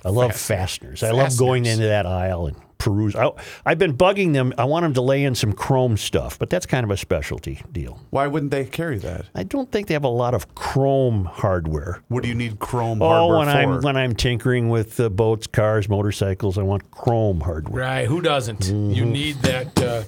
I 0.06 0.10
love 0.10 0.36
fasteners. 0.36 1.02
I 1.02 1.12
love 1.12 1.38
going 1.38 1.64
Fasteners. 1.64 1.80
into 1.80 1.88
that 1.90 2.06
aisle 2.06 2.48
and 2.48 2.58
peruse. 2.80 3.16
I, 3.16 3.30
I've 3.66 3.78
been 3.78 3.96
bugging 3.96 4.34
them. 4.34 4.52
I 4.58 4.64
want 4.66 4.84
them 4.84 4.94
to 4.96 5.02
lay 5.02 5.24
in 5.24 5.36
some 5.36 5.54
chrome 5.54 5.98
stuff, 5.98 6.40
but 6.40 6.50
that's 6.50 6.66
kind 6.66 6.84
of 6.84 6.90
a 6.90 6.98
specialty 6.98 7.62
deal. 7.72 8.00
Why 8.10 8.26
wouldn't 8.26 8.52
they 8.52 8.66
carry 8.66 8.98
that? 9.00 9.26
I 9.36 9.44
don't 9.44 9.72
think 9.72 9.88
they 9.88 9.94
have 9.94 10.04
a 10.04 10.08
lot 10.08 10.34
of 10.34 10.56
chrome 10.56 11.26
hardware. 11.26 12.02
What 12.08 12.24
do 12.24 12.30
you 12.30 12.36
need 12.36 12.58
chrome 12.60 13.02
Oh, 13.04 13.08
hardware 13.08 13.38
when 13.38 13.48
for? 13.48 13.52
I'm 13.76 13.82
when 13.82 13.98
I'm 13.98 14.16
tinkering 14.16 14.70
with 14.70 15.00
uh, 15.00 15.10
boats, 15.10 15.46
cars, 15.46 15.88
motorcycles, 15.88 16.58
I 16.58 16.64
want 16.64 16.90
chrome 16.90 17.42
hardware. 17.42 17.84
Right, 17.84 18.08
who 18.08 18.22
doesn't? 18.22 18.62
Mm-hmm. 18.62 18.92
You 18.92 19.06
need 19.06 19.36
that. 19.44 19.80
Uh, 19.80 20.04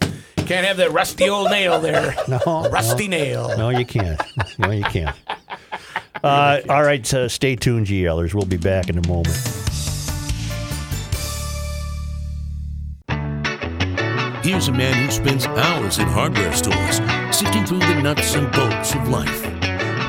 can't 0.45 0.65
have 0.65 0.77
that 0.77 0.91
rusty 0.91 1.29
old 1.29 1.51
nail 1.51 1.79
there. 1.79 2.15
No, 2.27 2.67
rusty 2.71 3.07
nail. 3.07 3.55
No, 3.57 3.69
you 3.69 3.85
can't. 3.85 4.19
No, 4.57 4.71
you 4.71 4.83
can't. 4.83 5.15
Uh, 6.23 6.59
all 6.69 6.83
right, 6.83 7.11
uh, 7.15 7.27
stay 7.27 7.55
tuned, 7.55 7.87
GLers. 7.87 8.35
We'll 8.35 8.45
be 8.45 8.57
back 8.57 8.89
in 8.89 8.97
a 8.99 9.07
moment. 9.07 9.35
Here's 14.43 14.69
a 14.69 14.71
man 14.71 15.05
who 15.05 15.11
spends 15.11 15.45
hours 15.45 15.99
in 15.99 16.07
hardware 16.07 16.51
stores 16.51 16.95
sifting 17.29 17.63
through 17.63 17.77
the 17.77 18.01
nuts 18.01 18.33
and 18.33 18.51
bolts 18.51 18.95
of 18.95 19.07
life. 19.07 19.43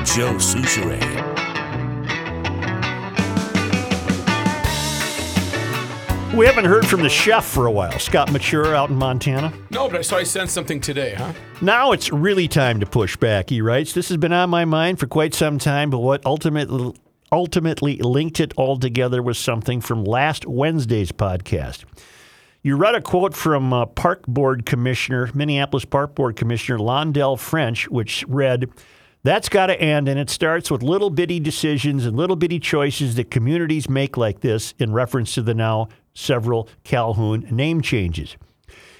Joe 0.03 0.33
Soucheray. 0.39 0.99
We 6.35 6.47
haven't 6.47 6.65
heard 6.65 6.87
from 6.87 7.03
the 7.03 7.09
chef 7.09 7.45
for 7.45 7.67
a 7.67 7.71
while, 7.71 7.99
Scott 7.99 8.31
Mature 8.31 8.73
out 8.75 8.89
in 8.89 8.95
Montana. 8.95 9.53
No, 9.69 9.87
but 9.87 9.99
I 9.99 10.01
saw 10.01 10.17
I 10.17 10.23
sent 10.23 10.49
something 10.49 10.81
today, 10.81 11.13
huh? 11.13 11.33
Now 11.61 11.91
it's 11.91 12.11
really 12.11 12.47
time 12.47 12.79
to 12.79 12.87
push 12.87 13.15
back, 13.15 13.51
he 13.51 13.61
writes. 13.61 13.93
This 13.93 14.09
has 14.09 14.17
been 14.17 14.33
on 14.33 14.49
my 14.49 14.65
mind 14.65 14.99
for 14.99 15.05
quite 15.05 15.35
some 15.35 15.59
time, 15.59 15.91
but 15.91 15.99
what 15.99 16.25
ultimately 16.25 16.95
ultimately 17.31 17.97
linked 17.97 18.39
it 18.39 18.51
all 18.57 18.79
together 18.79 19.21
was 19.21 19.37
something 19.37 19.79
from 19.79 20.03
last 20.03 20.47
Wednesday's 20.47 21.11
podcast. 21.11 21.83
You 22.65 22.77
read 22.77 22.95
a 22.95 23.01
quote 23.01 23.33
from 23.33 23.73
uh, 23.73 23.87
Park 23.87 24.25
Board 24.25 24.65
Commissioner, 24.65 25.29
Minneapolis 25.33 25.83
Park 25.83 26.15
Board 26.15 26.37
Commissioner 26.37 26.79
Londel 26.79 27.35
French, 27.35 27.89
which 27.89 28.23
read, 28.25 28.69
That's 29.23 29.49
got 29.49 29.65
to 29.65 29.81
end, 29.81 30.07
and 30.07 30.17
it 30.17 30.29
starts 30.29 30.71
with 30.71 30.81
little 30.81 31.09
bitty 31.09 31.41
decisions 31.41 32.05
and 32.05 32.15
little 32.15 32.37
bitty 32.37 32.61
choices 32.61 33.15
that 33.15 33.29
communities 33.29 33.89
make 33.89 34.15
like 34.15 34.39
this, 34.39 34.73
in 34.79 34.93
reference 34.93 35.33
to 35.33 35.41
the 35.41 35.53
now 35.53 35.89
several 36.13 36.69
Calhoun 36.85 37.45
name 37.51 37.81
changes. 37.81 38.37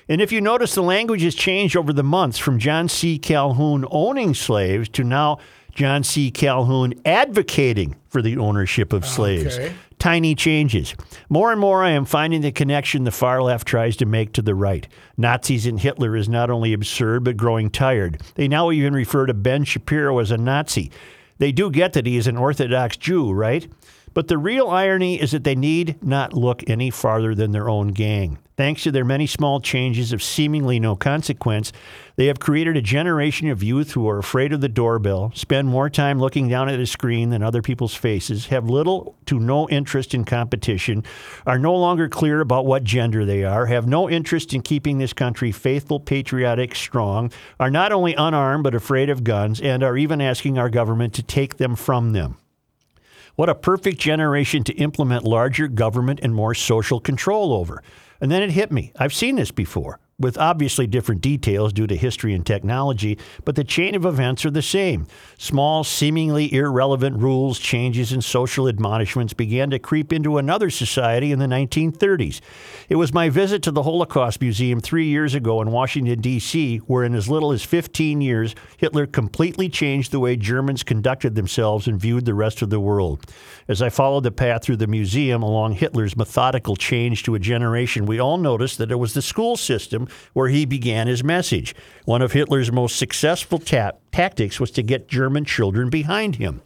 And 0.10 0.19
if 0.19 0.34
you 0.34 0.41
notice, 0.41 0.76
the 0.76 0.84
language 0.84 1.21
has 1.21 1.34
changed 1.34 1.78
over 1.78 1.93
the 1.93 2.04
months 2.04 2.38
from 2.38 2.60
John 2.60 2.89
C. 2.89 3.17
Calhoun 3.17 3.86
owning 3.89 4.34
slaves 4.34 4.89
to 4.89 5.06
now 5.06 5.38
John 5.74 6.04
C. 6.04 6.30
Calhoun 6.32 6.94
advocating 7.06 7.96
for 8.10 8.22
the 8.22 8.38
ownership 8.38 8.94
of 8.94 9.06
slaves. 9.06 9.58
Okay. 9.58 9.74
Tiny 10.00 10.36
changes. 10.36 10.96
More 11.30 11.52
and 11.52 11.60
more, 11.60 11.84
I 11.84 11.92
am 11.92 12.06
finding 12.06 12.42
the 12.42 12.52
connection 12.52 13.06
the 13.06 13.12
far 13.12 13.42
left 13.42 13.68
tries 13.68 13.96
to 13.98 14.06
make 14.06 14.34
to 14.34 14.42
the 14.42 14.54
right. 14.54 14.88
Nazis 15.18 15.66
and 15.66 15.80
Hitler 15.80 16.16
is 16.16 16.28
not 16.28 16.50
only 16.50 16.74
absurd, 16.74 17.24
but 17.24 17.38
growing 17.38 17.70
tired. 17.70 18.22
They 18.36 18.48
now 18.48 18.70
even 18.72 18.94
refer 18.94 19.26
to 19.26 19.34
Ben 19.34 19.64
Shapiro 19.64 20.20
as 20.20 20.30
a 20.30 20.38
Nazi. 20.38 20.92
They 21.38 21.52
do 21.52 21.72
get 21.72 21.94
that 21.94 22.06
he 22.06 22.18
is 22.18 22.28
an 22.28 22.38
Orthodox 22.38 22.98
Jew, 22.98 23.32
right? 23.32 23.68
But 24.13 24.28
the 24.28 24.38
real 24.38 24.67
irony 24.67 25.19
is 25.19 25.32
that 25.32 25.43
they 25.43 25.56
need 25.56 26.02
not 26.04 26.34
look 26.34 26.67
any 26.69 26.89
farther 26.89 27.34
than 27.34 27.52
their 27.52 27.70
own 27.70 27.89
gang. 27.89 28.38
Thanks 28.55 28.84
to 28.84 28.91
their 28.91 29.03
many 29.03 29.26
small 29.26 29.59
changes 29.59 30.14
of 30.14 30.22
seemingly 30.22 30.80
no 30.80 30.95
consequence, 30.95 31.72
they 32.18 32.28
have 32.28 32.39
created 32.39 32.78
a 32.78 32.84
generation 32.84 33.49
of 33.49 33.64
youth 33.64 33.93
who 33.93 34.07
are 34.07 34.20
afraid 34.20 34.53
of 34.53 34.61
the 34.61 34.70
doorbell, 34.70 35.32
spend 35.34 35.70
more 35.70 35.89
time 35.89 36.20
looking 36.20 36.47
down 36.47 36.70
at 36.70 36.80
a 36.80 36.86
screen 36.86 37.32
than 37.32 37.41
other 37.41 37.64
people's 37.64 37.95
faces, 37.95 38.47
have 38.47 38.70
little 38.70 39.16
to 39.26 39.39
no 39.39 39.68
interest 39.70 40.14
in 40.14 40.24
competition, 40.24 41.03
are 41.47 41.57
no 41.57 41.74
longer 41.76 42.07
clear 42.07 42.41
about 42.41 42.68
what 42.68 42.84
gender 42.84 43.26
they 43.26 43.43
are, 43.43 43.66
have 43.66 43.88
no 43.88 44.07
interest 44.07 44.53
in 44.53 44.61
keeping 44.61 44.99
this 44.99 45.14
country 45.14 45.51
faithful, 45.51 45.99
patriotic, 45.99 46.76
strong, 46.76 47.32
are 47.59 47.72
not 47.72 47.91
only 47.91 48.14
unarmed 48.14 48.64
but 48.64 48.76
afraid 48.76 49.09
of 49.09 49.24
guns, 49.24 49.59
and 49.59 49.82
are 49.82 49.97
even 49.97 50.22
asking 50.22 50.59
our 50.59 50.70
government 50.70 51.16
to 51.16 51.24
take 51.24 51.57
them 51.57 51.76
from 51.76 52.14
them. 52.14 52.38
What 53.36 53.50
a 53.50 53.56
perfect 53.56 53.98
generation 53.98 54.64
to 54.66 54.74
implement 54.74 55.24
larger 55.24 55.68
government 55.68 56.20
and 56.22 56.36
more 56.36 56.54
social 56.54 57.00
control 57.00 57.52
over. 57.52 57.82
And 58.22 58.32
then 58.32 58.44
it 58.44 58.52
hit 58.52 58.72
me. 58.72 58.92
I've 59.00 59.14
seen 59.14 59.38
this 59.38 59.50
before, 59.50 60.00
with 60.20 60.38
obviously 60.38 60.88
different 60.88 61.22
details 61.22 61.74
due 61.74 61.88
to 61.88 61.95
history 61.95 62.34
and 62.34 62.45
technology, 62.45 63.18
but 63.45 63.55
the 63.55 63.64
chain 63.64 63.95
of 63.95 64.05
events 64.05 64.45
are 64.45 64.51
the 64.51 64.61
same. 64.61 65.07
Small, 65.38 65.84
seemingly 65.84 66.53
irrelevant 66.53 67.18
rules, 67.18 67.59
changes, 67.59 68.11
and 68.11 68.24
social 68.24 68.68
admonishments 68.68 69.34
began 69.34 69.70
to 69.72 69.80
creep 69.80 70.14
into 70.14 70.38
another 70.38 70.70
society 70.70 71.32
in 71.32 71.39
the 71.39 71.45
1930s. 71.45 72.41
It 72.89 72.95
was 72.95 73.14
my 73.14 73.30
visit 73.30 73.64
to 73.64 73.72
the 73.72 73.84
Holocaust 73.84 74.39
Museum 74.39 74.80
three 74.80 75.07
years 75.07 75.34
ago 75.34 75.61
in 75.61 75.72
Washington, 75.72 76.22
D.C., 76.22 76.78
where 76.78 77.03
in 77.03 77.16
as 77.16 77.30
little 77.30 77.51
as 77.51 77.64
15 77.64 78.22
years, 78.22 78.55
Hitler 78.78 79.07
completely 79.07 79.68
changed 79.68 80.11
the 80.11 80.20
way 80.20 80.36
Germans 80.36 80.84
conducted 80.84 81.36
themselves 81.36 81.88
and 81.88 81.99
viewed 81.99 82.26
the 82.26 82.34
rest 82.34 82.61
of 82.61 82.70
the 82.70 82.80
world. 82.80 83.26
As 83.68 83.82
I 83.82 83.89
followed 83.89 84.24
the 84.24 84.32
path 84.32 84.64
through 84.64 84.78
the 84.78 84.88
museum 84.88 85.41
along 85.41 85.74
Hitler's 85.74 86.16
methodical 86.16 86.76
change 86.76 87.24
to 87.24 87.36
a 87.36 87.39
generation, 87.39 88.05
we 88.05 88.20
all 88.20 88.38
noticed 88.38 88.78
that 88.78 88.91
it 88.91 88.95
was 88.95 89.14
the 89.14 89.22
school 89.22 89.57
system 89.57 90.03
where 90.34 90.49
he 90.49 90.66
began 90.66 91.08
his 91.08 91.24
message. 91.24 91.76
One 92.06 92.22
of 92.22 92.32
Hitler's 92.32 92.72
most 92.72 92.97
successful 92.97 93.60
ta- 93.60 93.91
tactics 94.12 94.60
was 94.60 94.72
to 94.72 94.84
get 94.84 95.08
German 95.08 95.45
children 95.45 95.89
behind 95.89 96.36
him, 96.36 96.62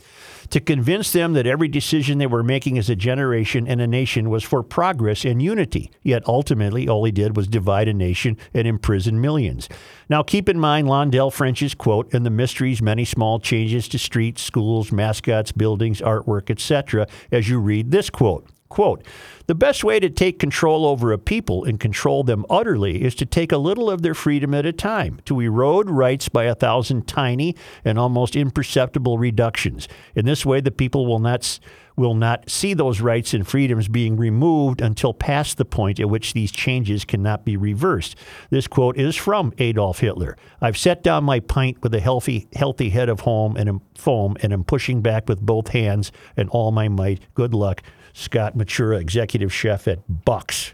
to 0.49 0.59
convince 0.59 1.11
them 1.11 1.33
that 1.33 1.47
every 1.47 1.67
decision 1.67 2.17
they 2.17 2.27
were 2.27 2.43
making 2.43 2.77
as 2.77 2.89
a 2.89 2.95
generation 2.95 3.67
and 3.67 3.81
a 3.81 3.87
nation 3.87 4.29
was 4.29 4.43
for 4.43 4.63
progress 4.63 5.25
and 5.25 5.41
unity. 5.41 5.91
Yet 6.03 6.23
ultimately, 6.27 6.87
all 6.87 7.03
he 7.03 7.11
did 7.11 7.35
was 7.35 7.47
divide 7.47 7.87
a 7.87 7.93
nation 7.93 8.37
and 8.53 8.67
imprison 8.67 9.19
millions. 9.19 9.67
Now, 10.09 10.23
keep 10.23 10.47
in 10.47 10.59
mind 10.59 10.87
Londel 10.87 11.31
French's 11.31 11.75
quote 11.75 12.13
and 12.13 12.25
the 12.25 12.29
mysteries, 12.29 12.81
many 12.81 13.05
small 13.05 13.39
changes 13.39 13.87
to 13.89 13.99
streets, 13.99 14.41
schools, 14.41 14.91
mascots, 14.91 15.51
buildings, 15.51 16.01
artwork, 16.01 16.49
etc., 16.49 17.07
as 17.31 17.49
you 17.49 17.59
read 17.59 17.91
this 17.91 18.09
quote. 18.09 18.47
Quote, 18.69 19.05
the 19.47 19.55
best 19.55 19.83
way 19.83 19.99
to 19.99 20.09
take 20.09 20.39
control 20.39 20.85
over 20.85 21.13
a 21.13 21.17
people 21.17 21.63
and 21.63 21.79
control 21.79 22.23
them 22.23 22.45
utterly 22.49 23.01
is 23.01 23.15
to 23.15 23.25
take 23.25 23.53
a 23.53 23.57
little 23.57 23.89
of 23.89 24.01
their 24.01 24.13
freedom 24.13 24.53
at 24.53 24.65
a 24.65 24.73
time, 24.73 25.21
to 25.25 25.39
erode 25.39 25.89
rights 25.89 26.27
by 26.27 26.43
a 26.43 26.55
thousand 26.55 27.07
tiny 27.07 27.55
and 27.85 27.97
almost 27.97 28.35
imperceptible 28.35 29.17
reductions. 29.17 29.87
In 30.15 30.25
this 30.25 30.45
way, 30.45 30.59
the 30.59 30.71
people 30.71 31.05
will 31.05 31.19
not, 31.19 31.59
will 31.95 32.13
not 32.13 32.49
see 32.49 32.73
those 32.73 32.99
rights 32.99 33.33
and 33.33 33.47
freedoms 33.47 33.87
being 33.87 34.17
removed 34.17 34.81
until 34.81 35.13
past 35.13 35.57
the 35.57 35.65
point 35.65 36.01
at 36.01 36.09
which 36.09 36.33
these 36.33 36.51
changes 36.51 37.05
cannot 37.05 37.45
be 37.45 37.55
reversed. 37.55 38.17
This 38.49 38.67
quote 38.67 38.97
is 38.97 39.15
from 39.15 39.53
Adolf 39.59 39.99
Hitler. 39.99 40.35
I've 40.59 40.77
set 40.77 41.03
down 41.03 41.23
my 41.23 41.39
pint 41.39 41.81
with 41.81 41.95
a 41.95 42.01
healthy, 42.01 42.49
healthy 42.53 42.89
head 42.89 43.07
of 43.07 43.21
home 43.21 43.55
and 43.55 43.79
foam 43.95 44.35
and 44.41 44.51
am 44.51 44.65
pushing 44.65 45.01
back 45.01 45.29
with 45.29 45.39
both 45.39 45.69
hands 45.69 46.11
and 46.35 46.49
all 46.49 46.71
my 46.71 46.89
might. 46.89 47.21
Good 47.33 47.53
luck. 47.53 47.81
Scott 48.13 48.57
Matura, 48.57 48.99
executive 48.99 49.53
chef 49.53 49.87
at 49.87 49.99
Bucks 50.25 50.73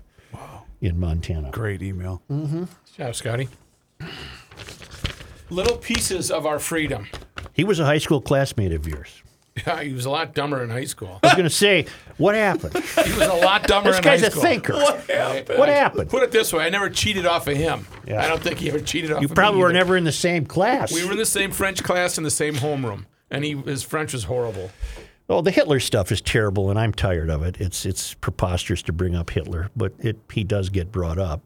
in 0.81 0.99
Montana. 0.99 1.51
Great 1.51 1.81
email. 1.81 2.21
Mm-hmm. 2.31 2.65
Ciao, 2.97 3.11
Scotty. 3.11 3.49
Little 5.49 5.77
pieces 5.77 6.31
of 6.31 6.45
our 6.45 6.59
freedom. 6.59 7.07
He 7.53 7.63
was 7.63 7.79
a 7.79 7.85
high 7.85 7.97
school 7.99 8.21
classmate 8.21 8.71
of 8.71 8.87
yours. 8.87 9.21
Yeah, 9.67 9.83
he 9.83 9.93
was 9.93 10.05
a 10.05 10.09
lot 10.09 10.33
dumber 10.33 10.63
in 10.63 10.71
high 10.71 10.85
school. 10.85 11.19
I 11.21 11.27
was 11.27 11.33
going 11.33 11.43
to 11.43 11.49
say, 11.51 11.85
what 12.17 12.33
happened? 12.33 12.73
He 13.05 13.11
was 13.13 13.27
a 13.27 13.33
lot 13.35 13.67
dumber 13.67 13.89
This 13.89 13.97
in 13.99 14.03
guy's 14.03 14.21
high 14.21 14.27
a 14.27 14.31
school. 14.31 14.41
thinker. 14.41 14.73
What 14.73 15.07
happened? 15.09 15.59
What 15.59 15.69
happened? 15.69 16.09
Put 16.09 16.23
it 16.23 16.31
this 16.31 16.51
way: 16.53 16.63
I 16.65 16.69
never 16.69 16.89
cheated 16.89 17.25
off 17.27 17.47
of 17.47 17.55
him. 17.55 17.85
Yeah. 18.07 18.23
I 18.23 18.27
don't 18.27 18.41
think 18.41 18.57
he 18.59 18.69
ever 18.69 18.79
cheated 18.79 19.11
off. 19.11 19.21
You 19.21 19.25
of 19.25 19.31
me 19.31 19.33
You 19.33 19.35
probably 19.35 19.59
were 19.61 19.67
either. 19.67 19.73
never 19.77 19.95
in 19.97 20.05
the 20.05 20.11
same 20.11 20.45
class. 20.47 20.91
We 20.91 21.05
were 21.05 21.11
in 21.11 21.17
the 21.19 21.25
same 21.25 21.51
French 21.51 21.83
class 21.83 22.17
in 22.17 22.23
the 22.23 22.31
same 22.31 22.55
homeroom, 22.55 23.05
and 23.29 23.43
he 23.45 23.51
his 23.55 23.83
French 23.83 24.13
was 24.13 24.23
horrible. 24.23 24.71
Oh, 25.33 25.41
the 25.41 25.49
Hitler 25.49 25.79
stuff 25.79 26.11
is 26.11 26.21
terrible, 26.21 26.69
and 26.69 26.77
I'm 26.77 26.93
tired 26.93 27.31
of 27.31 27.41
it. 27.41 27.59
It's 27.59 27.87
it's 27.87 28.13
preposterous 28.13 28.83
to 28.83 28.93
bring 28.93 29.15
up 29.15 29.31
Hitler, 29.31 29.71
but 29.75 29.93
it 29.97 30.17
he 30.31 30.43
does 30.43 30.69
get 30.69 30.91
brought 30.91 31.17
up. 31.17 31.41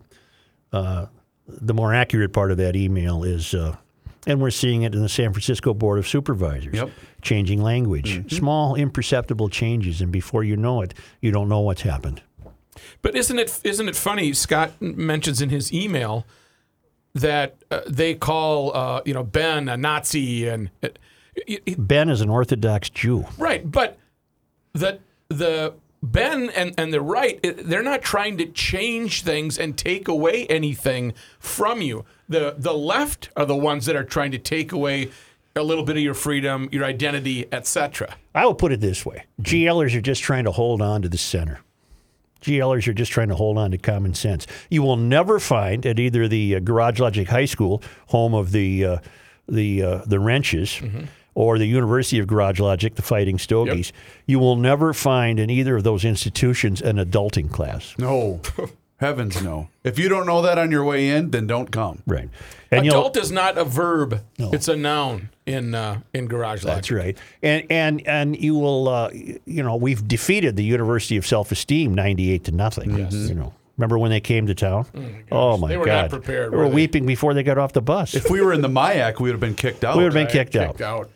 Uh, 0.73 1.05
the 1.47 1.73
more 1.73 1.93
accurate 1.93 2.33
part 2.33 2.51
of 2.51 2.57
that 2.57 2.75
email 2.75 3.23
is, 3.23 3.53
uh, 3.53 3.77
and 4.25 4.41
we're 4.41 4.51
seeing 4.51 4.81
it 4.81 4.93
in 4.93 5.01
the 5.01 5.07
San 5.07 5.31
Francisco 5.31 5.73
Board 5.73 5.99
of 5.99 6.05
Supervisors, 6.05 6.75
Yep. 6.75 6.89
changing 7.21 7.63
language, 7.63 8.29
small 8.29 8.75
imperceptible 8.75 9.47
changes, 9.47 10.01
and 10.01 10.11
before 10.11 10.43
you 10.43 10.57
know 10.57 10.81
it, 10.81 10.93
you 11.21 11.31
don't 11.31 11.47
know 11.47 11.61
what's 11.61 11.83
happened. 11.83 12.21
But 13.01 13.15
isn't 13.15 13.39
it 13.39 13.57
isn't 13.63 13.88
it 13.88 13.95
funny? 13.95 14.33
Scott 14.33 14.73
mentions 14.81 15.41
in 15.41 15.47
his 15.47 15.71
email 15.71 16.25
that 17.15 17.55
uh, 17.71 17.79
they 17.88 18.15
call 18.15 18.75
uh, 18.75 19.01
you 19.05 19.13
know 19.13 19.23
Ben 19.23 19.69
a 19.69 19.77
Nazi 19.77 20.45
and 20.45 20.71
uh, 20.83 20.89
it- 21.47 21.63
it- 21.65 21.88
Ben 21.88 22.09
is 22.09 22.21
an 22.21 22.29
Orthodox 22.29 22.89
Jew. 22.89 23.25
right, 23.38 23.69
but 23.69 23.97
the 24.73 24.99
the 25.29 25.73
Ben 26.03 26.49
and 26.55 26.73
and 26.77 26.93
the 26.93 27.01
right 27.01 27.39
they're 27.57 27.83
not 27.83 28.01
trying 28.01 28.38
to 28.38 28.45
change 28.45 29.23
things 29.23 29.57
and 29.57 29.77
take 29.77 30.07
away 30.07 30.45
anything 30.47 31.13
from 31.39 31.81
you. 31.81 32.05
The 32.29 32.55
the 32.57 32.73
left 32.73 33.29
are 33.35 33.45
the 33.45 33.55
ones 33.55 33.85
that 33.88 33.95
are 33.95 34.03
trying 34.03 34.31
to 34.31 34.38
take 34.38 34.71
away 34.71 35.09
a 35.55 35.63
little 35.63 35.83
bit 35.83 35.97
of 35.97 36.03
your 36.03 36.13
freedom, 36.13 36.69
your 36.71 36.85
identity, 36.85 37.47
etc. 37.51 38.15
I 38.35 38.45
will 38.45 38.53
put 38.53 38.71
it 38.71 38.79
this 38.79 39.05
way: 39.05 39.25
GLers 39.41 39.95
are 39.95 40.01
just 40.01 40.21
trying 40.21 40.43
to 40.43 40.51
hold 40.51 40.81
on 40.81 41.01
to 41.01 41.09
the 41.09 41.17
center. 41.17 41.59
GLers 42.41 42.88
are 42.88 42.93
just 42.93 43.11
trying 43.11 43.29
to 43.29 43.35
hold 43.35 43.57
on 43.57 43.71
to 43.71 43.77
common 43.79 44.13
sense. 44.13 44.45
You 44.69 44.83
will 44.83 44.95
never 44.97 45.39
find 45.39 45.83
at 45.88 45.99
either 45.99 46.27
the 46.27 46.55
uh, 46.57 46.59
Garage 46.59 46.99
Logic 46.99 47.27
High 47.27 47.45
School, 47.45 47.81
home 48.09 48.35
of 48.35 48.51
the 48.51 48.85
uh, 48.85 48.97
the 49.49 49.81
uh, 49.81 49.97
the 50.05 50.19
wrenches, 50.19 50.79
or 51.38 51.59
the 51.59 51.67
University 51.67 52.17
of 52.17 52.25
Garage 52.25 52.59
Logic, 52.59 52.95
the 52.95 53.03
Fighting 53.03 53.38
Stogies. 53.38 53.93
You 54.25 54.39
will 54.39 54.55
never 54.55 54.91
find 54.91 55.39
in 55.39 55.51
either 55.51 55.75
of 55.77 55.83
those 55.83 56.03
institutions 56.03 56.81
an 56.81 56.97
adulting 56.97 57.51
class. 57.51 57.93
No. 57.99 58.41
Heavens 58.99 59.43
no. 59.43 59.69
If 59.83 59.99
you 59.99 60.09
don't 60.09 60.25
know 60.25 60.41
that 60.41 60.57
on 60.57 60.71
your 60.71 60.83
way 60.83 61.09
in, 61.09 61.29
then 61.29 61.45
don't 61.45 61.69
come. 61.71 62.01
Right. 62.07 62.29
And 62.71 62.83
you'll- 62.83 62.95
Adult 62.95 63.17
is 63.17 63.31
not 63.31 63.55
a 63.55 63.63
verb; 63.63 64.23
it's 64.39 64.67
a 64.67 64.75
noun 64.75 65.29
in 65.45 65.75
uh, 65.75 65.99
in 66.15 66.25
Garage 66.25 66.63
Logic. 66.63 66.75
That's 66.75 66.89
right. 66.91 67.15
And 67.43 67.67
and 67.69 68.07
and 68.07 68.35
you 68.35 68.55
will 68.55 68.89
uh, 68.89 69.11
you 69.13 69.61
know, 69.61 69.75
we've 69.75 70.07
defeated 70.07 70.55
the 70.55 70.63
University 70.63 71.15
of 71.17 71.27
Self-Esteem 71.27 71.93
98 71.93 72.45
to 72.45 72.51
nothing. 72.51 72.97
Yes. 72.97 73.13
You 73.13 73.35
know. 73.35 73.53
Remember 73.77 73.99
when 73.99 74.09
they 74.09 74.19
came 74.21 74.47
to 74.47 74.55
town? 74.55 74.88
Oh 75.31 75.55
my, 75.57 75.67
They 75.67 75.77
were 75.77 75.85
god. 75.85 76.01
not 76.01 76.09
prepared, 76.09 76.51
They 76.51 76.57
were 76.57 76.63
were 76.63 76.69
they? 76.69 76.75
weeping 76.75 77.05
before 77.05 77.35
they 77.35 77.43
got 77.43 77.59
off 77.59 77.73
the 77.73 77.81
bus. 77.83 78.15
If 78.15 78.31
we 78.31 78.41
were 78.41 78.51
in 78.51 78.61
the 78.61 78.67
MIAC, 78.69 79.19
we 79.19 79.29
would 79.29 79.33
have 79.33 79.39
been 79.39 79.53
kicked 79.53 79.83
out. 79.83 79.95
we 79.95 80.01
would 80.03 80.13
have 80.13 80.13
been 80.15 80.25
Right, 80.25 80.51
kicked, 80.51 80.53
kicked 80.53 80.81
out. 80.81 81.01
out. 81.01 81.09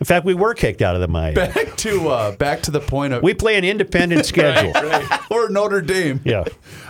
In 0.00 0.06
fact, 0.06 0.24
we 0.26 0.34
were 0.34 0.54
kicked 0.54 0.82
out 0.82 0.94
of 0.94 1.00
the 1.00 1.08
Maya. 1.08 1.34
back 1.34 1.76
to 1.78 2.08
uh, 2.08 2.36
back 2.36 2.62
to 2.62 2.70
the 2.70 2.80
point 2.80 3.12
of 3.12 3.22
we 3.22 3.34
play 3.34 3.56
an 3.56 3.64
independent 3.64 4.26
schedule. 4.26 4.72
or 5.30 5.48
Notre 5.48 5.80
Dame. 5.80 6.20
Yeah. 6.24 6.44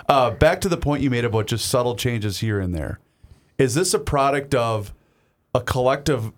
Uh, 0.09 0.31
back 0.31 0.61
to 0.63 0.69
the 0.69 0.77
point 0.77 1.03
you 1.03 1.11
made 1.11 1.25
about 1.25 1.47
just 1.47 1.69
subtle 1.69 1.97
changes 1.97 2.39
here 2.41 2.61
and 2.61 2.75
there. 2.75 2.99
Is 3.59 3.75
this 3.75 3.95
a 3.95 3.99
product 3.99 4.55
of 4.55 4.93
a 5.55 5.61
collective 5.61 6.33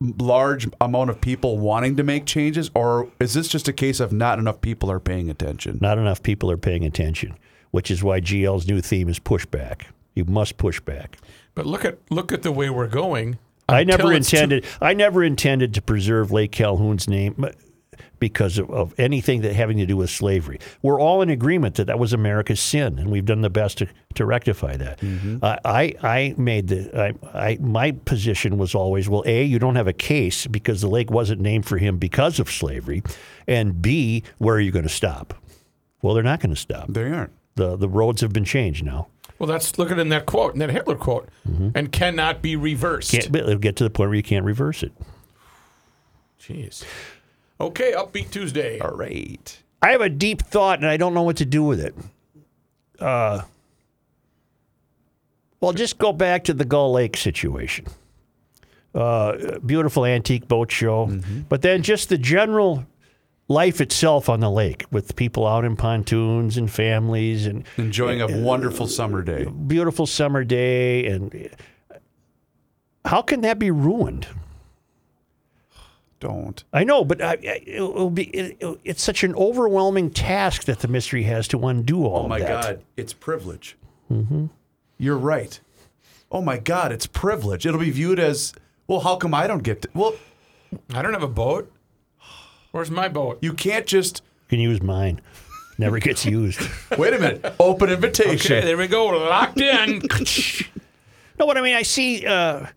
large 0.00 0.68
amount 0.80 1.10
of 1.10 1.20
people 1.20 1.58
wanting 1.58 1.96
to 1.96 2.02
make 2.02 2.26
changes, 2.26 2.70
or 2.74 3.10
is 3.20 3.34
this 3.34 3.48
just 3.48 3.68
a 3.68 3.72
case 3.72 4.00
of 4.00 4.12
not 4.12 4.38
enough 4.38 4.60
people 4.60 4.90
are 4.90 5.00
paying 5.00 5.30
attention? 5.30 5.78
Not 5.80 5.98
enough 5.98 6.22
people 6.22 6.50
are 6.50 6.56
paying 6.56 6.84
attention, 6.84 7.36
which 7.70 7.90
is 7.90 8.02
why 8.02 8.20
GL's 8.20 8.66
new 8.66 8.80
theme 8.80 9.08
is 9.08 9.18
pushback. 9.18 9.82
You 10.14 10.24
must 10.24 10.56
push 10.58 10.80
back. 10.80 11.18
But 11.54 11.66
look 11.66 11.84
at 11.84 11.98
look 12.10 12.32
at 12.32 12.42
the 12.42 12.52
way 12.52 12.70
we're 12.70 12.86
going. 12.88 13.38
I 13.68 13.84
never 13.84 14.12
it's 14.12 14.30
too- 14.30 14.36
intended. 14.36 14.64
I 14.80 14.94
never 14.94 15.22
intended 15.24 15.74
to 15.74 15.82
preserve 15.82 16.30
Lake 16.32 16.52
Calhoun's 16.52 17.08
name 17.08 17.34
uh, 17.42 17.50
because 18.18 18.58
of, 18.58 18.70
of 18.70 18.94
anything 18.98 19.42
that 19.42 19.54
having 19.54 19.76
to 19.78 19.86
do 19.86 19.96
with 19.96 20.08
slavery. 20.10 20.58
We're 20.82 21.00
all 21.00 21.20
in 21.22 21.30
agreement 21.30 21.74
that 21.76 21.86
that 21.86 21.98
was 21.98 22.12
America's 22.12 22.60
sin, 22.60 22.98
and 22.98 23.10
we've 23.10 23.24
done 23.24 23.40
the 23.42 23.50
best 23.50 23.78
to, 23.78 23.88
to 24.14 24.24
rectify 24.24 24.76
that. 24.76 25.00
I, 25.42 25.58
I 25.64 25.94
I 26.02 26.34
made 26.38 26.68
the 26.68 26.90
I, 26.98 27.14
I 27.52 27.58
my 27.60 27.92
position 27.92 28.56
was 28.58 28.74
always 28.74 29.08
well, 29.08 29.22
a 29.26 29.44
you 29.44 29.58
don't 29.58 29.76
have 29.76 29.88
a 29.88 29.92
case 29.92 30.46
because 30.46 30.80
the 30.80 30.88
lake 30.88 31.10
wasn't 31.10 31.40
named 31.40 31.66
for 31.66 31.78
him 31.78 31.98
because 31.98 32.38
of 32.40 32.50
slavery, 32.50 33.02
and 33.46 33.80
b 33.82 34.22
where 34.38 34.56
are 34.56 34.60
you 34.60 34.70
going 34.72 34.84
to 34.84 34.88
stop? 34.88 35.34
Well, 36.02 36.14
they're 36.14 36.22
not 36.22 36.40
going 36.40 36.54
to 36.54 36.60
stop. 36.60 36.86
They 36.92 37.10
aren't. 37.10 37.32
the 37.56 37.76
The 37.76 37.88
roads 37.88 38.20
have 38.20 38.32
been 38.32 38.44
changed 38.44 38.84
now. 38.84 39.08
Well, 39.38 39.48
that's 39.48 39.78
look 39.78 39.90
at 39.90 39.98
in 39.98 40.08
that 40.10 40.26
quote, 40.26 40.52
in 40.54 40.60
that 40.60 40.70
Hitler 40.70 40.94
quote, 40.94 41.28
and 41.74 41.90
cannot 41.90 42.40
be 42.40 42.56
reversed. 42.56 43.10
Can't 43.10 43.34
it'll 43.34 43.56
get 43.56 43.76
to 43.76 43.84
the 43.84 43.90
point 43.90 44.10
where 44.10 44.16
you 44.16 44.22
can't 44.22 44.44
reverse 44.44 44.82
it. 44.82 44.92
Jeez. 46.40 46.84
Okay, 47.60 47.92
upbeat 47.92 48.30
Tuesday. 48.30 48.78
All 48.78 48.90
right. 48.90 49.62
I 49.82 49.90
have 49.90 50.00
a 50.00 50.08
deep 50.08 50.42
thought 50.42 50.78
and 50.78 50.88
I 50.88 50.96
don't 50.96 51.14
know 51.14 51.22
what 51.22 51.36
to 51.38 51.44
do 51.44 51.62
with 51.62 51.80
it. 51.80 51.94
Uh, 52.98 53.42
well, 55.60 55.72
just 55.72 55.98
go 55.98 56.12
back 56.12 56.44
to 56.44 56.54
the 56.54 56.64
Gull 56.64 56.92
Lake 56.92 57.16
situation. 57.16 57.86
Uh, 58.94 59.58
beautiful 59.58 60.04
antique 60.04 60.46
boat 60.46 60.70
show, 60.70 61.10
but 61.48 61.62
then 61.62 61.82
just 61.82 62.08
the 62.08 62.18
general 62.18 62.86
life 63.48 63.80
itself 63.80 64.28
on 64.28 64.40
the 64.40 64.50
lake 64.50 64.84
with 64.90 65.16
people 65.16 65.46
out 65.46 65.64
in 65.64 65.76
pontoons 65.76 66.56
and 66.56 66.70
families 66.70 67.46
and 67.46 67.64
Enjoying 67.76 68.20
a 68.22 68.40
wonderful 68.40 68.86
summer 68.86 69.22
day. 69.22 69.44
beautiful 69.44 70.06
summer 70.06 70.44
day 70.44 71.06
and 71.06 71.50
how 73.04 73.20
can 73.20 73.42
that 73.42 73.58
be 73.58 73.70
ruined? 73.70 74.26
Don't. 76.20 76.64
I 76.72 76.84
know, 76.84 77.04
but 77.04 77.20
I, 77.20 77.32
I, 77.32 77.62
it'll 77.66 78.08
be 78.08 78.24
it, 78.28 78.78
it's 78.82 79.02
such 79.02 79.24
an 79.24 79.34
overwhelming 79.34 80.10
task 80.10 80.64
that 80.64 80.78
the 80.78 80.88
mystery 80.88 81.24
has 81.24 81.46
to 81.48 81.66
undo 81.66 82.06
all 82.06 82.24
Oh 82.24 82.28
my. 82.28 82.38
God, 82.38 82.82
it's 82.96 83.12
privilege. 83.12 83.76
Mm-hmm. 84.10 84.46
You're 84.96 85.18
right. 85.18 85.60
Oh 86.32 86.40
my 86.40 86.56
God, 86.58 86.92
it's 86.92 87.06
privilege. 87.06 87.66
It'll 87.66 87.80
be 87.80 87.90
viewed 87.90 88.18
as 88.18 88.54
well. 88.86 89.00
How 89.00 89.16
come 89.16 89.34
I 89.34 89.46
don't 89.46 89.62
get 89.62 89.82
to? 89.82 89.88
Well, 89.92 90.14
I 90.94 91.02
don't 91.02 91.12
have 91.12 91.22
a 91.22 91.28
boat. 91.28 91.70
Where's 92.74 92.90
my 92.90 93.06
boat? 93.08 93.38
you 93.40 93.52
can't 93.52 93.86
just 93.86 94.20
You 94.50 94.56
can 94.56 94.58
use 94.60 94.82
mine. 94.82 95.20
Never 95.78 96.00
gets 96.00 96.26
used. 96.26 96.60
wait 96.98 97.14
a 97.14 97.20
minute. 97.20 97.54
Open 97.60 97.88
invitation. 97.88 98.56
Okay, 98.56 98.66
there 98.66 98.76
we 98.76 98.88
go. 98.88 99.06
Locked 99.06 99.60
in. 99.60 100.02
No, 101.38 101.46
what 101.46 101.56
I 101.56 101.62
mean, 101.62 101.74
I 101.76 101.82
see. 101.82 102.24
Uh, 102.26 102.60
y- 102.60 102.68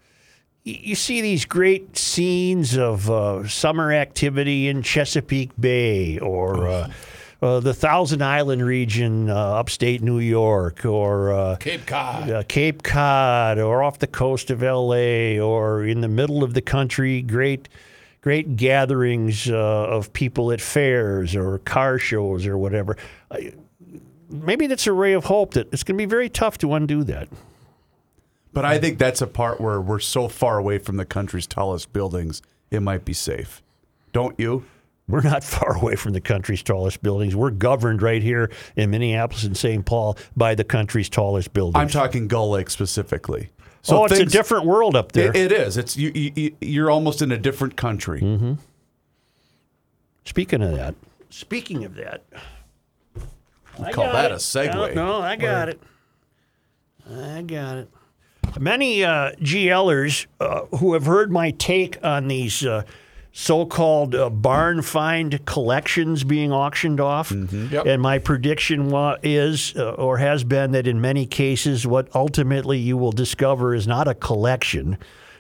you 0.63 0.95
see 0.95 1.21
these 1.21 1.45
great 1.45 1.95
scenes 1.97 2.75
of 2.77 3.09
uh, 3.09 3.47
summer 3.47 3.91
activity 3.91 4.67
in 4.67 4.81
Chesapeake 4.83 5.51
Bay 5.59 6.17
or 6.19 6.67
uh, 6.67 6.91
uh, 7.41 7.59
the 7.59 7.73
Thousand 7.75 8.23
Island 8.23 8.63
region, 8.65 9.29
uh, 9.29 9.35
upstate 9.35 10.01
New 10.01 10.17
York, 10.19 10.85
or 10.85 11.31
uh, 11.31 11.55
Cape 11.57 11.85
Cod. 11.85 12.29
uh, 12.31 12.43
Cape 12.47 12.81
Cod, 12.81 13.59
or 13.59 13.83
off 13.83 13.99
the 13.99 14.07
coast 14.07 14.49
of 14.49 14.63
L.A., 14.63 15.39
or 15.39 15.83
in 15.85 16.01
the 16.01 16.07
middle 16.07 16.43
of 16.43 16.55
the 16.55 16.61
country. 16.61 17.21
Great, 17.21 17.69
great 18.21 18.55
gatherings 18.55 19.49
uh, 19.49 19.55
of 19.55 20.11
people 20.13 20.51
at 20.51 20.61
fairs 20.61 21.35
or 21.35 21.59
car 21.59 21.97
shows 21.97 22.45
or 22.45 22.57
whatever. 22.57 22.97
Maybe 24.29 24.67
that's 24.67 24.87
a 24.87 24.93
ray 24.93 25.13
of 25.13 25.25
hope 25.25 25.53
that 25.53 25.71
it's 25.71 25.83
going 25.83 25.97
to 25.97 26.01
be 26.01 26.09
very 26.09 26.29
tough 26.29 26.57
to 26.59 26.73
undo 26.73 27.03
that. 27.05 27.29
But 28.53 28.65
I 28.65 28.79
think 28.79 28.97
that's 28.97 29.21
a 29.21 29.27
part 29.27 29.61
where 29.61 29.79
we're 29.79 29.99
so 29.99 30.27
far 30.27 30.57
away 30.57 30.79
from 30.79 30.97
the 30.97 31.05
country's 31.05 31.45
tallest 31.45 31.93
buildings, 31.93 32.41
it 32.71 32.81
might 32.81 33.05
be 33.05 33.13
safe. 33.13 33.61
Don't 34.13 34.37
you? 34.39 34.65
We're 35.07 35.21
not 35.21 35.43
far 35.45 35.77
away 35.77 35.95
from 35.95 36.13
the 36.13 36.21
country's 36.21 36.63
tallest 36.63 37.01
buildings. 37.01 37.35
We're 37.35 37.51
governed 37.51 38.01
right 38.01 38.21
here 38.21 38.51
in 38.75 38.89
Minneapolis 38.89 39.43
and 39.43 39.55
St. 39.55 39.85
Paul 39.85 40.17
by 40.35 40.55
the 40.55 40.63
country's 40.63 41.09
tallest 41.09 41.53
buildings. 41.53 41.79
I'm 41.79 41.87
talking 41.87 42.27
Gull 42.27 42.51
Lake 42.51 42.69
specifically. 42.69 43.49
Oh, 43.89 44.05
it's 44.05 44.19
a 44.19 44.25
different 44.25 44.65
world 44.65 44.95
up 44.95 45.11
there. 45.11 45.29
It, 45.29 45.35
it 45.35 45.51
is. 45.51 45.77
It's 45.77 45.97
you, 45.97 46.11
you. 46.13 46.55
You're 46.61 46.91
almost 46.91 47.21
in 47.21 47.31
a 47.31 47.37
different 47.37 47.75
country. 47.75 48.21
Mm-hmm. 48.21 48.53
Speaking 50.25 50.61
of 50.61 50.75
that, 50.75 50.95
speaking 51.29 51.85
of 51.85 51.95
that, 51.95 52.23
I 53.79 53.91
call 53.91 54.11
that 54.11 54.31
it. 54.31 54.35
a 54.35 54.37
segue. 54.37 54.93
No, 54.95 55.19
no, 55.19 55.21
I 55.21 55.35
got 55.35 55.69
it. 55.69 55.81
I 57.09 57.41
got 57.43 57.77
it. 57.77 57.89
Many 58.59 59.03
uh, 59.03 59.31
GLers 59.41 60.25
uh, 60.39 60.65
who 60.77 60.93
have 60.93 61.05
heard 61.05 61.31
my 61.31 61.51
take 61.51 61.97
on 62.03 62.27
these 62.27 62.65
uh, 62.65 62.83
so-called 63.41 64.15
uh, 64.15 64.31
barn 64.31 64.81
find 64.81 65.45
collections 65.45 66.23
being 66.23 66.51
auctioned 66.51 66.99
off, 66.99 67.31
Yep. 67.31 67.85
and 67.85 68.01
my 68.01 68.17
prediction 68.17 68.89
wa- 68.89 69.17
is 69.21 69.75
uh, 69.75 69.91
or 69.91 70.17
has 70.17 70.43
been 70.43 70.71
that 70.71 70.87
in 70.87 70.99
many 70.99 71.27
cases, 71.27 71.85
what 71.85 72.07
ultimately 72.15 72.79
you 72.79 72.97
will 72.97 73.11
discover 73.11 73.75
is 73.75 73.85
not 73.87 74.07
a 74.07 74.15
collection. 74.15 74.97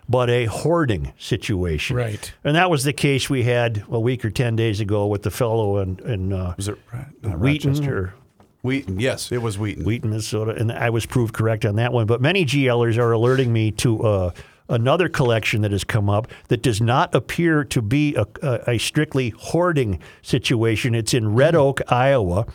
But 0.09 0.29
a 0.29 0.45
hoarding 0.45 1.11
situation, 1.17 1.97
Right. 1.97 2.31
And 2.45 2.55
that 2.55 2.69
was 2.69 2.85
the 2.85 2.93
case 2.93 3.29
we 3.29 3.43
had 3.43 3.83
a 3.89 3.99
week 3.99 4.23
or 4.23 4.29
ten 4.29 4.55
days 4.55 4.79
ago 4.79 5.05
with 5.07 5.23
the 5.23 5.31
fellow 5.31 5.79
in, 5.79 5.99
in 6.05 6.31
uh, 6.31 6.53
Was 6.55 6.69
it 6.69 6.77
not 7.23 7.39
Wheaton 7.39 7.85
or 7.89 8.13
Wheaton? 8.61 9.01
Yes, 9.01 9.33
it 9.33 9.39
was 9.41 9.57
Wheaton. 9.59 9.83
Wheaton, 9.83 10.11
Minnesota, 10.11 10.51
and 10.51 10.71
I 10.71 10.91
was 10.91 11.05
proved 11.05 11.33
correct 11.33 11.65
on 11.65 11.75
that 11.75 11.91
one. 11.91 12.05
But 12.05 12.21
many 12.21 12.45
GLers 12.45 12.97
are 12.97 13.11
alerting 13.11 13.51
me 13.51 13.71
to 13.71 14.01
uh, 14.01 14.31
another 14.69 15.09
collection 15.09 15.61
that 15.61 15.71
has 15.71 15.83
come 15.83 16.09
up 16.09 16.27
that 16.49 16.61
does 16.61 16.81
not 16.81 17.13
appear 17.15 17.63
to 17.65 17.81
be 17.81 18.15
a, 18.15 18.25
a, 18.41 18.71
a 18.71 18.77
strictly 18.77 19.29
hoarding 19.29 19.99
situation. 20.21 20.93
It's 20.95 21.13
in 21.13 21.33
Red 21.35 21.55
Oak, 21.55 21.81
Iowa. 21.91 22.45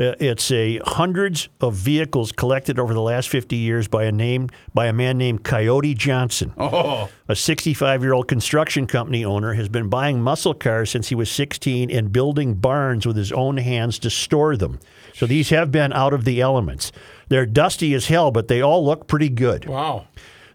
Uh, 0.00 0.14
It's 0.20 0.52
a 0.52 0.78
hundreds 0.84 1.48
of 1.60 1.74
vehicles 1.74 2.30
collected 2.30 2.78
over 2.78 2.94
the 2.94 3.00
last 3.02 3.28
50 3.28 3.56
years 3.56 3.88
by 3.88 4.04
a 4.04 4.12
name 4.12 4.48
by 4.72 4.86
a 4.86 4.92
man 4.92 5.18
named 5.18 5.42
Coyote 5.42 5.94
Johnson. 5.94 6.52
Oh, 6.56 7.08
A 7.26 7.34
65 7.34 8.02
year 8.04 8.12
old 8.12 8.28
construction 8.28 8.86
company 8.86 9.24
owner 9.24 9.54
has 9.54 9.68
been 9.68 9.88
buying 9.88 10.20
muscle 10.22 10.54
cars 10.54 10.90
since 10.90 11.08
he 11.08 11.16
was 11.16 11.28
16 11.30 11.90
and 11.90 12.12
building 12.12 12.54
barns 12.54 13.06
with 13.06 13.16
his 13.16 13.32
own 13.32 13.56
hands 13.56 13.98
to 14.00 14.10
store 14.10 14.56
them. 14.56 14.78
So 15.14 15.26
these 15.26 15.48
have 15.50 15.72
been 15.72 15.92
out 15.92 16.12
of 16.12 16.24
the 16.24 16.40
elements. 16.40 16.92
They're 17.28 17.44
dusty 17.46 17.92
as 17.94 18.06
hell, 18.06 18.30
but 18.30 18.46
they 18.46 18.60
all 18.60 18.84
look 18.84 19.08
pretty 19.08 19.28
good. 19.30 19.64
Wow. 19.66 20.06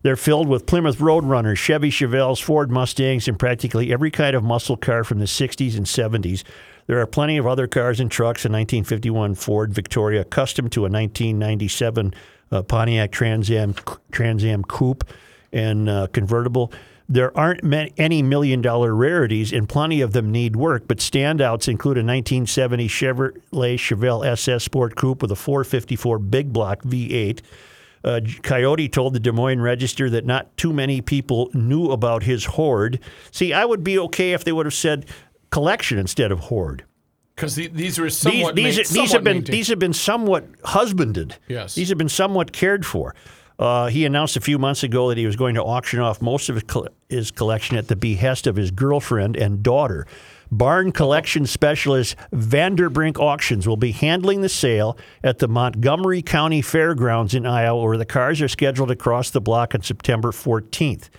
They're 0.03 0.17
filled 0.17 0.49
with 0.49 0.65
Plymouth 0.65 0.97
Roadrunners, 0.97 1.57
Chevy 1.57 1.89
Chevelles, 1.89 2.41
Ford 2.41 2.69
Mustangs, 2.69 3.27
and 3.27 3.39
practically 3.39 3.91
every 3.91 4.11
kind 4.11 4.35
of 4.35 4.43
muscle 4.43 4.75
car 4.75 5.05
from 5.05 5.19
the 5.19 5.25
60s 5.25 5.77
and 5.77 5.85
70s. 5.85 6.43
There 6.87 6.99
are 6.99 7.07
plenty 7.07 7.37
of 7.37 7.47
other 7.47 7.67
cars 7.67 8.01
and 8.01 8.11
trucks, 8.11 8.43
a 8.43 8.49
1951 8.49 9.35
Ford 9.35 9.73
Victoria 9.73 10.25
Custom 10.25 10.69
to 10.71 10.81
a 10.81 10.89
1997 10.89 12.13
uh, 12.51 12.61
Pontiac 12.63 13.11
Trans 13.11 13.49
Am, 13.49 13.73
Trans 14.11 14.43
Am 14.43 14.63
Coupe 14.63 15.05
and 15.53 15.87
uh, 15.87 16.07
convertible. 16.11 16.73
There 17.07 17.35
aren't 17.37 17.61
any 17.97 18.21
million 18.21 18.61
dollar 18.61 18.93
rarities, 18.93 19.53
and 19.53 19.69
plenty 19.69 20.01
of 20.01 20.13
them 20.13 20.31
need 20.31 20.55
work, 20.55 20.83
but 20.87 20.97
standouts 20.97 21.67
include 21.69 21.97
a 21.97 22.03
1970 22.03 22.87
Chevrolet 22.87 23.75
Chevelle 23.75 24.25
SS 24.25 24.63
Sport 24.63 24.95
Coupe 24.95 25.21
with 25.21 25.31
a 25.31 25.35
454 25.35 26.19
big 26.19 26.51
block 26.51 26.81
V8. 26.83 27.39
Uh, 28.03 28.19
Coyote 28.41 28.89
told 28.89 29.13
the 29.13 29.19
Des 29.19 29.31
Moines 29.31 29.61
Register 29.61 30.09
that 30.09 30.25
not 30.25 30.55
too 30.57 30.73
many 30.73 31.01
people 31.01 31.49
knew 31.53 31.91
about 31.91 32.23
his 32.23 32.45
hoard. 32.45 32.99
See, 33.31 33.53
I 33.53 33.65
would 33.65 33.83
be 33.83 33.97
okay 33.99 34.33
if 34.33 34.43
they 34.43 34.51
would 34.51 34.65
have 34.65 34.73
said 34.73 35.05
collection 35.51 35.97
instead 35.97 36.31
of 36.31 36.39
hoard. 36.39 36.83
Because 37.35 37.55
the, 37.55 37.67
these 37.67 37.97
are 37.97 38.09
somewhat 38.09 38.55
these, 38.55 38.77
ma- 38.77 38.81
these 38.81 38.89
somewhat 38.89 39.11
have 39.11 39.23
been 39.23 39.37
maintained. 39.37 39.53
these 39.53 39.67
have 39.69 39.79
been 39.79 39.93
somewhat 39.93 40.45
husbanded. 40.65 41.37
Yes. 41.47 41.75
these 41.75 41.89
have 41.89 41.97
been 41.97 42.09
somewhat 42.09 42.51
cared 42.51 42.85
for. 42.85 43.15
Uh, 43.57 43.87
he 43.87 44.05
announced 44.05 44.35
a 44.35 44.41
few 44.41 44.57
months 44.57 44.83
ago 44.83 45.09
that 45.09 45.17
he 45.17 45.25
was 45.25 45.35
going 45.35 45.55
to 45.55 45.63
auction 45.63 45.99
off 45.99 46.21
most 46.21 46.49
of 46.49 46.63
his 47.09 47.31
collection 47.31 47.77
at 47.77 47.87
the 47.87 47.95
behest 47.95 48.47
of 48.47 48.55
his 48.55 48.71
girlfriend 48.71 49.37
and 49.37 49.63
daughter. 49.63 50.05
Barn 50.57 50.91
collection 50.91 51.45
specialist 51.47 52.15
Vanderbrink 52.31 53.17
Auctions 53.19 53.67
will 53.67 53.77
be 53.77 53.91
handling 53.91 54.41
the 54.41 54.49
sale 54.49 54.97
at 55.23 55.39
the 55.39 55.47
Montgomery 55.47 56.21
County 56.21 56.61
Fairgrounds 56.61 57.33
in 57.33 57.45
Iowa, 57.45 57.81
where 57.81 57.97
the 57.97 58.05
cars 58.05 58.41
are 58.41 58.47
scheduled 58.47 58.89
to 58.89 58.95
cross 58.95 59.31
the 59.31 59.41
block 59.41 59.73
on 59.73 59.81
September 59.81 60.31
14th. 60.31 61.09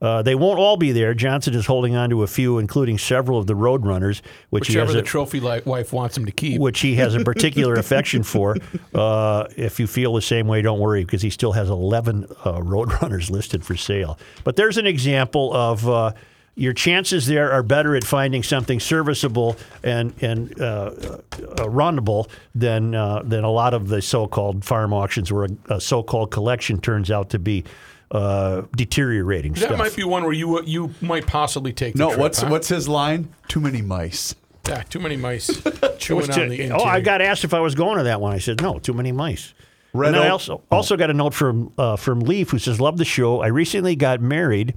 Uh, 0.00 0.20
they 0.20 0.34
won't 0.34 0.58
all 0.58 0.76
be 0.76 0.90
there. 0.90 1.14
Johnson 1.14 1.54
is 1.54 1.66
holding 1.66 1.94
on 1.94 2.10
to 2.10 2.24
a 2.24 2.26
few, 2.26 2.58
including 2.58 2.98
several 2.98 3.38
of 3.38 3.46
the 3.46 3.54
Roadrunners, 3.54 4.20
which 4.50 4.66
he 4.66 4.72
Whichever 4.72 4.86
has 4.86 4.94
the 4.94 4.98
a, 4.98 5.02
trophy 5.02 5.38
wife 5.38 5.92
wants 5.92 6.16
him 6.18 6.26
to 6.26 6.32
keep. 6.32 6.60
which 6.60 6.80
he 6.80 6.96
has 6.96 7.14
a 7.14 7.22
particular 7.22 7.74
affection 7.74 8.22
for. 8.24 8.56
Uh, 8.94 9.46
if 9.56 9.80
you 9.80 9.86
feel 9.86 10.12
the 10.12 10.20
same 10.20 10.46
way, 10.46 10.60
don't 10.60 10.78
worry 10.78 11.02
because 11.02 11.22
he 11.22 11.30
still 11.30 11.52
has 11.52 11.70
11 11.70 12.24
uh, 12.44 12.60
Roadrunners 12.60 13.30
listed 13.30 13.64
for 13.64 13.74
sale. 13.74 14.18
But 14.44 14.56
there's 14.56 14.76
an 14.76 14.86
example 14.86 15.52
of 15.54 15.88
uh, 15.88 16.12
your 16.54 16.72
chances 16.72 17.26
there 17.26 17.50
are 17.50 17.62
better 17.62 17.96
at 17.96 18.04
finding 18.04 18.42
something 18.42 18.78
serviceable 18.78 19.56
and 19.82 20.14
and 20.22 20.60
uh, 20.60 20.64
uh, 20.64 21.20
runnable 21.64 22.28
than 22.54 22.94
uh, 22.94 23.22
than 23.24 23.44
a 23.44 23.50
lot 23.50 23.74
of 23.74 23.88
the 23.88 24.02
so-called 24.02 24.64
farm 24.64 24.92
auctions 24.92 25.32
where 25.32 25.46
a, 25.46 25.74
a 25.74 25.80
so-called 25.80 26.30
collection 26.30 26.80
turns 26.80 27.10
out 27.10 27.30
to 27.30 27.38
be 27.38 27.64
uh, 28.10 28.62
deteriorating 28.76 29.54
that 29.54 29.60
stuff. 29.60 29.78
might 29.78 29.96
be 29.96 30.04
one 30.04 30.22
where 30.22 30.32
you 30.32 30.62
you 30.64 30.94
might 31.00 31.26
possibly 31.26 31.72
take. 31.72 31.94
The 31.94 32.00
no. 32.00 32.08
trip, 32.08 32.20
what's 32.20 32.42
huh? 32.42 32.48
what's 32.48 32.68
his 32.68 32.88
line? 32.88 33.32
Too 33.48 33.60
many 33.60 33.80
mice. 33.80 34.34
Yeah, 34.68 34.82
too 34.82 35.00
many 35.00 35.16
mice 35.16 35.50
chewing 35.98 36.30
on 36.30 36.38
to- 36.38 36.48
the 36.48 36.70
oh, 36.70 36.84
I 36.84 37.00
got 37.00 37.20
asked 37.20 37.44
if 37.44 37.54
I 37.54 37.60
was 37.60 37.74
going 37.74 37.98
to 37.98 38.04
that 38.04 38.20
one. 38.20 38.32
I 38.32 38.38
said 38.38 38.60
no, 38.60 38.78
too 38.78 38.92
many 38.92 39.10
mice. 39.10 39.54
Red 39.94 40.08
and 40.08 40.16
then 40.16 40.22
I 40.22 40.28
also 40.28 40.62
also 40.70 40.96
got 40.96 41.10
a 41.10 41.14
note 41.14 41.34
from 41.34 41.72
uh, 41.78 41.96
from 41.96 42.20
Leaf 42.20 42.50
who 42.50 42.58
says, 42.58 42.80
"Love 42.80 42.98
the 42.98 43.04
show. 43.04 43.40
I 43.40 43.48
recently 43.48 43.96
got 43.96 44.20
married 44.20 44.74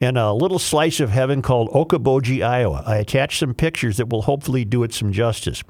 in 0.00 0.16
a 0.16 0.32
little 0.32 0.58
slice 0.58 1.00
of 1.00 1.10
heaven 1.10 1.42
called 1.42 1.70
Okoboji, 1.70 2.44
Iowa. 2.44 2.82
I 2.86 2.96
attached 2.96 3.40
some 3.40 3.54
pictures 3.54 3.96
that 3.96 4.08
will 4.08 4.22
hopefully 4.22 4.64
do 4.64 4.82
it 4.82 4.94
some 4.94 5.12
justice." 5.12 5.62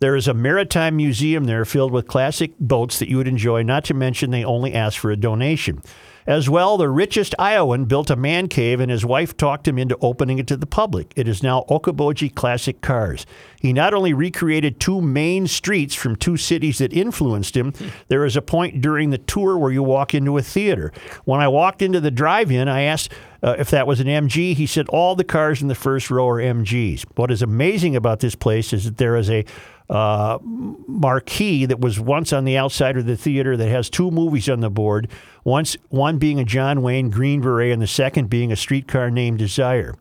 There 0.00 0.16
is 0.16 0.26
a 0.26 0.32
maritime 0.32 0.96
museum 0.96 1.44
there 1.44 1.66
filled 1.66 1.92
with 1.92 2.08
classic 2.08 2.52
boats 2.58 2.98
that 2.98 3.10
you 3.10 3.18
would 3.18 3.28
enjoy, 3.28 3.62
not 3.62 3.84
to 3.84 3.94
mention 3.94 4.30
they 4.30 4.44
only 4.44 4.72
ask 4.72 4.98
for 4.98 5.10
a 5.10 5.16
donation. 5.16 5.82
As 6.26 6.48
well, 6.48 6.76
the 6.76 6.88
richest 6.88 7.34
Iowan 7.38 7.86
built 7.86 8.08
a 8.08 8.16
man 8.16 8.48
cave 8.48 8.78
and 8.78 8.90
his 8.90 9.04
wife 9.04 9.36
talked 9.36 9.66
him 9.66 9.78
into 9.78 9.98
opening 10.00 10.38
it 10.38 10.46
to 10.48 10.56
the 10.56 10.66
public. 10.66 11.12
It 11.16 11.26
is 11.26 11.42
now 11.42 11.64
Okoboji 11.68 12.34
Classic 12.34 12.80
Cars. 12.80 13.26
He 13.60 13.72
not 13.72 13.92
only 13.92 14.14
recreated 14.14 14.78
two 14.78 15.00
main 15.00 15.46
streets 15.46 15.94
from 15.94 16.16
two 16.16 16.36
cities 16.36 16.78
that 16.78 16.92
influenced 16.92 17.56
him, 17.56 17.72
there 18.08 18.24
is 18.24 18.36
a 18.36 18.42
point 18.42 18.80
during 18.80 19.10
the 19.10 19.18
tour 19.18 19.58
where 19.58 19.72
you 19.72 19.82
walk 19.82 20.14
into 20.14 20.38
a 20.38 20.42
theater. 20.42 20.92
When 21.24 21.40
I 21.40 21.48
walked 21.48 21.82
into 21.82 22.00
the 22.00 22.10
drive 22.10 22.50
in, 22.50 22.68
I 22.68 22.82
asked 22.82 23.12
uh, 23.42 23.56
if 23.58 23.70
that 23.70 23.86
was 23.86 24.00
an 24.00 24.06
MG. 24.06 24.54
He 24.54 24.66
said 24.66 24.88
all 24.88 25.14
the 25.16 25.24
cars 25.24 25.62
in 25.62 25.68
the 25.68 25.74
first 25.74 26.10
row 26.10 26.28
are 26.28 26.40
MGs. 26.40 27.04
What 27.14 27.30
is 27.30 27.42
amazing 27.42 27.96
about 27.96 28.20
this 28.20 28.34
place 28.34 28.72
is 28.72 28.84
that 28.84 28.98
there 28.98 29.16
is 29.16 29.30
a 29.30 29.44
uh, 29.88 30.38
marquee 30.42 31.66
that 31.66 31.80
was 31.80 31.98
once 31.98 32.32
on 32.32 32.44
the 32.44 32.56
outside 32.56 32.96
of 32.96 33.06
the 33.06 33.16
theater 33.16 33.56
that 33.56 33.68
has 33.68 33.90
two 33.90 34.10
movies 34.10 34.48
on 34.48 34.60
the 34.60 34.70
board. 34.70 35.08
Once 35.42 35.76
one 35.88 36.18
being 36.18 36.38
a 36.38 36.44
John 36.44 36.82
Wayne 36.82 37.10
Green 37.10 37.40
Beret, 37.40 37.72
and 37.72 37.82
the 37.82 37.88
second 37.88 38.30
being 38.30 38.52
a 38.52 38.56
streetcar 38.56 39.10
named 39.10 39.38
Desire. 39.38 39.94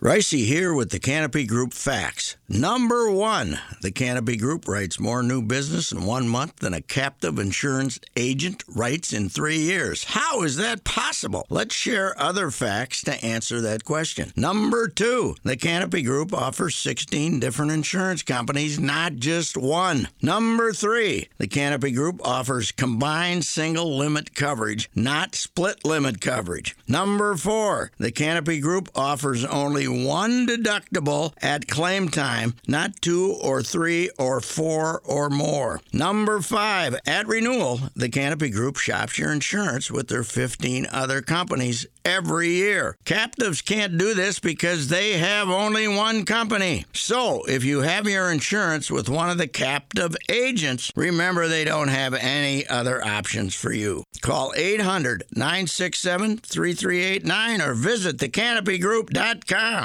Ricey 0.03 0.44
here 0.44 0.74
with 0.74 0.90
the 0.90 0.99
Canopy 0.99 1.47
Group 1.47 1.72
facts. 1.72 2.36
Number 2.51 3.11
one, 3.11 3.59
the 3.80 3.90
Canopy 3.90 4.36
Group 4.36 4.68
writes 4.68 5.01
more 5.01 5.22
new 5.22 5.40
business 5.40 5.90
in 5.90 6.05
one 6.05 6.28
month 6.28 6.57
than 6.57 6.74
a 6.74 6.82
captive 6.82 7.38
insurance 7.38 7.99
agent 8.14 8.62
writes 8.68 9.14
in 9.14 9.30
three 9.30 9.57
years. 9.57 10.05
How 10.05 10.42
is 10.42 10.57
that 10.59 10.84
possible? 10.84 11.47
Let's 11.49 11.74
share 11.74 12.14
other 12.20 12.51
facts 12.51 13.03
to 13.05 13.24
answer 13.24 13.62
that 13.62 13.84
question. 13.84 14.32
Number 14.36 14.86
two, 14.86 15.34
the 15.44 15.57
Canopy 15.57 16.03
Group 16.03 16.34
offers 16.34 16.76
16 16.76 17.40
different 17.40 17.72
insurance 17.72 18.22
companies, 18.22 18.78
not 18.78 19.16
just 19.16 19.57
one. 19.57 20.09
Number 20.20 20.74
three, 20.74 21.30
the 21.38 21.49
Canopy 21.49 21.92
Group 21.92 22.20
offers 22.22 22.70
combined 22.70 23.47
single 23.47 23.97
limit 23.97 24.34
coverage, 24.34 24.90
not 24.94 25.34
split 25.34 25.86
limit 25.86 26.20
coverage. 26.20 26.76
Number 26.86 27.34
four, 27.34 27.92
the 27.97 28.12
Canopy 28.12 28.61
Group 28.61 28.90
offers 28.94 29.44
only 29.47 29.86
one 29.89 30.47
deductible 30.47 31.32
at 31.43 31.68
claim 31.68 32.09
time, 32.09 32.55
not 32.66 33.01
two 33.01 33.37
or 33.43 33.62
three 33.62 34.11
or 34.18 34.41
four 34.41 35.01
or 35.05 35.30
more. 35.30 35.80
Number 35.93 36.41
five, 36.41 36.97
at 37.07 37.26
renewal, 37.26 37.80
the 37.95 38.09
Canopy 38.09 38.51
Group 38.51 38.76
shops 38.76 39.18
your 39.18 39.32
insurance 39.32 39.91
with 39.91 40.09
their 40.09 40.22
15 40.22 40.87
other 40.91 41.22
companies 41.22 41.87
every 42.05 42.51
year. 42.51 42.97
Captives 43.05 43.61
can't 43.61 43.99
do 43.99 44.14
this 44.14 44.39
because 44.39 44.89
they 44.89 45.14
have 45.14 45.49
only 45.49 45.89
one 45.89 46.24
company. 46.24 46.84
So, 46.93 47.43
if 47.45 47.64
you 47.64 47.80
have 47.80 48.07
your 48.07 48.30
insurance 48.30 48.91
with 48.91 49.09
one 49.09 49.28
of 49.28 49.39
the 49.39 49.49
captive 49.49 50.16
agents, 50.28 50.93
remember 50.95 51.49
they 51.49 51.64
don't 51.64 51.89
have 51.89 52.14
any 52.14 52.66
other 52.68 53.05
options 53.05 53.55
for 53.55 53.72
you. 53.72 54.05
Call 54.22 54.53
800 54.57 55.24
967 55.34 56.39
3389 56.39 57.61
or 57.61 57.74
visit 57.74 58.18
thecanopygroup.com. 58.18 59.76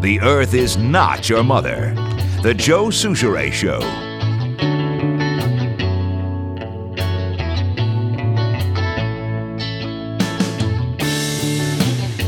The 0.00 0.20
Earth 0.22 0.52
is 0.52 0.76
not 0.76 1.28
your 1.28 1.42
mother. 1.42 1.94
The 2.42 2.52
Joe 2.52 2.86
Soucheray 2.86 3.52
Show. 3.52 3.80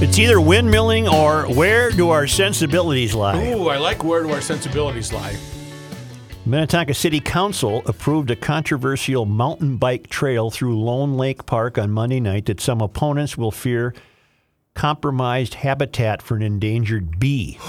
It's 0.02 0.18
either 0.18 0.36
windmilling 0.36 1.12
or 1.12 1.42
where 1.54 1.90
do 1.90 2.08
our 2.10 2.26
sensibilities 2.26 3.14
lie? 3.14 3.52
Ooh, 3.52 3.68
I 3.68 3.76
like 3.76 4.02
where 4.02 4.22
do 4.22 4.30
our 4.30 4.40
sensibilities 4.40 5.12
lie. 5.12 5.36
Minnetonka 6.46 6.94
City 6.94 7.20
Council 7.20 7.82
approved 7.86 8.30
a 8.30 8.36
controversial 8.36 9.26
mountain 9.26 9.76
bike 9.76 10.08
trail 10.08 10.50
through 10.50 10.80
Lone 10.80 11.18
Lake 11.18 11.46
Park 11.46 11.78
on 11.78 11.90
Monday 11.90 12.20
night 12.20 12.46
that 12.46 12.60
some 12.60 12.80
opponents 12.80 13.38
will 13.38 13.50
fear 13.50 13.94
compromised 14.74 15.54
habitat 15.54 16.22
for 16.22 16.36
an 16.36 16.42
endangered 16.42 17.18
bee. 17.18 17.58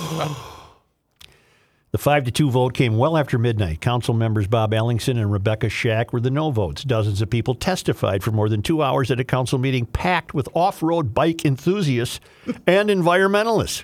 The 1.92 2.00
5 2.00 2.24
to 2.24 2.32
2 2.32 2.50
vote 2.50 2.74
came 2.74 2.98
well 2.98 3.16
after 3.16 3.38
midnight. 3.38 3.80
Council 3.80 4.16
members 4.16 4.48
Bob 4.48 4.72
Ellingson 4.72 5.12
and 5.12 5.32
Rebecca 5.32 5.68
Schack 5.68 6.12
were 6.12 6.20
the 6.20 6.32
no 6.32 6.50
votes. 6.50 6.84
Dozens 6.84 7.22
of 7.22 7.30
people 7.30 7.54
testified 7.54 8.24
for 8.24 8.32
more 8.32 8.50
than 8.50 8.64
two 8.64 8.82
hours 8.82 9.12
at 9.12 9.20
a 9.20 9.24
council 9.24 9.60
meeting 9.60 9.86
packed 9.86 10.34
with 10.34 10.50
off 10.56 10.82
road 10.82 11.14
bike 11.14 11.46
enthusiasts 11.46 12.20
and 12.66 12.90
environmentalists. 12.90 13.84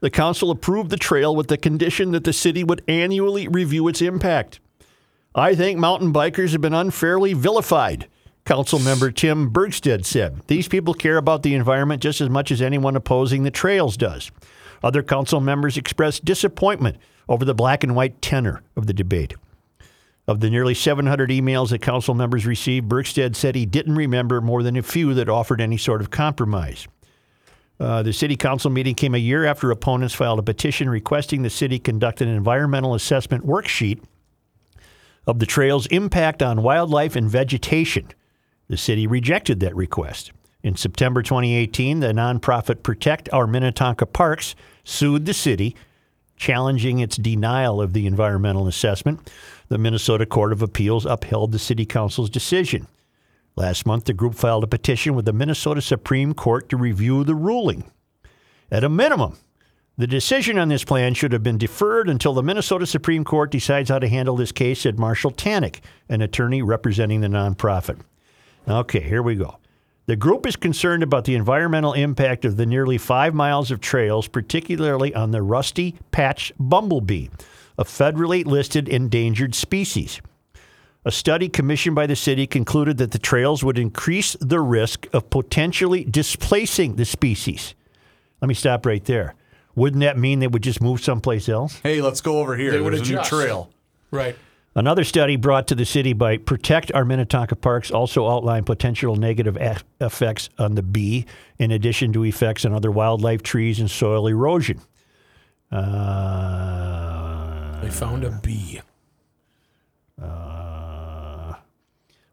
The 0.00 0.10
council 0.10 0.50
approved 0.50 0.90
the 0.90 0.96
trail 0.96 1.36
with 1.36 1.46
the 1.46 1.56
condition 1.56 2.10
that 2.10 2.24
the 2.24 2.32
city 2.32 2.64
would 2.64 2.82
annually 2.88 3.46
review 3.46 3.86
its 3.86 4.02
impact. 4.02 4.58
I 5.32 5.54
think 5.54 5.78
mountain 5.78 6.12
bikers 6.12 6.50
have 6.50 6.60
been 6.60 6.74
unfairly 6.74 7.34
vilified, 7.34 8.08
Council 8.48 8.78
member 8.78 9.10
Tim 9.10 9.50
Bergstedt 9.50 10.06
said. 10.06 10.40
These 10.46 10.68
people 10.68 10.94
care 10.94 11.18
about 11.18 11.42
the 11.42 11.54
environment 11.54 12.00
just 12.00 12.22
as 12.22 12.30
much 12.30 12.50
as 12.50 12.62
anyone 12.62 12.96
opposing 12.96 13.42
the 13.42 13.50
trails 13.50 13.98
does. 13.98 14.30
Other 14.82 15.02
council 15.02 15.38
members 15.38 15.76
expressed 15.76 16.24
disappointment 16.24 16.96
over 17.28 17.44
the 17.44 17.52
black 17.52 17.84
and 17.84 17.94
white 17.94 18.22
tenor 18.22 18.62
of 18.74 18.86
the 18.86 18.94
debate. 18.94 19.34
Of 20.26 20.40
the 20.40 20.48
nearly 20.48 20.72
700 20.72 21.28
emails 21.28 21.68
that 21.68 21.82
council 21.82 22.14
members 22.14 22.46
received, 22.46 22.88
Bergstead 22.88 23.36
said 23.36 23.54
he 23.54 23.66
didn't 23.66 23.96
remember 23.96 24.40
more 24.40 24.62
than 24.62 24.78
a 24.78 24.82
few 24.82 25.12
that 25.12 25.28
offered 25.28 25.60
any 25.60 25.76
sort 25.76 26.00
of 26.00 26.10
compromise. 26.10 26.88
Uh, 27.78 28.02
the 28.02 28.14
city 28.14 28.34
council 28.34 28.70
meeting 28.70 28.94
came 28.94 29.14
a 29.14 29.18
year 29.18 29.44
after 29.44 29.70
opponents 29.70 30.14
filed 30.14 30.38
a 30.38 30.42
petition 30.42 30.88
requesting 30.88 31.42
the 31.42 31.50
city 31.50 31.78
conduct 31.78 32.22
an 32.22 32.28
environmental 32.28 32.94
assessment 32.94 33.44
worksheet 33.44 34.02
of 35.26 35.38
the 35.38 35.44
trail's 35.44 35.84
impact 35.88 36.42
on 36.42 36.62
wildlife 36.62 37.14
and 37.14 37.28
vegetation. 37.28 38.08
The 38.68 38.76
city 38.76 39.06
rejected 39.06 39.60
that 39.60 39.74
request. 39.74 40.32
In 40.62 40.76
September 40.76 41.22
2018, 41.22 42.00
the 42.00 42.12
nonprofit 42.12 42.82
Protect 42.82 43.28
Our 43.32 43.46
Minnetonka 43.46 44.06
Parks 44.06 44.54
sued 44.84 45.24
the 45.24 45.34
city, 45.34 45.74
challenging 46.36 46.98
its 46.98 47.16
denial 47.16 47.80
of 47.80 47.92
the 47.92 48.06
environmental 48.06 48.66
assessment. 48.66 49.30
The 49.68 49.78
Minnesota 49.78 50.26
Court 50.26 50.52
of 50.52 50.62
Appeals 50.62 51.06
upheld 51.06 51.52
the 51.52 51.58
city 51.58 51.86
council's 51.86 52.30
decision. 52.30 52.86
Last 53.56 53.86
month, 53.86 54.04
the 54.04 54.12
group 54.12 54.34
filed 54.34 54.64
a 54.64 54.68
petition 54.68 55.14
with 55.14 55.24
the 55.24 55.32
Minnesota 55.32 55.80
Supreme 55.80 56.34
Court 56.34 56.68
to 56.68 56.76
review 56.76 57.24
the 57.24 57.34
ruling. 57.34 57.90
At 58.70 58.84
a 58.84 58.88
minimum, 58.88 59.36
the 59.96 60.06
decision 60.06 60.58
on 60.58 60.68
this 60.68 60.84
plan 60.84 61.14
should 61.14 61.32
have 61.32 61.42
been 61.42 61.58
deferred 61.58 62.08
until 62.08 62.34
the 62.34 62.42
Minnesota 62.42 62.86
Supreme 62.86 63.24
Court 63.24 63.50
decides 63.50 63.90
how 63.90 63.98
to 63.98 64.08
handle 64.08 64.36
this 64.36 64.52
case, 64.52 64.82
said 64.82 64.98
Marshall 64.98 65.32
Tanick, 65.32 65.80
an 66.08 66.20
attorney 66.20 66.62
representing 66.62 67.20
the 67.20 67.28
nonprofit. 67.28 67.98
Okay, 68.68 69.00
here 69.00 69.22
we 69.22 69.34
go. 69.34 69.58
The 70.06 70.16
group 70.16 70.46
is 70.46 70.56
concerned 70.56 71.02
about 71.02 71.24
the 71.24 71.34
environmental 71.34 71.92
impact 71.92 72.44
of 72.44 72.56
the 72.56 72.66
nearly 72.66 72.98
five 72.98 73.34
miles 73.34 73.70
of 73.70 73.80
trails, 73.80 74.28
particularly 74.28 75.14
on 75.14 75.30
the 75.30 75.42
rusty 75.42 75.96
patch 76.10 76.52
bumblebee, 76.58 77.28
a 77.76 77.84
federally 77.84 78.44
listed 78.44 78.88
endangered 78.88 79.54
species. 79.54 80.20
A 81.04 81.10
study 81.10 81.48
commissioned 81.48 81.94
by 81.94 82.06
the 82.06 82.16
city 82.16 82.46
concluded 82.46 82.98
that 82.98 83.12
the 83.12 83.18
trails 83.18 83.62
would 83.64 83.78
increase 83.78 84.36
the 84.40 84.60
risk 84.60 85.06
of 85.12 85.30
potentially 85.30 86.04
displacing 86.04 86.96
the 86.96 87.04
species. 87.04 87.74
Let 88.42 88.48
me 88.48 88.54
stop 88.54 88.84
right 88.84 89.04
there. 89.04 89.34
Wouldn't 89.74 90.00
that 90.00 90.18
mean 90.18 90.40
they 90.40 90.48
would 90.48 90.62
just 90.62 90.82
move 90.82 91.02
someplace 91.02 91.48
else? 91.48 91.78
Hey, 91.82 92.02
let's 92.02 92.20
go 92.20 92.40
over 92.40 92.56
here. 92.56 92.72
They 92.72 92.80
would 92.80 92.92
There's 92.94 93.08
a 93.08 93.12
new 93.12 93.18
adjust. 93.18 93.30
trail. 93.30 93.70
Right. 94.10 94.36
Another 94.78 95.02
study 95.02 95.34
brought 95.34 95.66
to 95.66 95.74
the 95.74 95.84
city 95.84 96.12
by 96.12 96.36
Protect 96.36 96.92
Our 96.94 97.04
Minnetonka 97.04 97.56
Parks 97.56 97.90
also 97.90 98.30
outlined 98.30 98.64
potential 98.64 99.16
negative 99.16 99.56
a- 99.56 99.80
effects 100.00 100.50
on 100.56 100.76
the 100.76 100.84
bee, 100.84 101.26
in 101.58 101.72
addition 101.72 102.12
to 102.12 102.24
effects 102.24 102.64
on 102.64 102.72
other 102.72 102.92
wildlife, 102.92 103.42
trees, 103.42 103.80
and 103.80 103.90
soil 103.90 104.28
erosion. 104.28 104.80
Uh, 105.72 107.80
They 107.80 107.90
found 107.90 108.22
a 108.22 108.30
bee. 108.30 108.80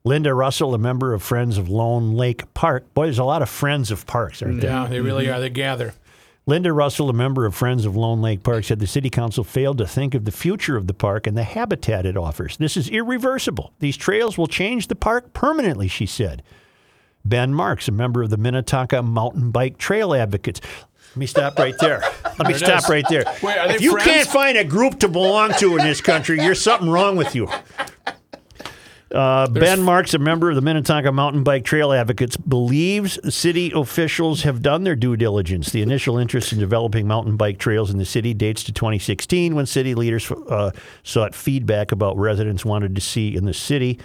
Linda 0.04 0.36
Russell, 0.36 0.76
a 0.76 0.78
member 0.78 1.16
of 1.16 1.24
Friends 1.24 1.58
of 1.58 1.68
Lone 1.68 2.16
Lake 2.16 2.54
Park. 2.54 2.93
Boy, 2.93 3.06
there's 3.06 3.18
a 3.18 3.24
lot 3.24 3.41
of 3.41 3.50
Friends 3.50 3.89
of 3.89 4.06
Parks, 4.06 4.43
aren't 4.43 4.62
there? 4.62 4.70
Yeah, 4.70 4.86
they 4.86 5.00
really 5.00 5.28
are. 5.32 5.39
They 5.39 5.50
gather. 5.50 5.96
Linda 6.48 6.72
Russell, 6.72 7.10
a 7.10 7.14
member 7.14 7.48
of 7.48 7.56
Friends 7.56 7.86
of 7.86 7.96
Lone 7.96 8.22
Lake 8.22 8.43
Park, 8.43 8.66
said 8.66 8.80
the 8.80 8.86
city 8.86 9.10
council 9.10 9.43
failed 9.43 9.80
to 9.80 9.88
think 9.88 10.14
of 10.14 10.26
the 10.26 10.32
future 10.32 10.78
of 10.78 10.86
the 10.86 10.93
park 10.93 11.26
and 11.26 11.36
the 11.36 11.43
habitat 11.43 12.06
it 12.06 12.16
offers. 12.16 12.58
This 12.58 12.78
is 12.78 12.88
irreversible. 12.88 13.74
These 13.80 13.98
trails 13.98 14.38
will 14.38 14.46
change 14.46 14.88
the 14.88 14.96
park 14.96 15.34
permanently, 15.34 15.88
she 15.88 16.06
said. 16.06 16.43
Ben 17.24 17.52
Marks, 17.52 17.88
a 17.88 17.91
member 17.91 18.22
of 18.22 18.30
the 18.30 18.38
Minnetonka 18.38 19.02
Mountain 19.02 19.50
Bike 19.50 19.80
Trail 19.80 20.14
Advocates. 20.14 20.62
Let 21.16 21.18
me 21.18 21.26
stop 21.26 21.58
right 21.58 21.74
there. 21.80 22.04
Let 22.38 22.48
me 22.48 22.54
stop 22.54 22.84
is. 22.84 22.89
right 22.89 23.06
there. 23.10 23.24
Wait, 23.41 23.56
if 23.72 23.82
you 23.82 23.93
friends? 23.93 24.08
can't 24.08 24.28
find 24.28 24.56
a 24.56 24.64
group 24.64 25.00
to 25.00 25.08
belong 25.08 25.54
to 25.54 25.78
in 25.78 25.84
this 25.84 26.00
country, 26.02 26.43
you're 26.43 26.54
something 26.54 26.89
wrong 26.89 27.16
with 27.16 27.34
you. 27.34 27.50
Uh, 29.12 29.47
ben 29.47 29.82
Marks, 29.82 30.14
a 30.14 30.20
member 30.20 30.49
of 30.49 30.56
the 30.56 30.62
Minnetonka 30.62 31.12
Mountain 31.12 31.43
Bike 31.43 31.64
Trail 31.64 31.93
Advocates, 31.93 32.38
believes 32.38 33.20
city 33.34 33.72
officials 33.74 34.41
have 34.43 34.62
done 34.62 34.84
their 34.84 34.95
due 34.95 35.16
diligence. 35.16 35.72
The 35.72 35.84
initial 35.84 36.18
interest 36.18 36.51
in 36.51 36.60
developing 36.60 37.08
mountain 37.08 37.38
bike 37.38 37.60
trails 37.60 37.91
in 37.91 37.97
the 37.97 38.06
city 38.06 38.34
dates 38.34 38.64
to 38.64 38.74
2016 38.74 39.53
when 39.53 39.68
city 39.68 39.93
leaders 39.93 40.30
uh, 40.32 40.72
sought 41.03 41.36
feedback 41.36 41.91
about 41.91 42.18
residents 42.18 42.66
wanted 42.66 42.95
to 42.95 43.01
see 43.01 43.36
in 43.36 43.45
the 43.45 43.53
city. 43.53 43.99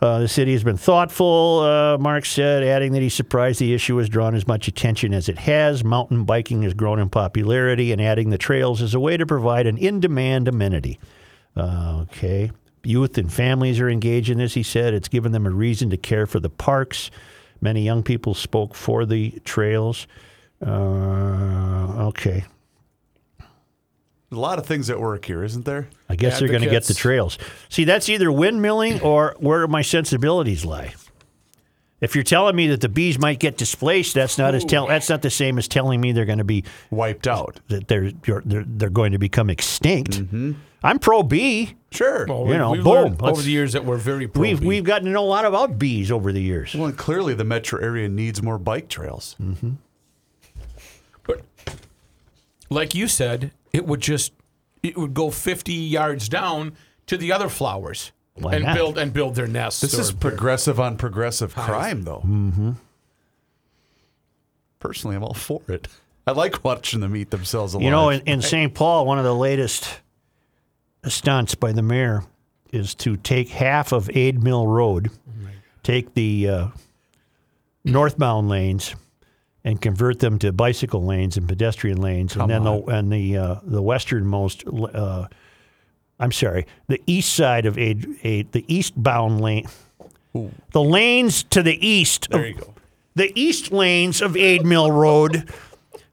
Uh, 0.00 0.20
the 0.20 0.28
city 0.28 0.52
has 0.52 0.62
been 0.62 0.76
thoughtful, 0.76 1.58
uh, 1.60 1.98
Marks 1.98 2.30
said, 2.30 2.62
adding 2.62 2.92
that 2.92 3.02
he's 3.02 3.14
surprised 3.14 3.58
the 3.58 3.74
issue 3.74 3.96
has 3.96 4.08
drawn 4.08 4.36
as 4.36 4.46
much 4.46 4.68
attention 4.68 5.12
as 5.12 5.28
it 5.28 5.38
has. 5.38 5.82
Mountain 5.82 6.24
biking 6.24 6.62
has 6.62 6.72
grown 6.72 7.00
in 7.00 7.08
popularity, 7.08 7.90
and 7.90 8.00
adding 8.00 8.30
the 8.30 8.38
trails 8.38 8.80
is 8.80 8.94
a 8.94 9.00
way 9.00 9.16
to 9.16 9.26
provide 9.26 9.66
an 9.66 9.76
in 9.76 9.98
demand 9.98 10.46
amenity. 10.46 11.00
Uh, 11.56 12.02
okay. 12.02 12.52
Youth 12.84 13.18
and 13.18 13.32
families 13.32 13.80
are 13.80 13.88
engaged 13.88 14.30
in 14.30 14.38
this, 14.38 14.54
he 14.54 14.62
said. 14.62 14.94
It's 14.94 15.08
given 15.08 15.32
them 15.32 15.46
a 15.46 15.50
reason 15.50 15.90
to 15.90 15.96
care 15.96 16.26
for 16.26 16.40
the 16.40 16.50
parks. 16.50 17.10
Many 17.60 17.82
young 17.82 18.02
people 18.02 18.34
spoke 18.34 18.74
for 18.74 19.04
the 19.04 19.30
trails. 19.44 20.06
Uh, 20.64 22.06
okay. 22.08 22.44
A 24.30 24.36
lot 24.36 24.58
of 24.58 24.66
things 24.66 24.90
at 24.90 25.00
work 25.00 25.24
here, 25.24 25.42
isn't 25.42 25.64
there? 25.64 25.88
I 26.08 26.16
guess 26.16 26.38
they're 26.38 26.48
going 26.48 26.62
to 26.62 26.70
get 26.70 26.84
the 26.84 26.94
trails. 26.94 27.38
See, 27.70 27.84
that's 27.84 28.08
either 28.08 28.26
windmilling 28.26 29.02
or 29.02 29.34
where 29.38 29.66
my 29.66 29.82
sensibilities 29.82 30.64
lie. 30.64 30.94
If 32.00 32.14
you're 32.14 32.24
telling 32.24 32.54
me 32.54 32.68
that 32.68 32.80
the 32.80 32.88
bees 32.88 33.18
might 33.18 33.40
get 33.40 33.56
displaced, 33.56 34.14
that's 34.14 34.38
not 34.38 34.54
as 34.54 34.64
tell. 34.64 34.86
That's 34.86 35.08
not 35.08 35.22
the 35.22 35.30
same 35.30 35.58
as 35.58 35.66
telling 35.66 36.00
me 36.00 36.12
they're 36.12 36.26
going 36.26 36.38
to 36.38 36.44
be 36.44 36.64
wiped 36.90 37.26
out. 37.26 37.58
That 37.68 37.88
they're 37.88 38.12
you're, 38.24 38.42
they're 38.44 38.64
they're 38.64 38.90
going 38.90 39.12
to 39.12 39.18
become 39.18 39.50
extinct. 39.50 40.20
I'm 40.82 40.98
pro 40.98 41.22
bee. 41.22 41.74
Sure. 41.90 42.26
Well, 42.26 42.46
you 42.48 42.58
know, 42.58 42.74
boom. 42.82 43.16
over 43.20 43.40
the 43.42 43.50
years 43.50 43.72
that 43.72 43.84
we're 43.84 43.96
very 43.96 44.28
pro 44.28 44.42
We've 44.42 44.60
bee. 44.60 44.66
we've 44.66 44.84
gotten 44.84 45.06
to 45.06 45.10
know 45.10 45.24
a 45.24 45.26
lot 45.26 45.44
about 45.44 45.78
bees 45.78 46.10
over 46.12 46.32
the 46.32 46.40
years. 46.42 46.74
Well, 46.74 46.86
and 46.86 46.96
clearly 46.96 47.34
the 47.34 47.44
metro 47.44 47.80
area 47.80 48.08
needs 48.08 48.42
more 48.42 48.58
bike 48.58 48.88
trails. 48.88 49.34
Mm-hmm. 49.40 49.72
like 52.70 52.94
you 52.94 53.08
said, 53.08 53.50
it 53.72 53.86
would 53.86 54.00
just 54.00 54.32
it 54.82 54.96
would 54.96 55.14
go 55.14 55.30
50 55.30 55.72
yards 55.72 56.28
down 56.28 56.72
to 57.06 57.16
the 57.16 57.32
other 57.32 57.48
flowers 57.48 58.12
Why 58.34 58.56
and 58.56 58.64
not? 58.64 58.74
build 58.76 58.98
and 58.98 59.12
build 59.12 59.34
their 59.34 59.46
nests. 59.46 59.80
This 59.80 59.94
is 59.94 60.10
or- 60.12 60.16
progressive 60.16 60.78
on 60.78 60.96
progressive 60.96 61.54
crime, 61.54 62.02
though. 62.02 62.22
Mm-hmm. 62.24 62.72
Personally, 64.78 65.16
I'm 65.16 65.24
all 65.24 65.34
for 65.34 65.62
it. 65.68 65.88
I 66.26 66.32
like 66.32 66.62
watching 66.62 67.00
them 67.00 67.16
eat 67.16 67.30
themselves 67.30 67.74
alive. 67.74 67.84
You 67.84 67.90
know, 67.90 68.10
in, 68.10 68.20
in 68.26 68.42
St. 68.42 68.72
Paul, 68.74 69.06
one 69.06 69.18
of 69.18 69.24
the 69.24 69.34
latest 69.34 69.88
stunts 71.06 71.54
by 71.54 71.72
the 71.72 71.82
mayor 71.82 72.24
is 72.72 72.94
to 72.96 73.16
take 73.16 73.48
half 73.48 73.92
of 73.92 74.10
Ayd 74.14 74.42
Mill 74.42 74.66
Road, 74.66 75.10
take 75.82 76.14
the 76.14 76.48
uh, 76.48 76.68
northbound 77.84 78.48
lanes, 78.48 78.94
and 79.64 79.80
convert 79.80 80.18
them 80.20 80.38
to 80.38 80.52
bicycle 80.52 81.04
lanes 81.04 81.36
and 81.36 81.48
pedestrian 81.48 82.00
lanes, 82.00 82.34
Come 82.34 82.42
and 82.42 82.50
then 82.50 82.66
on. 82.66 82.84
the 82.84 82.92
and 82.92 83.12
the 83.12 83.36
uh, 83.36 83.54
the 83.62 83.82
westernmost. 83.82 84.64
Uh, 84.66 85.26
I'm 86.20 86.32
sorry, 86.32 86.66
the 86.88 87.00
east 87.06 87.32
side 87.34 87.64
of 87.66 87.78
Ayd, 87.78 88.06
Ayd 88.24 88.52
the 88.52 88.64
eastbound 88.66 89.40
lane, 89.40 89.66
the 90.72 90.82
lanes 90.82 91.44
to 91.44 91.62
the 91.62 91.86
east. 91.86 92.28
There 92.30 92.46
you 92.48 92.54
go. 92.54 92.74
The 93.14 93.32
east 93.38 93.72
lanes 93.72 94.20
of 94.20 94.36
Ayd 94.36 94.64
Mill 94.64 94.90
Road 94.92 95.48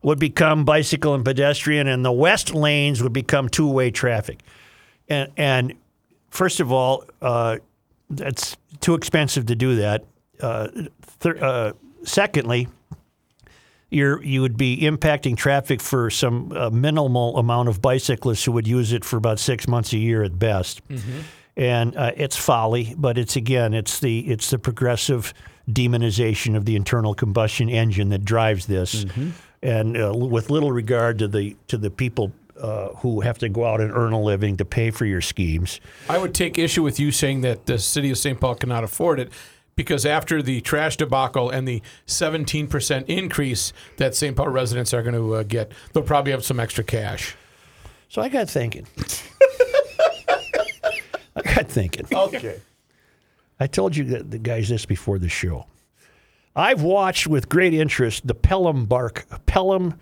would 0.01 0.19
become 0.19 0.63
bicycle 0.65 1.13
and 1.15 1.25
pedestrian, 1.25 1.87
and 1.87 2.05
the 2.05 2.11
west 2.11 2.53
lanes 2.53 3.01
would 3.01 3.13
become 3.13 3.49
two-way 3.49 3.89
traffic. 3.91 4.41
And 5.09 5.31
and 5.37 5.73
first 6.29 6.59
of 6.59 6.71
all, 6.71 7.05
uh, 7.21 7.57
that's 8.09 8.57
too 8.79 8.93
expensive 8.93 9.45
to 9.47 9.55
do 9.55 9.75
that. 9.77 10.05
Uh, 10.41 10.67
thir- 11.01 11.37
uh, 11.43 11.71
secondly, 12.03 12.67
you're 13.89 14.21
you 14.23 14.41
would 14.41 14.57
be 14.57 14.77
impacting 14.81 15.37
traffic 15.37 15.81
for 15.81 16.09
some 16.09 16.51
uh, 16.51 16.69
minimal 16.69 17.37
amount 17.37 17.69
of 17.69 17.81
bicyclists 17.81 18.43
who 18.43 18.51
would 18.51 18.67
use 18.67 18.91
it 18.91 19.05
for 19.05 19.17
about 19.17 19.39
six 19.39 19.67
months 19.67 19.93
a 19.93 19.97
year 19.97 20.23
at 20.23 20.37
best. 20.37 20.81
And 21.57 21.95
uh, 21.95 22.11
it's 22.17 22.35
folly, 22.35 22.93
but 22.97 23.17
it's 23.17 23.37
again, 23.37 23.73
it's 23.73 23.99
the 23.99 24.19
it's 24.27 24.49
the 24.49 24.59
progressive 24.59 25.33
demonization 25.69 26.55
of 26.57 26.65
the 26.65 26.75
internal 26.75 27.13
combustion 27.15 27.69
engine 27.69 28.09
that 28.09 28.25
drives 28.25 28.65
this, 28.65 29.05
and 29.63 29.95
uh, 29.97 30.11
with 30.13 30.49
little 30.49 30.71
regard 30.73 31.17
to 31.19 31.27
the 31.29 31.55
to 31.67 31.77
the 31.77 31.89
people 31.89 32.33
uh, 32.59 32.89
who 32.97 33.21
have 33.21 33.37
to 33.39 33.49
go 33.49 33.65
out 33.65 33.81
and 33.81 33.91
earn 33.91 34.13
a 34.13 34.21
living 34.21 34.57
to 34.57 34.65
pay 34.65 34.91
for 34.91 35.05
your 35.05 35.21
schemes. 35.21 35.79
I 36.09 36.17
would 36.17 36.33
take 36.33 36.57
issue 36.57 36.83
with 36.83 36.99
you 36.99 37.11
saying 37.11 37.41
that 37.41 37.65
the 37.65 37.77
city 37.77 38.11
of 38.11 38.17
St. 38.17 38.39
Paul 38.39 38.55
cannot 38.55 38.83
afford 38.83 39.19
it 39.19 39.31
because 39.75 40.05
after 40.05 40.41
the 40.41 40.61
trash 40.61 40.97
debacle 40.97 41.49
and 41.49 41.67
the 41.67 41.81
17% 42.07 43.05
increase 43.07 43.73
that 43.97 44.15
St. 44.15 44.35
Paul 44.35 44.47
residents 44.49 44.93
are 44.93 45.03
going 45.03 45.15
to 45.15 45.35
uh, 45.35 45.43
get, 45.43 45.71
they'll 45.93 46.03
probably 46.03 46.31
have 46.31 46.45
some 46.45 46.59
extra 46.59 46.83
cash. 46.83 47.35
So 48.09 48.21
I 48.21 48.29
got 48.29 48.49
thinking. 48.49 48.87
I 51.35 51.41
got 51.43 51.67
thinking. 51.67 52.05
Okay. 52.11 52.61
I 53.59 53.67
told 53.67 53.95
you 53.95 54.05
that 54.05 54.31
the 54.31 54.39
guys 54.39 54.69
this 54.69 54.85
before 54.85 55.19
the 55.19 55.29
show. 55.29 55.65
I've 56.55 56.81
watched 56.81 57.27
with 57.27 57.49
great 57.49 57.73
interest 57.73 58.25
the 58.25 58.33
Pelham 58.33 58.85
Bark 58.85 59.25
Pelham 59.45 59.99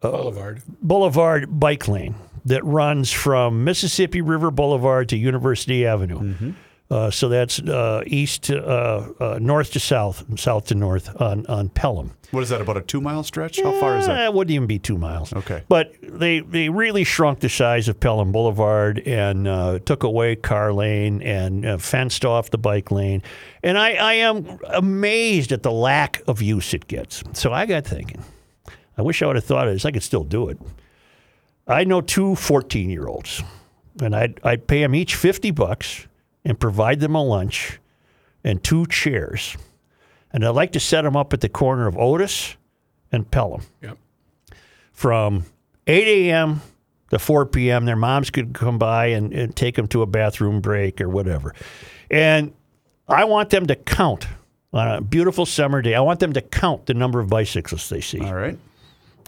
Boulevard. 0.00 0.62
Boulevard 0.82 1.58
bike 1.60 1.88
lane 1.88 2.14
that 2.44 2.64
runs 2.64 3.10
from 3.12 3.64
Mississippi 3.64 4.20
River 4.20 4.50
Boulevard 4.50 5.08
to 5.10 5.16
University 5.16 5.86
Avenue. 5.86 6.54
Uh, 6.90 7.10
so 7.10 7.28
that's 7.28 7.58
uh, 7.60 8.02
east 8.06 8.44
to 8.44 8.66
uh, 8.66 9.08
uh, 9.20 9.38
north 9.42 9.72
to 9.72 9.78
south, 9.80 10.24
south 10.40 10.66
to 10.68 10.74
north 10.74 11.20
on 11.20 11.44
on 11.44 11.68
Pelham. 11.68 12.14
What 12.30 12.42
is 12.42 12.48
that? 12.48 12.62
About 12.62 12.78
a 12.78 12.80
two 12.80 13.02
mile 13.02 13.22
stretch? 13.22 13.60
How 13.60 13.72
far 13.78 13.98
is 13.98 14.08
Eh, 14.08 14.14
that? 14.14 14.24
It 14.26 14.32
wouldn't 14.32 14.54
even 14.54 14.66
be 14.66 14.78
two 14.78 14.96
miles. 14.96 15.30
Okay. 15.34 15.64
But 15.68 15.92
they 16.02 16.40
they 16.40 16.70
really 16.70 17.04
shrunk 17.04 17.40
the 17.40 17.50
size 17.50 17.88
of 17.88 18.00
Pelham 18.00 18.32
Boulevard 18.32 19.00
and 19.00 19.46
uh, 19.46 19.80
took 19.80 20.02
away 20.02 20.36
car 20.36 20.72
lane 20.72 21.20
and 21.20 21.66
uh, 21.66 21.76
fenced 21.76 22.24
off 22.24 22.48
the 22.50 22.56
bike 22.58 22.90
lane. 22.90 23.22
And 23.62 23.76
I, 23.78 23.92
I 23.96 24.12
am 24.14 24.58
amazed 24.68 25.52
at 25.52 25.62
the 25.62 25.72
lack 25.72 26.22
of 26.26 26.40
use 26.40 26.72
it 26.72 26.86
gets. 26.88 27.22
So 27.34 27.52
I 27.52 27.66
got 27.66 27.84
thinking, 27.86 28.24
I 28.98 29.02
wish 29.02 29.22
I 29.22 29.26
would 29.26 29.36
have 29.36 29.44
thought 29.44 29.68
of 29.68 29.74
this. 29.74 29.84
I 29.84 29.92
could 29.92 30.02
still 30.02 30.24
do 30.24 30.48
it. 30.48 30.58
I 31.66 31.84
know 31.84 32.00
two 32.00 32.34
14 32.34 32.90
year 32.90 33.06
olds, 33.06 33.42
and 34.02 34.14
I'd, 34.14 34.40
I'd 34.42 34.66
pay 34.66 34.80
them 34.80 34.94
each 34.94 35.14
50 35.14 35.50
bucks 35.52 36.06
and 36.44 36.58
provide 36.58 37.00
them 37.00 37.14
a 37.14 37.22
lunch 37.22 37.78
and 38.42 38.62
two 38.62 38.86
chairs. 38.86 39.56
And 40.32 40.44
I'd 40.44 40.50
like 40.50 40.72
to 40.72 40.80
set 40.80 41.02
them 41.02 41.16
up 41.16 41.32
at 41.32 41.40
the 41.40 41.48
corner 41.48 41.86
of 41.86 41.96
Otis 41.96 42.56
and 43.12 43.30
Pelham 43.30 43.62
Yep. 43.82 43.96
from 44.92 45.44
8 45.86 46.06
a.m. 46.30 46.60
to 47.10 47.18
4 47.18 47.46
p.m. 47.46 47.84
Their 47.84 47.96
moms 47.96 48.30
could 48.30 48.52
come 48.52 48.78
by 48.78 49.06
and, 49.06 49.32
and 49.32 49.54
take 49.54 49.76
them 49.76 49.86
to 49.88 50.02
a 50.02 50.06
bathroom 50.06 50.60
break 50.60 51.00
or 51.00 51.08
whatever. 51.08 51.54
And 52.10 52.52
I 53.06 53.24
want 53.24 53.50
them 53.50 53.66
to 53.66 53.74
count 53.76 54.26
on 54.72 54.88
a 54.88 55.00
beautiful 55.00 55.46
summer 55.46 55.80
day. 55.82 55.94
I 55.94 56.00
want 56.00 56.20
them 56.20 56.32
to 56.34 56.42
count 56.42 56.86
the 56.86 56.94
number 56.94 57.20
of 57.20 57.28
bicyclists 57.28 57.88
they 57.88 58.00
see. 58.02 58.20
All 58.20 58.34
right. 58.34 58.58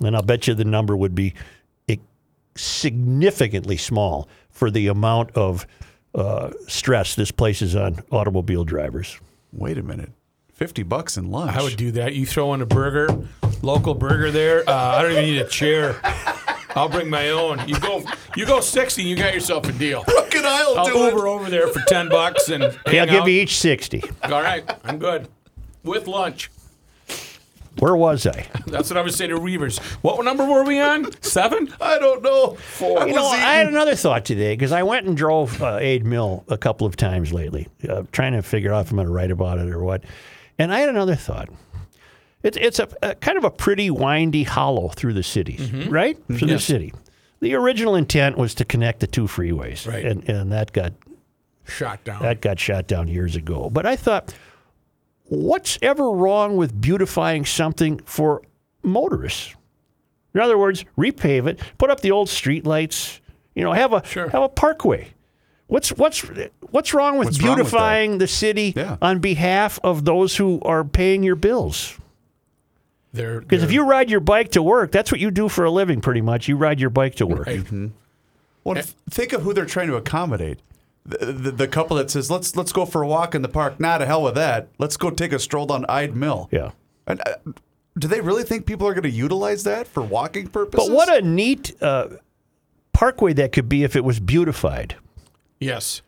And 0.05 0.17
I'll 0.17 0.23
bet 0.23 0.47
you 0.47 0.55
the 0.55 0.65
number 0.65 0.97
would 0.97 1.15
be 1.15 1.35
significantly 2.57 3.77
small 3.77 4.29
for 4.51 4.71
the 4.71 4.89
amount 4.89 5.31
of 5.33 5.67
uh, 6.15 6.51
stress 6.67 7.15
this 7.15 7.31
places 7.31 7.77
on 7.77 8.03
automobile 8.11 8.65
drivers. 8.65 9.19
Wait 9.53 9.79
a 9.79 9.83
minute. 9.83 10.11
50 10.55 10.83
bucks 10.83 11.17
in 11.17 11.31
lunch. 11.31 11.57
I 11.57 11.63
would 11.63 11.77
do 11.77 11.91
that. 11.93 12.15
You 12.15 12.27
throw 12.27 12.53
in 12.53 12.61
a 12.61 12.67
burger, 12.67 13.09
local 13.63 13.95
burger 13.95 14.31
there. 14.31 14.69
Uh, 14.69 14.75
I 14.75 15.03
don't 15.03 15.13
even 15.13 15.25
need 15.25 15.41
a 15.41 15.49
chair. 15.49 15.99
I'll 16.77 16.89
bring 16.89 17.09
my 17.09 17.31
own. 17.31 17.67
You 17.67 17.79
go, 17.81 18.05
you 18.37 18.47
go 18.47 18.61
sixty. 18.61 19.03
You 19.03 19.17
got 19.17 19.35
yourself 19.35 19.65
a 19.69 19.73
deal. 19.73 20.05
Brooke 20.05 20.35
and 20.37 20.47
I'll, 20.47 20.79
I'll 20.79 20.85
do 20.85 20.99
Uber 20.99 21.27
over 21.27 21.51
there 21.51 21.67
for 21.69 21.81
ten 21.89 22.09
bucks 22.09 22.49
and. 22.49 22.63
Yeah, 22.63 22.69
I'll 22.69 22.93
hang 22.93 23.07
give 23.09 23.23
out. 23.23 23.27
you 23.29 23.41
each 23.41 23.57
60. 23.59 24.05
All 24.25 24.43
right, 24.43 24.71
I'm 24.85 24.99
good. 24.99 25.29
With 25.83 26.07
lunch. 26.07 26.51
Where 27.79 27.95
was 27.97 28.27
I? 28.27 28.47
That's 28.67 28.91
what 28.91 28.97
I 28.97 29.01
was 29.03 29.15
saying 29.17 29.31
to 29.31 29.39
Reuvers. 29.39 29.79
What 30.03 30.23
number 30.25 30.45
were 30.45 30.65
we 30.65 30.81
on? 30.81 31.11
Seven? 31.23 31.73
I 31.81 31.99
don't 31.99 32.23
know. 32.23 32.55
Four. 32.57 33.07
You 33.07 33.15
know, 33.15 33.27
I 33.29 33.37
had 33.37 33.69
another 33.69 33.95
thought 33.95 34.25
today 34.25 34.55
because 34.55 34.73
I 34.73 34.83
went 34.83 35.07
and 35.07 35.17
drove 35.17 35.63
uh, 35.63 35.77
Ayd 35.77 36.05
Mill 36.05 36.45
a 36.49 36.59
couple 36.59 36.87
of 36.87 36.97
times 36.97 37.33
lately, 37.33 37.69
uh, 37.89 38.03
trying 38.13 38.33
to 38.33 38.43
figure 38.43 38.73
out 38.73 38.87
if 38.87 38.91
I'm 38.91 38.97
going 38.97 39.07
to 39.07 39.13
write 39.13 39.31
about 39.31 39.59
it 39.59 39.69
or 39.71 39.83
what. 39.83 40.03
And 40.59 40.75
I 40.75 40.81
had 40.81 40.89
another 40.89 41.15
thought. 41.15 41.49
It's 42.43 42.57
it's 42.57 42.79
a, 42.79 42.89
a 43.03 43.15
kind 43.15 43.39
of 43.39 43.45
a 43.45 43.51
pretty 43.51 43.91
windy 43.91 44.43
hollow 44.45 44.89
through 44.89 45.13
the 45.13 45.23
cities, 45.23 45.71
right? 45.89 46.19
Through 46.27 46.49
the 46.49 46.59
city. 46.59 46.93
The 47.41 47.55
original 47.55 47.95
intent 47.95 48.37
was 48.37 48.55
to 48.57 48.65
connect 48.65 49.01
the 49.01 49.07
two 49.07 49.25
freeways, 49.25 49.87
Right. 49.87 50.05
and 50.05 50.29
and 50.29 50.51
that 50.53 50.73
got 50.73 50.93
Shot 51.67 52.03
down. 52.03 52.23
that 52.23 52.41
got 52.41 52.59
shot 52.59 52.87
down 52.87 53.09
years 53.09 53.37
ago. 53.37 53.71
But 53.71 53.87
I 53.87 53.95
thought, 53.97 54.35
what's 55.31 55.79
ever 55.81 56.11
wrong 56.11 56.57
with 56.57 56.79
beautifying 56.81 57.45
something 57.47 57.99
for 58.05 58.43
motorists? 58.83 59.55
In 60.35 60.41
other 60.41 60.59
words, 60.59 60.85
repave 60.99 61.49
it, 61.49 61.59
put 61.79 61.89
up 61.91 62.01
the 62.01 62.11
old 62.11 62.29
street 62.29 62.65
lights, 62.67 63.21
you 63.55 63.65
know, 63.65 63.73
have 63.73 63.93
a 63.93 64.03
have 64.31 64.43
a 64.43 64.49
parkway. 64.49 65.09
What's 65.67 65.91
what's 65.91 66.21
what's 66.71 66.93
wrong 66.95 67.17
with 67.19 67.27
What's 67.29 67.43
wrong 67.43 67.57
with 67.57 67.65
beautifying 67.65 68.19
the 68.19 68.27
city 68.27 68.73
Yeah. 68.77 68.97
on 69.01 69.21
behalf 69.21 69.79
of 69.83 70.05
those 70.05 70.37
who 70.37 70.61
are 70.63 70.85
paying 70.85 71.23
your 71.23 71.37
bills? 71.37 71.97
Because 73.13 73.65
if 73.65 73.73
you 73.73 73.83
ride 73.85 74.09
your 74.09 74.21
bike 74.21 74.53
to 74.53 74.63
work, 74.63 74.93
that's 74.93 75.11
what 75.11 75.21
you 75.21 75.33
do 75.33 75.49
for 75.49 75.65
a 75.65 75.71
living, 75.71 76.01
pretty 76.01 76.21
much. 76.21 76.47
You 76.47 76.57
ride 76.57 76.79
your 76.81 76.91
bike 76.91 77.17
to 77.17 77.27
work. 77.27 77.49
Mm-hmm. 77.49 77.89
Well, 78.63 78.79
f- 78.79 78.95
think 79.11 79.33
of 79.33 79.43
who 79.43 79.53
they're 79.53 79.67
trying 79.67 79.89
to 79.89 79.97
accommodate. 79.97 80.61
The, 81.07 81.33
the, 81.33 81.51
the 81.51 81.69
couple 81.69 81.97
that 81.97 82.11
says, 82.11 82.31
"Let's 82.31 82.55
let's 82.57 82.73
go 82.73 82.85
for 82.85 83.03
a 83.03 83.07
walk 83.07 83.35
in 83.35 83.43
the 83.43 83.49
park." 83.49 83.81
Nah, 83.81 83.99
to 83.99 84.07
hell 84.07 84.23
with 84.23 84.35
that. 84.35 84.69
Let's 84.79 84.97
go 84.97 85.11
take 85.11 85.33
a 85.33 85.39
stroll 85.39 85.67
down 85.67 85.87
Ayd 85.89 86.15
Mill. 86.15 86.49
Yeah. 86.53 86.73
And, 87.07 87.21
uh, 87.27 87.53
do 87.99 88.07
they 88.07 88.21
really 88.21 88.45
think 88.45 88.67
people 88.67 88.87
are 88.87 88.93
going 88.95 89.03
to 89.03 89.11
utilize 89.11 89.65
that 89.65 89.89
for 89.89 90.03
walking 90.03 90.47
purposes? 90.49 90.89
But 90.89 90.95
what 90.95 91.13
a 91.13 91.23
neat 91.27 91.75
uh, 91.83 92.09
parkway 92.93 93.33
that 93.33 93.53
could 93.53 93.69
be 93.69 93.83
if 93.83 93.97
it 93.97 94.05
was 94.05 94.21
beautified. 94.21 94.97
yes, 95.59 96.03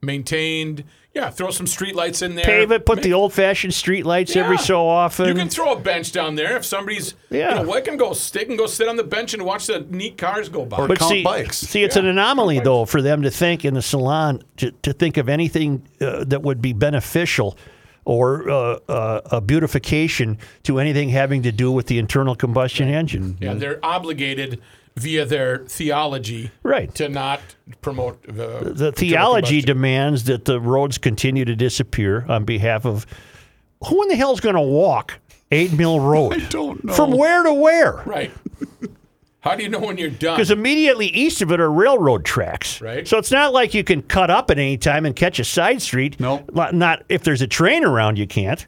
maintained. 0.00 0.84
Yeah, 1.14 1.30
throw 1.30 1.52
some 1.52 1.68
street 1.68 1.94
lights 1.94 2.22
in 2.22 2.34
there. 2.34 2.44
Pave 2.44 2.72
it, 2.72 2.84
put 2.84 3.02
the 3.02 3.12
old 3.12 3.32
fashioned 3.32 3.72
street 3.72 4.04
lights 4.04 4.34
every 4.34 4.58
so 4.58 4.88
often. 4.88 5.28
You 5.28 5.34
can 5.34 5.48
throw 5.48 5.72
a 5.72 5.78
bench 5.78 6.10
down 6.10 6.34
there 6.34 6.56
if 6.56 6.64
somebody's. 6.64 7.14
Yeah. 7.30 7.60
You 7.60 7.64
know, 7.64 7.72
they 7.72 7.82
can 7.82 7.96
go. 7.96 8.12
stick 8.14 8.48
and 8.48 8.58
go 8.58 8.66
sit 8.66 8.88
on 8.88 8.96
the 8.96 9.04
bench 9.04 9.32
and 9.32 9.44
watch 9.44 9.68
the 9.68 9.86
neat 9.90 10.18
cars 10.18 10.48
go 10.48 10.64
by. 10.64 10.88
but 10.88 11.00
see, 11.00 11.24
see, 11.52 11.84
it's 11.84 11.96
an 11.96 12.06
anomaly 12.06 12.60
though 12.60 12.84
for 12.84 13.00
them 13.00 13.22
to 13.22 13.30
think 13.30 13.64
in 13.64 13.74
the 13.74 13.82
salon 13.82 14.42
to, 14.56 14.72
to 14.82 14.92
think 14.92 15.16
of 15.16 15.28
anything 15.28 15.86
uh, 16.00 16.24
that 16.24 16.42
would 16.42 16.60
be 16.60 16.72
beneficial 16.72 17.56
or 18.04 18.50
uh, 18.50 18.78
uh, 18.88 19.20
a 19.30 19.40
beautification 19.40 20.38
to 20.64 20.78
anything 20.78 21.08
having 21.10 21.42
to 21.42 21.52
do 21.52 21.70
with 21.70 21.86
the 21.86 21.98
internal 21.98 22.34
combustion 22.34 22.88
engine. 22.88 23.36
Yeah, 23.40 23.54
they're 23.54 23.84
obligated 23.84 24.60
via 24.96 25.24
their 25.24 25.58
theology, 25.58 26.50
Right. 26.62 26.94
to 26.94 27.08
not 27.08 27.40
promote 27.80 28.22
The 28.22 28.58
internal 28.58 28.92
theology 28.92 29.60
demands 29.60 30.24
that 30.24 30.44
the 30.44 30.60
roads 30.60 30.98
continue 30.98 31.44
to 31.44 31.56
disappear 31.56 32.24
on 32.28 32.44
behalf 32.44 32.86
of 32.86 33.06
who 33.88 34.02
in 34.02 34.08
the 34.08 34.16
hell 34.16 34.32
is 34.32 34.40
going 34.40 34.54
to 34.54 34.60
walk 34.60 35.18
Ayd 35.50 35.72
Mill 35.76 35.98
Road? 36.12 36.34
I 36.34 36.38
don't 36.48 36.84
know. 36.84 36.92
From 36.92 37.10
where 37.10 37.42
to 37.42 37.52
where? 37.52 38.02
Right. 38.06 38.30
How 39.40 39.54
do 39.54 39.62
you 39.62 39.68
know 39.68 39.78
when 39.80 39.98
you're 39.98 40.08
done? 40.08 40.36
Because 40.36 40.50
immediately 40.50 41.08
east 41.08 41.42
of 41.42 41.52
it 41.52 41.60
are 41.60 41.70
railroad 41.70 42.24
tracks. 42.24 42.80
Right. 42.80 43.06
So 43.06 43.18
it's 43.18 43.30
not 43.30 43.52
like 43.52 43.74
you 43.74 43.84
can 43.84 44.00
cut 44.00 44.30
up 44.30 44.50
at 44.50 44.58
any 44.58 44.78
time 44.78 45.04
and 45.04 45.14
catch 45.14 45.38
a 45.38 45.44
side 45.44 45.82
street. 45.82 46.18
No. 46.18 46.44
Not, 46.54 46.72
not 46.74 47.02
if 47.10 47.24
there's 47.24 47.42
a 47.42 47.46
train 47.46 47.84
around, 47.84 48.16
you 48.18 48.26
can't. 48.26 48.66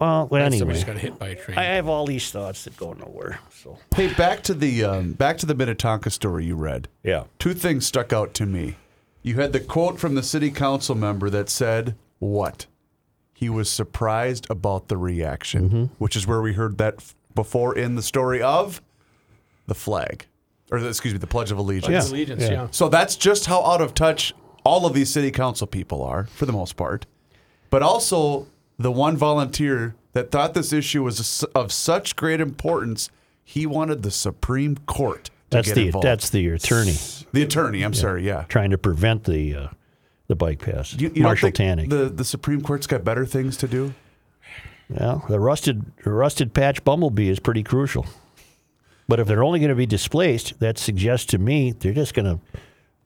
Well, 0.00 0.26
well 0.28 0.42
anyway. 0.42 0.58
somebody's 0.58 0.84
got 0.84 0.96
hit 0.98 1.18
by 1.18 1.28
a 1.28 1.34
train. 1.36 1.58
I 1.58 1.64
have 1.64 1.86
all 1.88 2.06
these 2.06 2.30
thoughts 2.30 2.64
that 2.64 2.76
go 2.76 2.92
nowhere. 2.94 3.38
So 3.62 3.78
Hey, 3.94 4.12
back 4.14 4.42
to 4.44 4.54
the 4.54 4.82
um, 4.84 5.12
back 5.12 5.36
to 5.38 5.46
the 5.46 5.54
Minnetonka 5.54 6.10
story 6.10 6.46
you 6.46 6.56
read. 6.56 6.88
Yeah. 7.02 7.24
Two 7.38 7.52
things 7.54 7.86
stuck 7.86 8.12
out 8.12 8.32
to 8.34 8.46
me. 8.46 8.76
You 9.22 9.34
had 9.36 9.52
the 9.52 9.60
quote 9.60 10.00
from 10.00 10.14
the 10.14 10.22
city 10.22 10.50
council 10.50 10.94
member 10.94 11.28
that 11.30 11.50
said, 11.50 11.94
"What? 12.18 12.66
He 13.34 13.48
was 13.50 13.70
surprised 13.70 14.46
about 14.50 14.88
the 14.88 14.96
reaction," 14.96 15.68
Mm-hmm. 15.68 15.84
which 15.98 16.16
is 16.16 16.26
where 16.26 16.40
we 16.40 16.54
heard 16.54 16.78
that 16.78 16.94
f- 16.98 17.14
before 17.34 17.76
in 17.76 17.94
the 17.96 18.02
story 18.02 18.40
of 18.42 18.80
the 19.66 19.74
flag, 19.74 20.26
or 20.72 20.80
the, 20.80 20.88
excuse 20.88 21.12
me, 21.14 21.18
the 21.18 21.26
Pledge 21.26 21.50
of 21.52 21.58
Allegiance. 21.58 21.86
Pledge 21.86 22.04
of 22.06 22.12
Allegiance, 22.12 22.42
Yeah. 22.42 22.50
yeah. 22.50 22.68
So 22.70 22.88
that's 22.88 23.16
just 23.16 23.46
how 23.46 23.62
out 23.64 23.80
of 23.82 23.92
touch 23.94 24.32
all 24.64 24.84
of 24.86 24.94
these 24.94 25.10
city 25.10 25.30
council 25.30 25.66
people 25.66 26.02
are, 26.02 26.24
for 26.24 26.46
the 26.46 26.52
most 26.52 26.76
part. 26.76 27.04
But 27.70 27.82
also 27.82 28.46
the 28.80 28.90
one 28.90 29.16
volunteer 29.16 29.94
that 30.14 30.30
thought 30.30 30.54
this 30.54 30.72
issue 30.72 31.02
was 31.02 31.44
of 31.54 31.70
such 31.70 32.16
great 32.16 32.40
importance, 32.40 33.10
he 33.44 33.66
wanted 33.66 34.02
the 34.02 34.10
Supreme 34.10 34.76
Court 34.86 35.24
to 35.24 35.30
that's 35.50 35.68
get 35.68 35.74
the 35.74 35.86
involved. 35.86 36.06
that's 36.06 36.30
the 36.30 36.48
attorney. 36.48 36.96
The 37.32 37.42
attorney, 37.42 37.82
I'm 37.82 37.94
sorry, 37.94 38.26
yeah. 38.26 38.44
Trying 38.48 38.70
to 38.70 38.78
prevent 38.78 39.24
the 39.24 39.54
uh, 39.54 39.68
the 40.28 40.34
bike 40.36 40.60
pass. 40.60 40.94
You, 40.94 41.12
you 41.14 41.22
Marshall 41.22 41.50
Tanick. 41.50 41.90
the 41.90 42.08
the 42.08 42.24
Supreme 42.24 42.62
Court's 42.62 42.86
got 42.86 43.04
better 43.04 43.26
things 43.26 43.56
to 43.58 43.68
do? 43.68 43.92
Well, 44.88 45.24
the 45.28 45.38
rusted 45.38 45.92
the 46.02 46.10
rusted 46.10 46.54
patch 46.54 46.82
bumblebee 46.82 47.28
is 47.28 47.38
pretty 47.38 47.62
crucial. 47.62 48.06
But 49.06 49.20
if 49.20 49.26
they're 49.26 49.42
only 49.44 49.58
going 49.58 49.70
to 49.70 49.74
be 49.74 49.86
displaced, 49.86 50.60
that 50.60 50.78
suggests 50.78 51.26
to 51.26 51.38
me 51.38 51.72
they're 51.72 51.92
just 51.92 52.14
going 52.14 52.26
to 52.26 52.40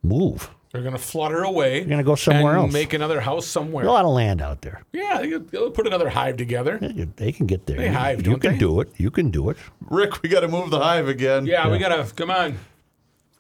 move. 0.03 0.51
They're 0.75 0.83
going 0.83 0.97
to 0.97 0.99
flutter 1.01 1.45
away. 1.45 1.79
They're 1.81 1.89
gonna 1.89 2.03
go 2.03 2.17
somewhere 2.17 2.55
and 2.55 2.63
else. 2.65 2.73
Make 2.73 2.95
another 2.95 3.21
house 3.21 3.47
somewhere. 3.47 3.85
There's 3.85 3.91
a 3.91 3.95
lot 3.95 4.05
of 4.05 4.11
land 4.11 4.43
out 4.43 4.61
there. 4.63 4.83
Yeah, 4.93 5.21
they- 5.21 5.39
they'll 5.39 5.71
put 5.71 5.87
another 5.87 6.09
hive 6.09 6.37
together. 6.37 6.79
They 7.15 7.31
can 7.31 7.47
get 7.47 7.67
there. 7.67 7.77
They 7.77 7.87
You- 7.87 7.93
hive, 7.93 8.19
you 8.19 8.23
don't 8.25 8.41
can 8.41 8.53
they? 8.55 8.59
do 8.59 8.81
it. 8.81 8.89
You 8.97 9.13
can 9.13 9.31
do 9.31 9.51
it. 9.51 9.57
Rick, 9.89 10.21
we 10.25 10.29
got 10.29 10.41
to 10.41 10.49
move 10.49 10.71
the 10.71 10.81
hive 10.81 11.07
again. 11.07 11.47
Yeah, 11.47 11.71
we 11.71 11.79
gotta 11.79 12.13
come 12.17 12.29
on. 12.33 12.59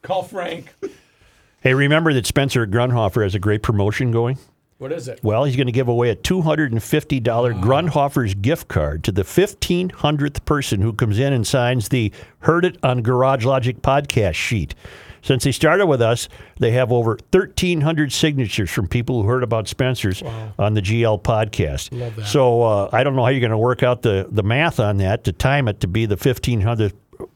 Call 0.02 0.22
Frank. 0.22 0.72
Hey, 1.60 1.74
remember 1.74 2.12
that 2.14 2.24
Spencer 2.24 2.68
Grundhofer 2.68 3.24
has 3.24 3.34
a 3.34 3.40
great 3.40 3.64
promotion 3.64 4.12
going? 4.12 4.38
What 4.78 4.92
is 4.92 5.08
it? 5.08 5.18
Well, 5.24 5.42
he's 5.44 5.56
going 5.56 5.66
to 5.66 5.72
give 5.72 5.88
away 5.88 6.10
a 6.10 6.16
$250 6.16 7.54
ah. 7.54 7.60
Grundhofer's 7.64 8.34
gift 8.34 8.68
card 8.68 9.02
to 9.04 9.12
the 9.12 9.22
1500th 9.22 10.44
person 10.44 10.82
who 10.82 10.92
comes 10.92 11.18
in 11.18 11.32
and 11.32 11.44
signs 11.46 11.88
the 11.88 12.12
Heard 12.40 12.64
It 12.64 12.76
on 12.84 13.02
Garage 13.02 13.44
Logic 13.44 13.80
podcast 13.82 14.34
sheet. 14.34 14.74
Since 15.24 15.42
they 15.44 15.52
started 15.52 15.86
with 15.86 16.00
us, 16.02 16.28
they 16.60 16.70
have 16.72 16.92
over 16.92 17.18
1,300 17.32 18.12
signatures 18.12 18.70
from 18.70 18.86
people 18.86 19.22
who 19.22 19.28
heard 19.28 19.42
about 19.42 19.66
Spencer's 19.66 20.22
on 20.58 20.74
the 20.74 20.82
GL 20.82 21.22
podcast. 21.22 21.98
Love 21.98 22.14
that. 22.16 22.26
So 22.26 22.62
uh, 22.62 22.88
I 22.92 23.02
don't 23.02 23.16
know 23.16 23.22
how 23.24 23.30
you're 23.30 23.40
going 23.40 23.50
to 23.50 23.58
work 23.58 23.82
out 23.82 24.02
the, 24.02 24.28
the 24.30 24.42
math 24.42 24.78
on 24.78 24.98
that 24.98 25.24
to 25.24 25.32
time 25.32 25.66
it 25.66 25.80
to 25.80 25.88
be 25.88 26.06
the 26.06 26.16
1,500th 26.16 26.92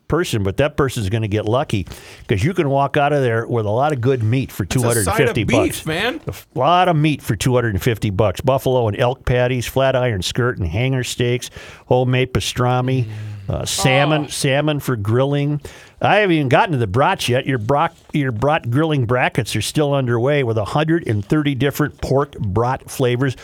person, 0.06 0.42
but 0.42 0.56
that 0.56 0.76
person's 0.76 1.08
going 1.08 1.22
to 1.22 1.28
get 1.28 1.44
lucky 1.44 1.86
because 2.20 2.42
you 2.42 2.52
can 2.54 2.68
walk 2.68 2.96
out 2.96 3.12
of 3.12 3.22
there 3.22 3.46
with 3.46 3.66
a 3.66 3.70
lot 3.70 3.92
of 3.92 4.00
good 4.00 4.22
meat 4.22 4.50
for 4.50 4.64
It's 4.64 4.76
a 4.76 4.80
side 4.80 4.92
250 5.16 5.42
of 5.42 5.48
bucks. 5.48 5.86
man. 5.86 6.20
A 6.26 6.58
lot 6.58 6.88
of 6.88 6.96
meat 6.96 7.20
for 7.22 7.36
250 7.36 8.10
bucks. 8.10 8.40
Buffalo 8.40 8.88
and 8.88 8.98
elk 8.98 9.24
patties, 9.24 9.66
flat 9.66 9.94
iron 9.96 10.22
skirt 10.22 10.58
and 10.58 10.66
hanger 10.66 11.04
steaks, 11.04 11.50
homemade 11.86 12.32
pastrami, 12.32 13.08
uh, 13.48 13.64
salmon, 13.66 14.24
Oh. 14.24 14.28
salmon 14.28 14.80
for 14.80 14.96
grilling. 14.96 15.60
I 16.00 16.16
haven't 16.16 16.36
even 16.36 16.48
gotten 16.48 16.72
to 16.72 16.78
the 16.78 16.86
brats 16.86 17.28
yet. 17.28 17.46
Your 17.46 17.58
brat, 17.58 17.96
your 18.12 18.30
brat 18.30 18.70
grilling 18.70 19.04
brackets 19.06 19.56
are 19.56 19.62
still 19.62 19.94
underway 19.94 20.44
with 20.44 20.56
130 20.56 21.54
different 21.56 22.00
pork 22.00 22.32
brat 22.38 22.88
flavors. 22.90 23.36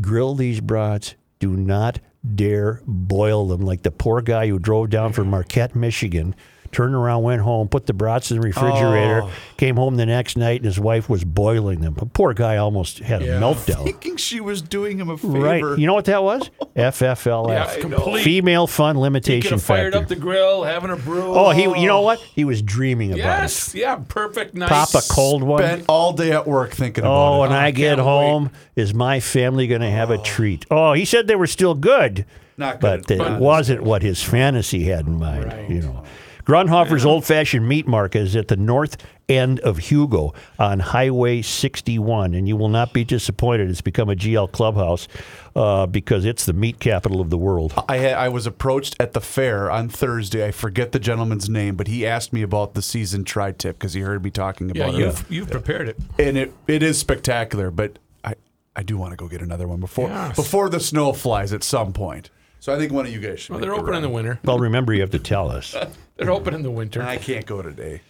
Grill 0.00 0.34
these 0.34 0.60
brats. 0.60 1.14
Do 1.38 1.50
not 1.50 2.00
dare 2.34 2.80
boil 2.86 3.48
them 3.48 3.62
like 3.62 3.82
the 3.82 3.90
poor 3.90 4.22
guy 4.22 4.46
who 4.48 4.58
drove 4.58 4.90
down 4.90 5.12
from 5.12 5.28
Marquette, 5.28 5.74
Michigan. 5.74 6.34
Turned 6.72 6.94
around, 6.94 7.22
went 7.22 7.42
home, 7.42 7.68
put 7.68 7.84
the 7.84 7.92
brats 7.92 8.30
in 8.30 8.40
the 8.40 8.46
refrigerator, 8.46 9.24
Oh. 9.24 9.30
came 9.58 9.76
home 9.76 9.96
the 9.96 10.06
next 10.06 10.38
night, 10.38 10.56
and 10.56 10.64
his 10.64 10.80
wife 10.80 11.06
was 11.06 11.22
boiling 11.22 11.82
them. 11.82 11.94
The 11.98 12.06
poor 12.06 12.32
guy 12.32 12.56
almost 12.56 13.00
had 13.00 13.20
a 13.20 13.38
meltdown. 13.38 13.84
Thinking 13.84 14.16
she 14.16 14.40
was 14.40 14.62
doing 14.62 14.98
him 14.98 15.10
a 15.10 15.18
favor. 15.18 15.38
Right. 15.38 15.78
You 15.78 15.86
know 15.86 15.92
what 15.92 16.06
that 16.06 16.22
was? 16.22 16.50
FFLF. 16.76 17.48
Yeah, 17.48 17.78
complete. 17.78 18.24
Female 18.24 18.66
Fun 18.66 18.98
Limitation 18.98 19.58
fired 19.58 19.94
up 19.94 20.08
the 20.08 20.16
grill, 20.16 20.64
having 20.64 20.90
a 20.90 20.96
brew. 20.96 21.34
oh, 21.34 21.50
he. 21.50 21.64
You 21.64 21.86
know 21.86 22.00
what? 22.00 22.18
He 22.20 22.44
was 22.44 22.62
dreaming 22.62 23.10
about 23.10 23.18
Yes, 23.18 23.74
yeah, 23.74 23.96
perfect. 24.08 24.54
it. 24.54 24.58
Nice. 24.60 24.70
Pop 24.70 24.94
a 24.94 25.06
cold 25.12 25.42
one. 25.42 25.62
Spent 25.62 25.84
all 25.88 26.14
day 26.14 26.32
at 26.32 26.46
work 26.46 26.70
thinking 26.70 27.04
about 27.04 27.12
it. 27.12 27.14
Oh, 27.14 27.36
it. 27.36 27.40
when 27.40 27.52
oh, 27.52 27.60
I 27.60 27.70
get 27.70 27.98
home, 27.98 28.50
is 28.76 28.94
my 28.94 29.20
family 29.20 29.66
going 29.66 29.82
to 29.82 29.90
have 29.90 30.10
a 30.10 30.18
oh. 30.18 30.22
treat? 30.22 30.64
Oh, 30.70 30.94
he 30.94 31.04
said 31.04 31.26
they 31.26 31.36
were 31.36 31.46
still 31.46 31.74
good, 31.74 32.24
Not 32.56 32.80
but 32.80 33.10
it 33.10 33.38
wasn't 33.38 33.82
what 33.82 34.02
his 34.02 34.22
fantasy 34.22 34.84
had 34.84 35.06
in 35.06 35.18
mind. 35.18 35.70
You 35.70 35.82
know. 35.82 36.04
Grundhofer's 36.44 37.04
Old 37.04 37.24
Fashioned 37.24 37.68
Meat 37.68 37.86
Market 37.86 38.20
is 38.22 38.34
at 38.36 38.48
the 38.48 38.56
north 38.56 38.96
end 39.28 39.60
of 39.60 39.78
Hugo 39.78 40.34
on 40.58 40.80
Highway 40.80 41.40
61, 41.40 42.34
and 42.34 42.48
you 42.48 42.56
will 42.56 42.68
not 42.68 42.92
be 42.92 43.04
disappointed. 43.04 43.70
It's 43.70 43.80
become 43.80 44.10
a 44.10 44.16
GL 44.16 44.50
clubhouse 44.50 45.06
uh, 45.54 45.86
because 45.86 46.24
it's 46.24 46.44
the 46.44 46.52
meat 46.52 46.80
capital 46.80 47.20
of 47.20 47.30
the 47.30 47.38
world. 47.38 47.72
I 47.88 47.98
had, 47.98 48.14
I 48.14 48.28
was 48.28 48.46
approached 48.46 48.96
at 48.98 49.12
the 49.12 49.20
fair 49.20 49.70
on 49.70 49.88
Thursday. 49.88 50.44
I 50.44 50.50
forget 50.50 50.90
the 50.90 50.98
gentleman's 50.98 51.48
name, 51.48 51.76
but 51.76 51.86
he 51.86 52.04
asked 52.04 52.32
me 52.32 52.42
about 52.42 52.74
the 52.74 52.82
season 52.82 53.22
tri 53.24 53.52
tip 53.52 53.78
because 53.78 53.92
he 53.92 54.00
heard 54.00 54.24
me 54.24 54.30
talking 54.30 54.68
Yeah, 54.74 54.86
about 54.86 54.98
you've, 54.98 55.20
it. 55.20 55.30
you've 55.30 55.50
prepared 55.50 55.88
it. 55.88 55.96
And 56.18 56.36
it, 56.36 56.52
it 56.66 56.82
is 56.82 56.98
spectacular, 56.98 57.70
but 57.70 58.00
I, 58.24 58.34
I 58.74 58.82
do 58.82 58.96
want 58.98 59.12
to 59.12 59.16
go 59.16 59.28
get 59.28 59.42
another 59.42 59.68
one 59.68 59.78
before 59.78 60.08
Yes. 60.08 60.34
before 60.34 60.68
the 60.68 60.80
snow 60.80 61.12
flies 61.12 61.52
at 61.52 61.62
some 61.62 61.92
point. 61.92 62.30
So 62.62 62.72
I 62.72 62.78
think 62.78 62.92
one 62.92 63.04
of 63.06 63.12
you 63.12 63.18
guys 63.18 63.40
should. 63.40 63.50
Well, 63.50 63.58
they're 63.60 63.74
the 63.74 63.76
open 63.80 63.94
in 63.94 64.02
the 64.02 64.08
winter. 64.08 64.38
Well, 64.44 64.60
remember, 64.60 64.94
you 64.94 65.00
have 65.00 65.10
to 65.10 65.18
tell 65.18 65.50
us. 65.50 65.74
They're 66.16 66.30
open 66.30 66.54
in 66.54 66.62
the 66.62 66.70
winter. 66.70 67.02
I 67.02 67.16
can't 67.16 67.44
go 67.44 67.60
today. 67.60 68.02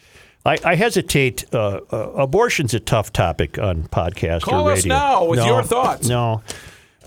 I, 0.44 0.58
I 0.62 0.74
hesitate. 0.74 1.46
Uh, 1.54 1.80
uh, 1.90 1.96
abortion's 2.16 2.74
a 2.74 2.80
tough 2.80 3.14
topic 3.14 3.58
on 3.58 3.84
podcast 3.84 4.42
Call 4.42 4.68
or 4.68 4.72
us 4.72 4.80
radio. 4.80 4.94
now 4.94 5.24
with 5.24 5.38
No, 5.38 5.46
your 5.46 5.62
thoughts. 5.62 6.06
No, 6.06 6.42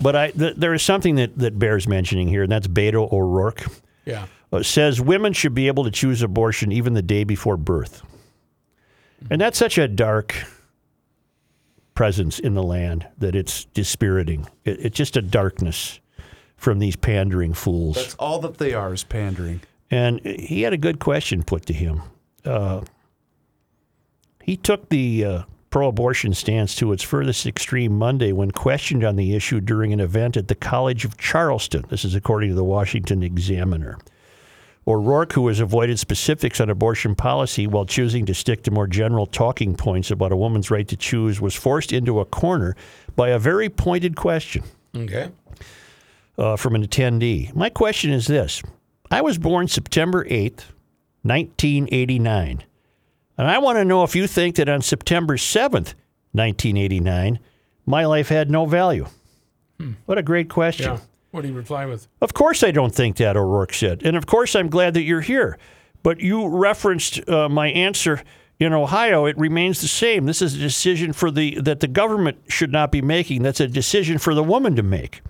but 0.00 0.16
I 0.16 0.32
th- 0.32 0.56
there 0.56 0.74
is 0.74 0.82
something 0.82 1.14
that, 1.14 1.38
that 1.38 1.56
bears 1.56 1.86
mentioning 1.86 2.26
here, 2.26 2.42
and 2.42 2.50
that's 2.50 2.66
Beto 2.66 3.12
O'Rourke. 3.12 3.64
Yeah. 4.04 4.26
uh, 4.52 4.64
says 4.64 5.00
women 5.00 5.32
should 5.32 5.54
be 5.54 5.68
able 5.68 5.84
to 5.84 5.92
choose 5.92 6.22
abortion 6.22 6.72
even 6.72 6.94
the 6.94 7.02
day 7.02 7.22
before 7.22 7.56
birth. 7.56 8.02
And 9.30 9.40
that's 9.40 9.56
such 9.56 9.78
a 9.78 9.86
dark 9.86 10.34
presence 11.94 12.40
in 12.40 12.54
the 12.54 12.62
land 12.64 13.06
that 13.18 13.36
it's 13.36 13.66
dispiriting. 13.66 14.48
It, 14.64 14.86
it's 14.86 14.96
just 14.96 15.16
a 15.16 15.22
darkness 15.22 16.00
from 16.56 16.78
these 16.78 16.96
pandering 16.96 17.52
fools. 17.52 17.96
That's 17.96 18.14
all 18.16 18.38
that 18.40 18.58
they 18.58 18.72
are 18.74 18.92
is 18.92 19.04
pandering. 19.04 19.60
And 19.90 20.20
he 20.20 20.62
had 20.62 20.72
a 20.72 20.78
good 20.78 20.98
question 20.98 21.42
put 21.42 21.66
to 21.66 21.72
him. 21.72 22.02
Uh, 22.44 22.82
he 24.42 24.56
took 24.56 24.88
the 24.88 25.24
uh, 25.24 25.42
pro 25.70 25.88
abortion 25.88 26.34
stance 26.34 26.74
to 26.76 26.92
its 26.92 27.02
furthest 27.02 27.46
extreme 27.46 27.96
Monday 27.96 28.32
when 28.32 28.50
questioned 28.50 29.04
on 29.04 29.16
the 29.16 29.34
issue 29.34 29.60
during 29.60 29.92
an 29.92 30.00
event 30.00 30.36
at 30.36 30.48
the 30.48 30.54
College 30.54 31.04
of 31.04 31.16
Charleston. 31.16 31.84
This 31.88 32.04
is 32.04 32.14
according 32.14 32.50
to 32.50 32.54
the 32.56 32.64
Washington 32.64 33.22
Examiner. 33.22 33.98
O'Rourke, 34.88 35.32
who 35.32 35.48
has 35.48 35.58
avoided 35.58 35.98
specifics 35.98 36.60
on 36.60 36.70
abortion 36.70 37.16
policy 37.16 37.66
while 37.66 37.84
choosing 37.84 38.24
to 38.26 38.34
stick 38.34 38.62
to 38.62 38.70
more 38.70 38.86
general 38.86 39.26
talking 39.26 39.74
points 39.74 40.12
about 40.12 40.30
a 40.30 40.36
woman's 40.36 40.70
right 40.70 40.86
to 40.86 40.96
choose, 40.96 41.40
was 41.40 41.56
forced 41.56 41.92
into 41.92 42.20
a 42.20 42.24
corner 42.24 42.76
by 43.16 43.30
a 43.30 43.38
very 43.38 43.68
pointed 43.68 44.14
question 44.14 44.62
Okay. 44.94 45.28
Uh, 46.38 46.56
from 46.56 46.74
an 46.74 46.86
attendee. 46.86 47.54
My 47.54 47.70
question 47.70 48.10
is 48.10 48.26
this 48.26 48.62
I 49.10 49.20
was 49.20 49.38
born 49.38 49.68
September 49.68 50.24
8th, 50.24 50.64
1989. 51.22 52.64
And 53.38 53.48
I 53.48 53.58
want 53.58 53.76
to 53.76 53.84
know 53.84 54.02
if 54.02 54.16
you 54.16 54.26
think 54.26 54.56
that 54.56 54.68
on 54.68 54.80
September 54.80 55.36
7th, 55.36 55.92
1989, 56.32 57.38
my 57.84 58.06
life 58.06 58.28
had 58.28 58.50
no 58.50 58.66
value. 58.66 59.06
What 60.06 60.16
a 60.16 60.22
great 60.22 60.48
question. 60.48 60.92
Yeah. 60.92 61.00
What 61.32 61.42
do 61.42 61.48
you 61.48 61.54
reply 61.54 61.84
with? 61.84 62.08
Of 62.22 62.32
course, 62.32 62.62
I 62.62 62.70
don't 62.70 62.94
think 62.94 63.16
that, 63.16 63.36
O'Rourke 63.36 63.74
said. 63.74 64.02
And 64.04 64.16
of 64.16 64.24
course, 64.24 64.56
I'm 64.56 64.68
glad 64.70 64.94
that 64.94 65.02
you're 65.02 65.20
here. 65.20 65.58
But 66.02 66.20
you 66.20 66.48
referenced 66.48 67.28
uh, 67.28 67.50
my 67.50 67.68
answer 67.68 68.22
in 68.58 68.72
Ohio. 68.72 69.26
It 69.26 69.36
remains 69.36 69.82
the 69.82 69.88
same. 69.88 70.24
This 70.24 70.40
is 70.40 70.54
a 70.54 70.58
decision 70.58 71.12
for 71.12 71.30
the 71.30 71.60
that 71.60 71.80
the 71.80 71.88
government 71.88 72.38
should 72.48 72.72
not 72.72 72.90
be 72.90 73.02
making. 73.02 73.42
That's 73.42 73.60
a 73.60 73.68
decision 73.68 74.16
for 74.16 74.34
the 74.34 74.42
woman 74.42 74.76
to 74.76 74.82
make. 74.82 75.20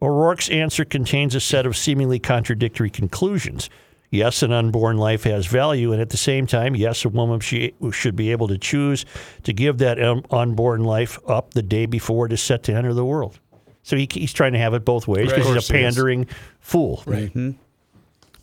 O'Rourke's 0.00 0.48
answer 0.48 0.84
contains 0.84 1.34
a 1.34 1.40
set 1.40 1.66
of 1.66 1.76
seemingly 1.76 2.18
contradictory 2.18 2.90
conclusions. 2.90 3.68
Yes, 4.10 4.42
an 4.42 4.52
unborn 4.52 4.96
life 4.96 5.24
has 5.24 5.46
value, 5.46 5.92
and 5.92 6.00
at 6.00 6.10
the 6.10 6.16
same 6.16 6.46
time, 6.46 6.74
yes, 6.74 7.04
a 7.04 7.10
woman 7.10 7.40
she, 7.40 7.74
should 7.90 8.16
be 8.16 8.30
able 8.30 8.48
to 8.48 8.56
choose 8.56 9.04
to 9.42 9.52
give 9.52 9.78
that 9.78 10.02
um, 10.02 10.24
unborn 10.30 10.84
life 10.84 11.18
up 11.28 11.52
the 11.52 11.62
day 11.62 11.84
before 11.84 12.26
it 12.26 12.32
is 12.32 12.40
set 12.40 12.62
to 12.64 12.72
enter 12.72 12.94
the 12.94 13.04
world. 13.04 13.38
So 13.82 13.96
he, 13.96 14.08
he's 14.10 14.32
trying 14.32 14.52
to 14.52 14.58
have 14.58 14.72
it 14.72 14.84
both 14.84 15.06
ways 15.06 15.28
because 15.28 15.46
Of 15.46 15.54
he's 15.54 15.54
course 15.54 15.70
a 15.70 15.72
he 15.74 15.84
is. 15.84 15.94
pandering 15.94 16.26
fool. 16.60 17.02
Right. 17.06 17.30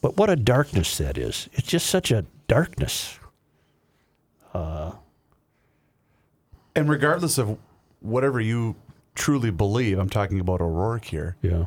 But 0.02 0.18
what 0.18 0.30
a 0.30 0.36
darkness 0.36 0.98
that 1.00 1.18
is. 1.18 1.50
It's 1.54 1.68
just 1.68 1.88
such 1.88 2.12
a 2.12 2.26
darkness. 2.48 3.20
And 4.54 4.94
regardless 6.90 7.38
of 7.38 7.58
whatever 8.02 8.40
you 8.40 8.76
truly 9.16 9.52
believe, 9.52 9.98
I'm 9.98 10.10
talking 10.10 10.40
about 10.40 10.62
O'Rourke 10.62 11.06
here. 11.06 11.38
Yeah. 11.42 11.66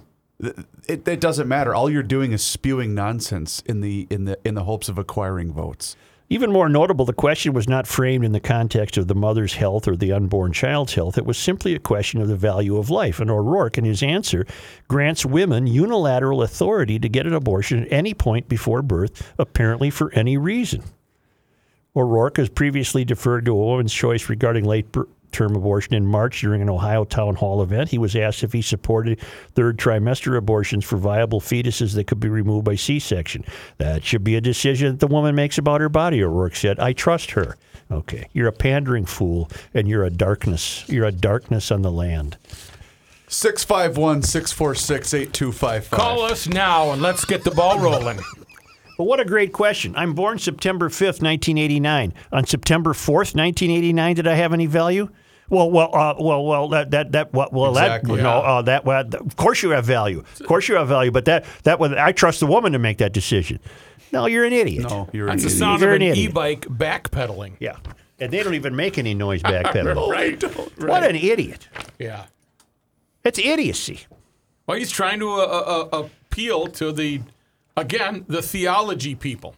It, 0.86 1.08
it 1.08 1.20
doesn't 1.20 1.48
matter. 1.48 1.74
All 1.74 1.90
you're 1.90 2.02
doing 2.04 2.32
is 2.32 2.44
spewing 2.44 2.94
nonsense 2.94 3.60
in 3.66 3.80
the 3.80 4.06
in 4.08 4.24
the 4.24 4.38
in 4.44 4.54
the 4.54 4.64
hopes 4.64 4.88
of 4.88 4.96
acquiring 4.96 5.52
votes. 5.52 5.96
Even 6.30 6.52
more 6.52 6.68
notable, 6.68 7.06
the 7.06 7.14
question 7.14 7.54
was 7.54 7.66
not 7.66 7.86
framed 7.86 8.22
in 8.22 8.32
the 8.32 8.40
context 8.40 8.98
of 8.98 9.08
the 9.08 9.14
mother's 9.14 9.54
health 9.54 9.88
or 9.88 9.96
the 9.96 10.12
unborn 10.12 10.52
child's 10.52 10.92
health. 10.92 11.16
It 11.16 11.24
was 11.24 11.38
simply 11.38 11.74
a 11.74 11.78
question 11.78 12.20
of 12.20 12.28
the 12.28 12.36
value 12.36 12.76
of 12.76 12.90
life. 12.90 13.18
And 13.18 13.30
O'Rourke, 13.30 13.78
in 13.78 13.84
his 13.84 14.02
answer, 14.02 14.46
grants 14.88 15.24
women 15.24 15.66
unilateral 15.66 16.42
authority 16.42 16.98
to 16.98 17.08
get 17.08 17.26
an 17.26 17.32
abortion 17.32 17.82
at 17.82 17.92
any 17.92 18.12
point 18.12 18.46
before 18.46 18.82
birth, 18.82 19.32
apparently 19.38 19.88
for 19.88 20.12
any 20.12 20.36
reason. 20.36 20.82
O'Rourke 21.96 22.36
has 22.36 22.50
previously 22.50 23.06
deferred 23.06 23.46
to 23.46 23.52
a 23.52 23.56
woman's 23.56 23.94
choice 23.94 24.28
regarding 24.28 24.64
late 24.64 24.94
term 25.32 25.54
abortion 25.56 25.94
in 25.94 26.06
March 26.06 26.40
during 26.40 26.62
an 26.62 26.70
Ohio 26.70 27.04
town 27.04 27.34
hall 27.34 27.62
event. 27.62 27.90
He 27.90 27.98
was 27.98 28.16
asked 28.16 28.42
if 28.42 28.52
he 28.52 28.62
supported 28.62 29.20
third 29.54 29.78
trimester 29.78 30.36
abortions 30.36 30.84
for 30.84 30.96
viable 30.96 31.40
fetuses 31.40 31.94
that 31.94 32.06
could 32.06 32.20
be 32.20 32.28
removed 32.28 32.64
by 32.64 32.76
C 32.76 32.98
section. 32.98 33.44
That 33.78 34.04
should 34.04 34.24
be 34.24 34.36
a 34.36 34.40
decision 34.40 34.92
that 34.92 35.00
the 35.00 35.06
woman 35.06 35.34
makes 35.34 35.58
about 35.58 35.80
her 35.80 35.88
body, 35.88 36.22
O'Rourke 36.22 36.56
said. 36.56 36.78
I 36.80 36.92
trust 36.92 37.32
her. 37.32 37.56
Okay. 37.90 38.28
You're 38.32 38.48
a 38.48 38.52
pandering 38.52 39.06
fool 39.06 39.50
and 39.74 39.88
you're 39.88 40.04
a 40.04 40.10
darkness. 40.10 40.84
You're 40.88 41.06
a 41.06 41.12
darkness 41.12 41.70
on 41.70 41.82
the 41.82 41.90
land. 41.90 42.36
651 43.28 44.22
646 44.22 45.14
8255. 45.14 45.90
Call 45.90 46.22
us 46.22 46.48
now 46.48 46.92
and 46.92 47.02
let's 47.02 47.24
get 47.24 47.44
the 47.44 47.50
ball 47.50 47.78
rolling. 47.78 48.20
But 48.98 49.04
what 49.04 49.20
a 49.20 49.24
great 49.24 49.52
question. 49.54 49.94
I'm 49.96 50.12
born 50.12 50.38
September 50.38 50.88
5th, 50.90 51.22
1989. 51.22 52.12
On 52.32 52.44
September 52.44 52.92
4th, 52.92 53.34
1989, 53.34 54.16
did 54.16 54.26
I 54.26 54.34
have 54.34 54.52
any 54.52 54.66
value? 54.66 55.08
Well, 55.48 55.70
well, 55.70 55.94
uh, 55.96 56.14
well, 56.20 56.44
well. 56.44 56.68
That 56.68 56.90
that 56.90 57.12
that 57.12 57.32
what? 57.32 57.54
Well, 57.54 57.70
Exactly. 57.70 58.16
that 58.16 58.22
no. 58.22 58.30
Uh, 58.40 58.60
that 58.62 58.84
well, 58.84 59.02
of 59.14 59.36
course 59.36 59.62
you 59.62 59.70
have 59.70 59.86
value. 59.86 60.22
Of 60.40 60.46
course 60.46 60.68
you 60.68 60.74
have 60.74 60.88
value. 60.88 61.10
But 61.10 61.24
that 61.24 61.46
that 61.62 61.78
was 61.80 61.92
I 61.92 62.12
trust 62.12 62.40
the 62.40 62.46
woman 62.46 62.72
to 62.72 62.78
make 62.78 62.98
that 62.98 63.14
decision. 63.14 63.58
No, 64.12 64.26
you're 64.26 64.44
an 64.44 64.52
idiot. 64.52 64.90
No, 64.90 65.08
you're 65.12 65.26
That's 65.28 65.44
an 65.44 65.48
the 65.48 65.54
idiot. 65.54 65.58
sound 65.58 65.80
You're 65.80 65.90
of 65.90 65.96
an 65.96 66.02
an 66.02 66.08
idiot. 66.12 66.30
e-bike 66.30 66.60
backpedaling. 66.66 67.52
Yeah, 67.60 67.76
and 68.20 68.30
they 68.30 68.42
don't 68.42 68.54
even 68.54 68.76
make 68.76 68.98
any 68.98 69.14
noise 69.14 69.42
backpedaling. 69.54 70.10
right. 70.10 70.42
What 70.86 71.04
an 71.04 71.16
idiot! 71.16 71.68
Yeah. 71.98 72.26
It's 73.24 73.38
idiocy. 73.38 74.00
Well, 74.66 74.76
he's 74.76 74.90
trying 74.90 75.20
to 75.20 75.30
uh, 75.30 75.36
uh, 75.36 75.88
uh, 75.92 76.08
appeal 76.30 76.66
to 76.66 76.92
the, 76.92 77.20
again, 77.80 78.24
the 78.28 78.42
theology 78.42 79.14
people 79.14 79.54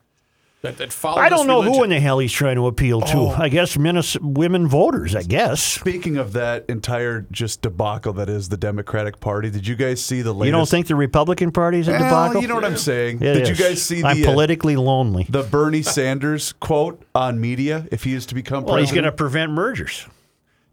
that, 0.62 0.76
that 0.76 0.92
follow 0.92 1.18
I 1.20 1.30
don't 1.30 1.40
this 1.40 1.46
know 1.46 1.62
who 1.62 1.82
in 1.84 1.90
the 1.90 1.98
hell 2.00 2.18
he's 2.18 2.32
trying 2.32 2.56
to 2.56 2.66
appeal 2.66 3.00
to. 3.00 3.16
Oh. 3.16 3.28
I 3.30 3.48
guess 3.48 3.78
Minnes- 3.78 4.18
women 4.20 4.68
voters. 4.68 5.16
I 5.16 5.22
guess. 5.22 5.62
Speaking 5.62 6.18
of 6.18 6.34
that 6.34 6.66
entire 6.68 7.22
just 7.30 7.62
debacle 7.62 8.12
that 8.14 8.28
is 8.28 8.50
the 8.50 8.58
Democratic 8.58 9.20
Party, 9.20 9.48
did 9.48 9.66
you 9.66 9.74
guys 9.74 10.04
see 10.04 10.20
the 10.20 10.32
latest? 10.34 10.46
You 10.46 10.52
don't 10.52 10.68
think 10.68 10.86
the 10.86 10.96
Republican 10.96 11.50
Party's 11.50 11.88
a 11.88 11.92
Well, 11.92 12.00
debacle? 12.02 12.42
you 12.42 12.48
know 12.48 12.56
what 12.56 12.64
I'm 12.66 12.76
saying. 12.76 13.22
It 13.22 13.32
did 13.34 13.48
you 13.48 13.54
guys 13.54 13.82
see 13.82 14.02
the 14.02 14.08
I'm 14.08 14.22
uh, 14.22 14.26
politically 14.26 14.76
lonely. 14.76 15.24
the 15.30 15.42
Bernie 15.44 15.80
Sanders 15.82 16.52
quote 16.52 17.02
on 17.14 17.40
media 17.40 17.86
if 17.90 18.04
he 18.04 18.12
is 18.12 18.26
to 18.26 18.34
become 18.34 18.64
Well, 18.64 18.76
he's 18.76 18.92
going 18.92 19.04
to 19.04 19.12
prevent 19.12 19.52
mergers. 19.52 20.06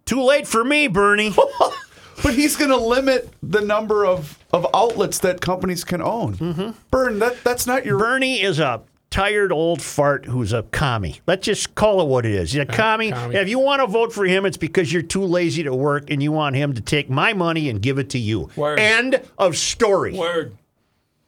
Too 0.06 0.22
late 0.22 0.48
for 0.48 0.64
me, 0.66 0.88
Bernie. 0.88 1.34
But 2.24 2.34
he's 2.34 2.56
going 2.56 2.72
to 2.72 2.78
limit 2.78 3.32
the 3.44 3.62
number 3.62 4.06
of, 4.06 4.40
of 4.52 4.66
outlets 4.74 5.20
that 5.20 5.40
companies 5.40 5.84
can 5.84 6.02
own. 6.02 6.36
Mm-hmm. 6.38 6.72
Burn 6.90 7.20
that 7.20 7.44
that's 7.44 7.68
not 7.68 7.86
your 7.86 8.00
Bernie 8.00 8.42
is 8.42 8.60
a 8.60 8.82
tired 9.10 9.52
old 9.52 9.82
fart 9.82 10.26
who's 10.26 10.52
a 10.52 10.64
commie. 10.64 11.22
Let's 11.28 11.46
just 11.46 11.76
call 11.76 12.02
it 12.02 12.08
what 12.08 12.26
it 12.26 12.34
is. 12.34 12.52
He's 12.54 12.62
a 12.62 12.66
commie. 12.66 13.12
commie. 13.12 13.36
If 13.36 13.50
you 13.50 13.60
want 13.60 13.82
to 13.82 13.88
vote 13.88 14.12
for 14.12 14.26
him, 14.26 14.46
it's 14.46 14.58
because 14.58 14.92
you're 14.92 15.02
too 15.02 15.24
lazy 15.24 15.64
to 15.64 15.74
work 15.74 16.10
and 16.10 16.22
you 16.22 16.32
want 16.32 16.56
him 16.56 16.74
to 16.74 16.82
take 16.82 17.10
my 17.10 17.34
money 17.34 17.70
and 17.70 17.82
give 17.82 18.00
it 18.00 18.10
to 18.12 18.20
you. 18.20 18.50
Word. 18.56 18.80
End 18.80 19.22
of 19.38 19.56
story. 19.56 20.14
Word. 20.14 20.58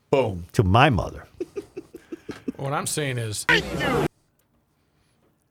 boom. 0.09 0.45
To 0.53 0.63
my 0.63 0.89
mother. 0.89 1.25
What 2.57 2.73
I'm 2.73 2.87
saying 2.87 3.17
is, 3.19 3.45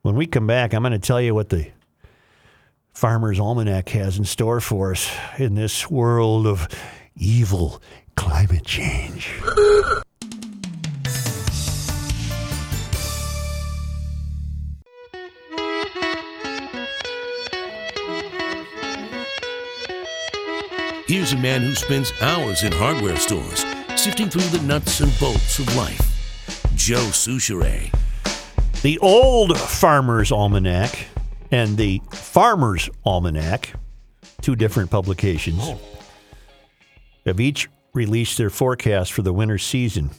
When 0.03 0.15
we 0.15 0.27
come 0.27 0.47
back, 0.47 0.75
I'm 0.75 0.83
going 0.83 0.93
to 0.93 0.99
tell 0.99 1.21
you 1.21 1.35
what 1.35 1.49
the 1.49 1.69
Farmer's 2.99 3.39
Almanac 3.39 3.91
has 3.91 4.19
in 4.19 4.25
store 4.25 4.61
for 4.61 4.91
us 4.91 5.09
in 5.39 5.55
this 5.55 5.89
world 5.89 6.49
of 6.49 6.67
evil 7.15 7.81
climate 8.17 8.65
change. 8.65 9.31
Here's 21.07 21.33
a 21.33 21.37
man 21.37 21.63
who 21.63 21.77
spends 21.77 22.13
hours 22.21 22.65
in 22.65 22.73
hardware 22.73 23.17
stores 23.17 23.65
sifting 23.95 24.29
through 24.29 24.59
the 24.59 24.67
nuts 24.67 24.99
and 24.99 25.17
bolts 25.21 25.61
of 25.61 25.77
life. 25.77 26.67
Joe 26.75 26.97
Soucheray. 27.13 27.95
The 28.83 28.99
Old 28.99 29.57
Farmer's 29.57 30.33
Almanac 30.33 31.08
and 31.51 31.77
the 31.77 32.01
Farmer's 32.11 32.91
Almanac, 33.05 33.73
two 34.43 34.57
different 34.57 34.91
publications, 34.91 35.61
oh. 35.63 35.81
have 37.27 37.41
each 37.41 37.69
released 37.95 38.39
their 38.39 38.51
forecast 38.51 39.13
for 39.13 39.23
the 39.23 39.33
winter 39.33 39.59
season. 39.59 40.11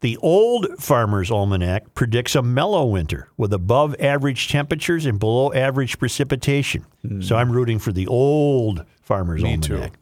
The 0.00 0.18
Old 0.18 0.66
Farmer's 0.78 1.30
Almanac 1.30 1.94
predicts 1.94 2.34
a 2.34 2.42
mellow 2.42 2.84
winter 2.84 3.28
with 3.38 3.54
above 3.54 3.96
average 3.98 4.48
temperatures 4.50 5.06
and 5.06 5.18
below 5.18 5.52
average 5.52 5.98
precipitation. 5.98 6.84
So 7.20 7.34
hmm. 7.34 7.34
I'm 7.34 7.50
rooting 7.50 7.78
for 7.78 7.90
the 7.90 8.06
Old 8.06 8.84
Farmer's 9.00 9.42
Me 9.42 9.56
too. 9.56 9.74
Almanac. 9.76 9.98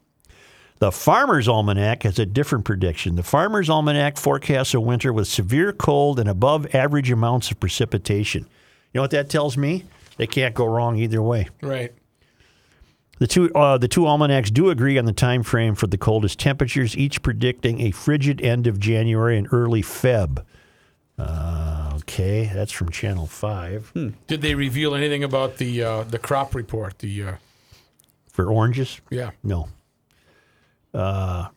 The 0.81 0.91
Farmer's 0.91 1.47
Almanac 1.47 2.03
has 2.03 2.19
a 2.19 2.27
different 2.27 2.65
prediction. 2.65 3.15
The 3.15 3.23
Farmer's 3.23 3.71
Almanac 3.71 4.17
forecasts 4.17 4.75
a 4.75 4.81
winter 4.81 5.13
with 5.13 5.29
severe 5.29 5.73
cold 5.73 6.19
and 6.19 6.29
above 6.29 6.75
average 6.75 7.09
amounts 7.13 7.53
of 7.53 7.61
precipitation. 7.61 8.43
You 8.93 8.99
know 8.99 9.03
what 9.03 9.13
that 9.13 9.31
tells 9.31 9.57
me? 9.57 9.85
They 10.17 10.27
can't 10.27 10.55
go 10.55 10.67
wrong 10.67 10.97
either 10.97 11.23
way. 11.23 11.49
Right. 11.61 11.93
The 13.19 13.27
two 13.27 13.55
uh, 13.55 13.79
the 13.79 13.89
two 13.89 14.07
almanacs 14.07 14.51
do 14.51 14.71
agree 14.71 14.99
on 14.99 15.05
the 15.05 15.13
time 15.13 15.43
frame 15.43 15.75
for 15.75 15.87
the 15.87 15.99
coldest 15.99 16.41
temperatures, 16.41 16.97
each 16.97 17.23
predicting 17.23 17.81
a 17.81 17.93
frigid 17.93 18.41
end 18.41 18.67
of 18.67 18.81
January 18.81 19.39
and 19.39 19.47
early 19.53 19.83
Feb. 19.83 20.45
Uh, 21.19 21.93
okay, 21.99 22.51
that's 22.53 22.73
from 22.73 22.89
Channel 22.89 23.27
Five 23.27 23.93
Did 24.27 24.41
they 24.41 24.55
reveal 24.55 24.95
anything 24.95 25.23
about 25.23 25.59
the 25.59 25.83
uh, 25.83 26.03
the 26.03 26.19
crop 26.19 26.55
report? 26.55 26.99
The 26.99 27.23
uh, 27.23 27.35
for 28.29 28.51
oranges. 28.51 29.01
yeah. 29.11 29.31
No. 29.45 29.69
Uh, 30.93 31.49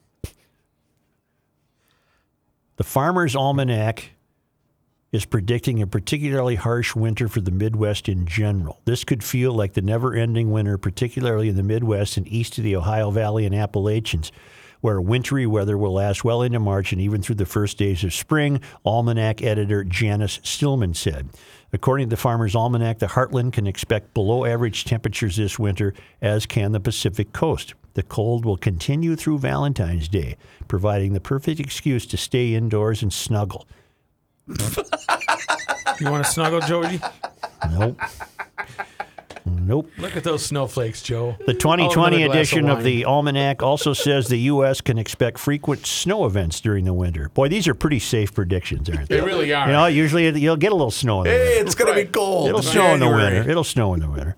the 2.76 2.84
Farmer's 2.84 3.36
Almanac 3.36 4.12
is 5.16 5.26
predicting 5.26 5.82
a 5.82 5.88
particularly 5.88 6.55
harsh 6.55 6.93
winter 6.93 7.28
for 7.28 7.39
the 7.39 7.49
Midwest 7.49 8.09
in 8.09 8.28
general. 8.28 8.82
This 8.86 9.03
could 9.03 9.24
feel 9.24 9.53
like 9.53 9.74
the 9.74 9.82
never 9.82 10.13
ending 10.13 10.51
winter, 10.51 10.78
particularly 10.78 11.49
in 11.49 11.55
the 11.55 11.63
Midwest 11.63 12.18
and 12.18 12.28
east 12.28 12.57
of 12.57 12.66
the 12.66 12.76
Ohio 12.76 13.09
Valley 13.09 13.45
and 13.45 13.55
Appalachians, 13.55 14.32
where 14.82 14.99
wintry 14.99 15.47
weather 15.47 15.78
will 15.78 15.93
last 15.93 16.24
well 16.24 16.41
into 16.41 16.59
March 16.59 16.91
and 16.91 17.01
even 17.01 17.22
through 17.22 17.36
the 17.36 17.45
first 17.45 17.78
days 17.78 18.03
of 18.03 18.13
spring, 18.13 18.59
Almanac 18.86 19.41
editor 19.41 19.84
Janice 19.84 20.39
Stillman 20.43 20.93
said. 20.93 21.30
According 21.72 22.07
to 22.09 22.16
the 22.16 22.22
Farmer's 22.22 22.55
Almanac, 22.55 22.99
the 22.99 23.07
Heartland 23.07 23.53
can 23.53 23.68
expect 23.68 24.13
below 24.13 24.45
average 24.45 24.84
temperatures 24.84 25.38
this 25.38 25.57
winter, 25.57 25.93
as 26.22 26.45
can 26.45 26.74
the 26.74 26.80
Pacific 26.80 27.32
Coast. 27.32 27.74
The 27.93 28.03
cold 28.03 28.43
will 28.43 28.57
continue 28.57 29.16
through 29.16 29.39
Valentine's 29.39 30.09
Day, 30.09 30.36
providing 30.68 31.13
the 31.13 31.22
perfect 31.22 31.59
excuse 31.59 32.05
to 32.07 32.18
stay 32.18 32.53
indoors 32.53 33.01
and 33.01 33.11
snuggle. 33.11 33.66
You 36.02 36.12
want 36.12 36.26
to 36.26 36.30
snuggle, 36.32 36.60
Joey? 36.62 37.00
Nope. 37.72 37.98
Nope. 39.46 39.89
Look 39.98 40.18
at 40.18 40.24
those 40.26 40.46
snowflakes, 40.46 41.02
Joe. 41.02 41.36
The 41.46 41.54
Oh, 41.54 41.58
2020 41.58 42.24
another 42.24 42.38
edition 42.38 42.68
of 42.70 42.78
wine. 42.80 42.84
the 42.84 43.06
Almanac 43.06 43.64
also 43.64 43.93
says 43.93 44.28
the 44.28 44.39
U.S. 44.39 44.82
can 44.82 44.98
expect 44.98 45.39
frequent 45.39 45.86
snow 45.86 46.26
events 46.26 46.60
during 46.60 46.84
the 46.84 46.93
winter. 46.93 47.30
Boy, 47.30 47.48
these 47.48 47.68
are 47.68 47.74
pretty 47.74 48.00
safe 48.00 48.34
predictions, 48.34 48.89
aren't 48.89 49.08
they? 49.08 49.20
They 49.20 49.26
really 49.26 49.54
are. 49.54 49.68
You 49.68 49.74
know, 49.74 49.86
usually 49.86 50.38
you'll 50.38 50.58
get 50.58 50.72
a 50.72 50.76
little 50.76 50.91
snow 50.91 51.22
in 51.22 51.26
the 51.26 51.30
winter. 51.32 51.46
Hey, 51.46 51.60
it's 51.60 51.76
gonna 51.76 51.96
be 51.96 52.06
cold. 52.06 52.48
It'll 52.50 52.60
in 52.60 52.66
snow 52.66 52.93
in 52.93 53.00
the 53.00 53.10
winter. 53.10 53.50
It'll 53.50 53.64
snow 53.64 53.93
in 53.93 54.02
the 54.02 54.10
winter. 54.10 54.36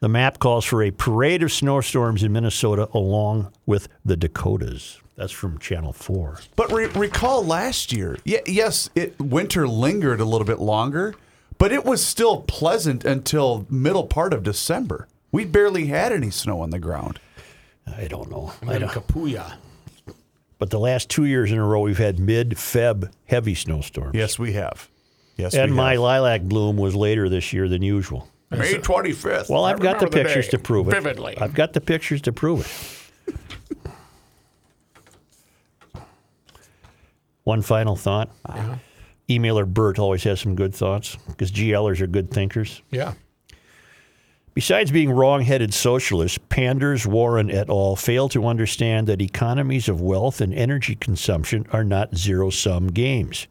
The 0.00 0.08
map 0.08 0.38
calls 0.38 0.64
for 0.64 0.82
a 0.82 0.90
parade 0.90 1.42
of 1.42 1.52
snowstorms 1.52 2.22
in 2.22 2.32
Minnesota 2.32 2.88
along 2.94 3.52
with 3.66 3.88
the 4.04 4.16
Dakotas. 4.16 4.98
That's 5.20 5.32
from 5.32 5.58
Channel 5.58 5.92
4. 5.92 6.40
But 6.56 6.72
re- 6.72 6.86
recall 6.86 7.44
last 7.44 7.92
year. 7.92 8.16
Yeah, 8.24 8.38
yes, 8.46 8.88
it 8.94 9.20
winter 9.20 9.68
lingered 9.68 10.18
a 10.18 10.24
little 10.24 10.46
bit 10.46 10.60
longer, 10.60 11.14
but 11.58 11.72
it 11.72 11.84
was 11.84 12.02
still 12.02 12.40
pleasant 12.40 13.04
until 13.04 13.66
middle 13.68 14.04
part 14.06 14.32
of 14.32 14.42
December. 14.42 15.08
We 15.30 15.44
barely 15.44 15.88
had 15.88 16.10
any 16.10 16.30
snow 16.30 16.62
on 16.62 16.70
the 16.70 16.78
ground. 16.78 17.20
I 17.86 18.06
don't 18.08 18.30
know. 18.30 18.54
And 18.62 18.70
I 18.70 18.78
don't- 18.78 18.88
Kapuya. 18.90 19.56
But 20.58 20.70
the 20.70 20.80
last 20.80 21.10
two 21.10 21.26
years 21.26 21.52
in 21.52 21.58
a 21.58 21.66
row, 21.66 21.82
we've 21.82 21.98
had 21.98 22.18
mid 22.18 22.52
Feb 22.52 23.10
heavy 23.26 23.54
snowstorms. 23.54 24.14
Yes, 24.14 24.38
we 24.38 24.54
have. 24.54 24.88
Yes, 25.36 25.52
and 25.52 25.72
we 25.72 25.76
my 25.76 25.92
have. 25.92 26.00
lilac 26.00 26.42
bloom 26.44 26.78
was 26.78 26.94
later 26.96 27.28
this 27.28 27.52
year 27.52 27.68
than 27.68 27.82
usual. 27.82 28.26
May 28.50 28.72
25th. 28.72 29.50
Well, 29.50 29.66
I've 29.66 29.80
got 29.80 30.00
the 30.00 30.06
remember 30.06 30.16
the 30.16 30.24
pictures 30.24 30.46
day 30.46 30.50
to 30.52 30.58
prove 30.60 30.88
it. 30.88 30.92
vividly. 30.92 31.36
I've 31.36 31.52
got 31.52 31.74
the 31.74 31.82
pictures 31.82 32.22
to 32.22 32.32
prove 32.32 32.60
it. 32.64 33.36
One 37.50 37.62
final 37.62 37.96
thought. 37.96 38.30
Uh-huh. 38.46 38.76
Emailer 39.28 39.66
Bert 39.66 39.98
always 39.98 40.22
has 40.22 40.38
some 40.38 40.54
good 40.54 40.72
thoughts 40.72 41.16
because 41.26 41.50
GLers 41.50 42.00
are 42.00 42.06
good 42.06 42.30
thinkers. 42.30 42.80
Yeah. 42.92 43.14
Besides 44.54 44.92
being 44.92 45.10
wrong 45.10 45.42
headed 45.42 45.74
socialists, 45.74 46.38
Panders, 46.48 47.08
Warren 47.08 47.50
et 47.50 47.68
al. 47.68 47.96
fail 47.96 48.28
to 48.28 48.46
understand 48.46 49.08
that 49.08 49.20
economies 49.20 49.88
of 49.88 50.00
wealth 50.00 50.40
and 50.40 50.54
energy 50.54 50.94
consumption 50.94 51.66
are 51.72 51.82
not 51.82 52.16
zero 52.16 52.50
sum 52.50 52.86
games. 52.86 53.48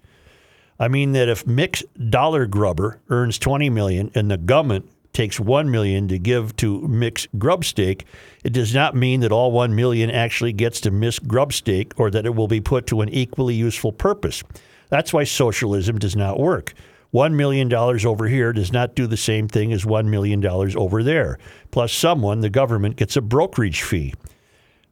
I 0.80 0.88
mean 0.88 1.12
that 1.12 1.28
if 1.28 1.46
Mick's 1.46 1.84
dollar 2.10 2.46
grubber 2.46 3.02
earns 3.10 3.38
20 3.38 3.70
million 3.70 4.12
and 4.16 4.32
the 4.32 4.38
government 4.38 4.90
takes 5.14 5.40
1 5.40 5.70
million 5.70 6.08
to 6.08 6.20
give 6.20 6.56
to 6.58 6.88
Mick's 6.88 7.28
grub 7.38 7.66
steak, 7.66 8.06
it 8.44 8.54
does 8.54 8.74
not 8.74 8.96
mean 8.96 9.22
that 9.22 9.32
all 9.32 9.52
1 9.52 9.76
million 9.76 10.10
actually 10.10 10.54
gets 10.54 10.82
to 10.82 10.92
Miss 10.92 11.20
grub 11.20 11.54
steak 11.54 11.94
or 12.00 12.12
that 12.12 12.26
it 12.26 12.36
will 12.36 12.48
be 12.48 12.62
put 12.62 12.88
to 12.88 13.02
an 13.02 13.10
equally 13.10 13.56
useful 13.56 13.92
purpose. 13.92 14.44
That's 14.90 15.14
why 15.14 15.24
socialism 15.24 16.00
does 16.00 16.16
not 16.16 16.40
work. 16.40 16.74
$1 17.14 17.34
million 17.34 17.74
over 17.74 18.28
here 18.28 18.54
does 18.54 18.72
not 18.72 18.96
do 18.96 19.08
the 19.08 19.18
same 19.18 19.48
thing 19.48 19.74
as 19.74 19.84
$1 19.84 20.06
million 20.06 20.46
over 20.46 21.02
there. 21.02 21.40
Plus, 21.72 21.92
someone, 21.92 22.42
the 22.42 22.50
government, 22.50 22.98
gets 22.98 23.18
a 23.18 23.22
brokerage 23.22 23.82
fee. 23.82 24.14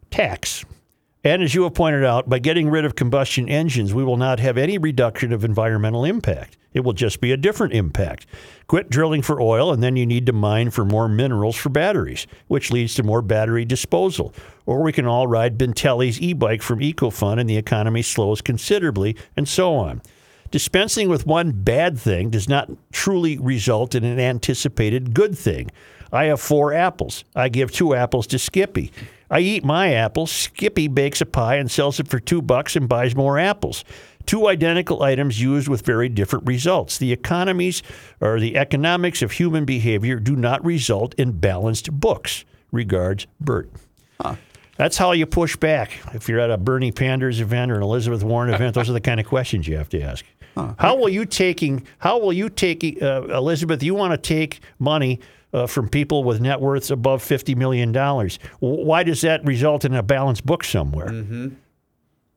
Tax. 0.10 0.66
And 1.28 1.44
as 1.44 1.54
you 1.54 1.64
have 1.64 1.74
pointed 1.74 2.06
out, 2.06 2.30
by 2.30 2.40
getting 2.40 2.70
rid 2.70 2.86
of 2.86 2.96
combustion 2.96 3.50
engines, 3.50 3.94
we 3.94 4.02
will 4.02 4.16
not 4.16 4.40
have 4.40 4.58
any 4.58 4.78
reduction 4.78 5.34
of 5.34 5.44
environmental 5.44 6.06
impact. 6.06 6.56
It 6.74 6.86
will 6.86 6.94
just 6.94 7.20
be 7.20 7.34
a 7.34 7.38
different 7.38 7.74
impact. 7.74 8.26
Quit 8.68 8.90
drilling 8.90 9.22
for 9.22 9.42
oil, 9.42 9.74
and 9.74 9.84
then 9.84 9.98
you 9.98 10.06
need 10.06 10.26
to 10.28 10.32
mine 10.32 10.70
for 10.70 10.86
more 10.86 11.10
minerals 11.10 11.58
for 11.58 11.68
batteries, 11.68 12.28
which 12.48 12.72
leads 12.72 12.94
to 12.96 13.04
more 13.04 13.22
battery 13.22 13.66
disposal. 13.66 14.34
Or 14.66 14.82
we 14.82 14.94
can 14.94 15.06
all 15.06 15.28
ride 15.28 15.58
Bentelli's 15.58 16.22
e 16.22 16.32
bike 16.32 16.62
from 16.62 16.80
EcoFun, 16.80 17.42
and 17.42 17.50
the 17.50 17.58
economy 17.58 18.04
slows 18.04 18.42
considerably, 18.42 19.18
and 19.36 19.50
so 19.50 19.76
on. 19.76 20.02
Dispensing 20.50 21.10
with 21.10 21.28
one 21.28 21.52
bad 21.52 22.00
thing 22.00 22.30
does 22.30 22.48
not 22.48 22.72
truly 22.94 23.38
result 23.38 23.96
in 23.96 24.06
an 24.06 24.18
anticipated 24.18 25.14
good 25.14 25.38
thing. 25.38 25.72
I 26.10 26.26
have 26.26 26.40
four 26.40 26.74
apples. 26.74 27.26
I 27.36 27.50
give 27.50 27.74
two 27.74 27.94
apples 27.94 28.28
to 28.28 28.40
Skippy. 28.40 28.94
I 29.30 29.40
eat 29.40 29.64
my 29.64 29.94
apples. 29.94 30.32
Skippy 30.32 30.88
bakes 30.88 31.22
a 31.22 31.26
pie 31.26 31.56
and 31.56 31.70
sells 31.70 32.00
it 32.00 32.08
for 32.08 32.20
two 32.20 32.42
bucks 32.42 32.76
and 32.76 32.88
buys 32.88 33.16
more 33.16 33.38
apples. 33.38 33.84
Two 34.26 34.48
identical 34.48 35.04
items 35.04 35.42
used 35.42 35.68
with 35.68 35.86
very 35.86 36.10
different 36.10 36.46
results. 36.46 36.98
The 36.98 37.14
economies 37.14 37.82
or 38.20 38.40
the 38.40 38.58
economics 38.58 39.22
of 39.22 39.32
human 39.32 39.64
behavior 39.66 40.20
do 40.20 40.36
not 40.36 40.64
result 40.66 41.14
in 41.16 41.34
balanced 41.40 41.92
books. 41.92 42.44
Regards, 42.72 43.28
Bert. 43.40 43.70
That's 44.76 44.98
how 44.98 45.14
you 45.14 45.26
push 45.26 45.56
back. 45.56 45.92
If 46.14 46.30
you're 46.30 46.40
at 46.40 46.52
a 46.52 46.58
Bernie 46.58 46.92
Panders 46.92 47.40
event 47.40 47.72
or 47.72 47.76
an 47.76 47.84
Elizabeth 47.84 48.24
Warren 48.24 48.54
event, 48.54 48.76
those 48.76 48.90
are 48.90 48.94
the 48.94 49.02
kind 49.02 49.20
of 49.20 49.26
questions 49.26 49.68
you 49.68 49.78
have 49.78 49.90
to 49.90 50.02
ask. 50.02 50.24
How 50.78 50.96
will 50.96 51.10
you 51.10 51.26
taking? 51.26 51.86
How 52.00 52.20
will 52.20 52.34
you 52.34 52.50
take 52.50 53.02
uh, 53.02 53.24
Elizabeth? 53.30 53.82
You 53.82 53.96
want 53.96 54.12
to 54.12 54.18
take 54.18 54.60
money 54.80 55.20
uh, 55.54 55.68
from 55.68 55.90
people 55.90 56.24
with 56.24 56.42
net 56.42 56.60
worths 56.62 56.92
above 56.92 57.22
fifty 57.24 57.56
million 57.56 57.92
dollars? 57.92 58.40
Why 58.60 59.04
does 59.04 59.22
that 59.22 59.44
result 59.46 59.86
in 59.86 59.94
a 59.94 60.04
balanced 60.04 60.46
book 60.46 60.64
somewhere? 60.64 61.08
Mm-hmm. 61.08 61.50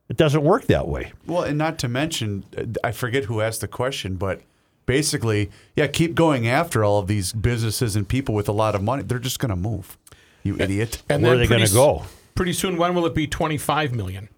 It 0.08 0.16
doesn't 0.16 0.42
work 0.42 0.66
that 0.66 0.88
way. 0.88 1.12
Well, 1.26 1.44
and 1.44 1.56
not 1.56 1.78
to 1.80 1.88
mention, 1.88 2.44
uh, 2.56 2.64
I 2.82 2.90
forget 2.90 3.24
who 3.24 3.40
asked 3.40 3.60
the 3.60 3.68
question, 3.68 4.16
but 4.16 4.40
basically, 4.84 5.50
yeah, 5.76 5.86
keep 5.86 6.16
going 6.16 6.48
after 6.48 6.82
all 6.82 6.98
of 6.98 7.06
these 7.06 7.32
businesses 7.32 7.94
and 7.94 8.08
people 8.08 8.34
with 8.34 8.48
a 8.48 8.52
lot 8.52 8.74
of 8.74 8.82
money. 8.82 9.04
They're 9.04 9.20
just 9.20 9.38
going 9.38 9.50
to 9.50 9.56
move. 9.56 9.96
You 10.42 10.56
idiot. 10.58 11.02
And 11.08 11.22
Where 11.22 11.34
are 11.34 11.36
they 11.36 11.46
going 11.46 11.64
to 11.64 11.72
go? 11.72 12.02
Pretty 12.34 12.52
soon, 12.54 12.76
when 12.76 12.94
will 12.94 13.06
it 13.06 13.14
be 13.14 13.26
25 13.26 13.94
million? 13.94 14.28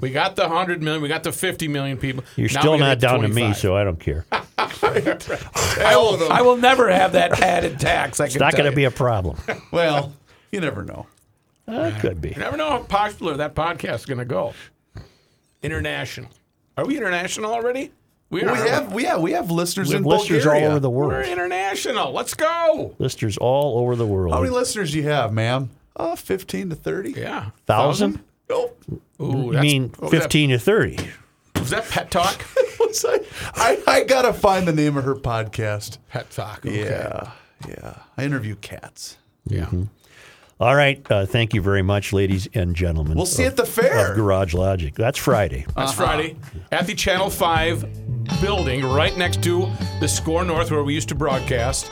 We 0.00 0.10
got 0.10 0.36
the 0.36 0.42
100 0.42 0.82
million. 0.82 1.02
We 1.02 1.08
got 1.08 1.22
the 1.22 1.32
50 1.32 1.68
million 1.68 1.96
people. 1.96 2.24
You're 2.36 2.50
Now 2.52 2.60
still 2.60 2.78
not 2.78 2.98
get 2.98 3.08
down 3.08 3.20
to 3.22 3.28
me, 3.28 3.52
so 3.54 3.76
I 3.76 3.84
don't 3.84 4.00
care. 4.00 4.24
I 4.32 5.94
will, 5.96 6.32
I 6.32 6.42
will 6.42 6.56
never 6.56 6.90
have 6.90 7.12
that 7.12 7.40
added 7.40 7.78
tax. 7.80 8.20
I 8.20 8.26
It's 8.26 8.36
not 8.36 8.54
going 8.54 8.70
to 8.70 8.76
be 8.76 8.84
a 8.84 8.90
problem. 8.90 9.38
Well, 9.72 10.12
you 10.50 10.60
never 10.60 10.84
know. 10.84 11.06
Uh, 11.66 11.92
it 11.94 12.00
could 12.00 12.20
be. 12.20 12.30
You 12.30 12.36
never 12.36 12.56
know 12.56 12.68
how 12.70 12.82
popular 12.82 13.36
that 13.38 13.54
podcast 13.54 13.94
is 13.96 14.06
going 14.06 14.18
to 14.18 14.24
go. 14.24 14.52
International. 15.62 16.28
Are 16.76 16.84
we 16.86 16.96
international 16.96 17.52
already? 17.52 17.92
We 18.30 18.42
Well, 18.42 18.54
are. 18.54 18.62
we 18.64 18.68
have, 18.70 18.92
we, 18.92 19.02
yeah, 19.04 19.18
we 19.18 19.32
have 19.32 19.50
listeners 19.50 19.88
We 19.88 19.94
have 19.94 20.02
in 20.02 20.08
listeners 20.08 20.46
all 20.46 20.56
over 20.56 20.80
the 20.80 20.90
world. 20.90 21.12
We're 21.12 21.24
international. 21.24 22.12
Let's 22.12 22.34
go. 22.34 22.94
Listeners 22.98 23.36
all 23.38 23.78
over 23.78 23.94
the 23.96 24.06
world. 24.06 24.34
How 24.34 24.40
many 24.40 24.52
listeners 24.52 24.92
do 24.92 24.98
you 24.98 25.04
have, 25.08 25.32
ma'am? 25.32 25.70
Oh, 25.96 26.16
15 26.16 26.70
to 26.70 26.74
30. 26.76 27.12
Yeah. 27.12 27.50
Thousand? 27.66 28.20
Oh, 28.52 28.72
Ooh, 29.20 29.52
You 29.54 29.60
mean 29.60 29.82
what 29.98 30.02
was 30.02 30.10
that- 30.12 30.22
15 30.22 30.50
to 30.50 30.58
30? 30.58 30.98
Was 31.56 31.70
that 31.70 31.88
pet 31.88 32.10
talk? 32.10 32.44
I, 33.04 33.18
I, 33.54 33.82
I 33.86 34.04
gotta 34.04 34.32
find 34.32 34.66
the 34.68 34.72
name 34.72 34.96
of 34.96 35.04
her 35.04 35.14
podcast. 35.14 35.98
Pet 36.10 36.28
Talk. 36.30 36.66
Okay. 36.66 36.84
Yeah, 36.84 37.30
yeah. 37.68 37.94
I 38.18 38.24
interview 38.24 38.54
cats. 38.56 39.16
Yeah. 39.46 39.70
All 40.60 40.74
right. 40.76 41.04
Uh, 41.10 41.24
thank 41.24 41.54
you 41.54 41.62
very 41.62 41.82
much, 41.82 42.12
ladies 42.12 42.48
and 42.54 42.74
gentlemen. 42.76 43.16
We'll 43.16 43.24
see 43.26 43.44
of- 43.44 43.52
at 43.52 43.56
the 43.56 43.64
fair. 43.64 44.10
of 44.10 44.16
Garage 44.16 44.52
Logic. 44.54 44.94
That's 44.94 45.18
Friday. 45.18 45.64
That's 45.74 45.92
Friday 45.94 46.36
at 46.70 46.86
the 46.86 46.94
Channel 46.94 47.30
5 47.30 48.40
building 48.42 48.84
right 48.84 49.16
next 49.16 49.42
to 49.44 49.70
the 50.00 50.06
SKOR 50.08 50.44
North 50.44 50.70
where 50.70 50.84
we 50.84 50.94
used 50.94 51.08
to 51.08 51.14
broadcast. 51.14 51.90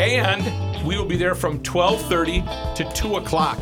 And 0.00 0.84
we 0.86 0.96
will 0.98 1.04
be 1.06 1.16
there 1.16 1.34
from 1.34 1.62
12.30 1.62 2.74
to 2.76 2.92
2 2.92 3.16
o'clock 3.16 3.58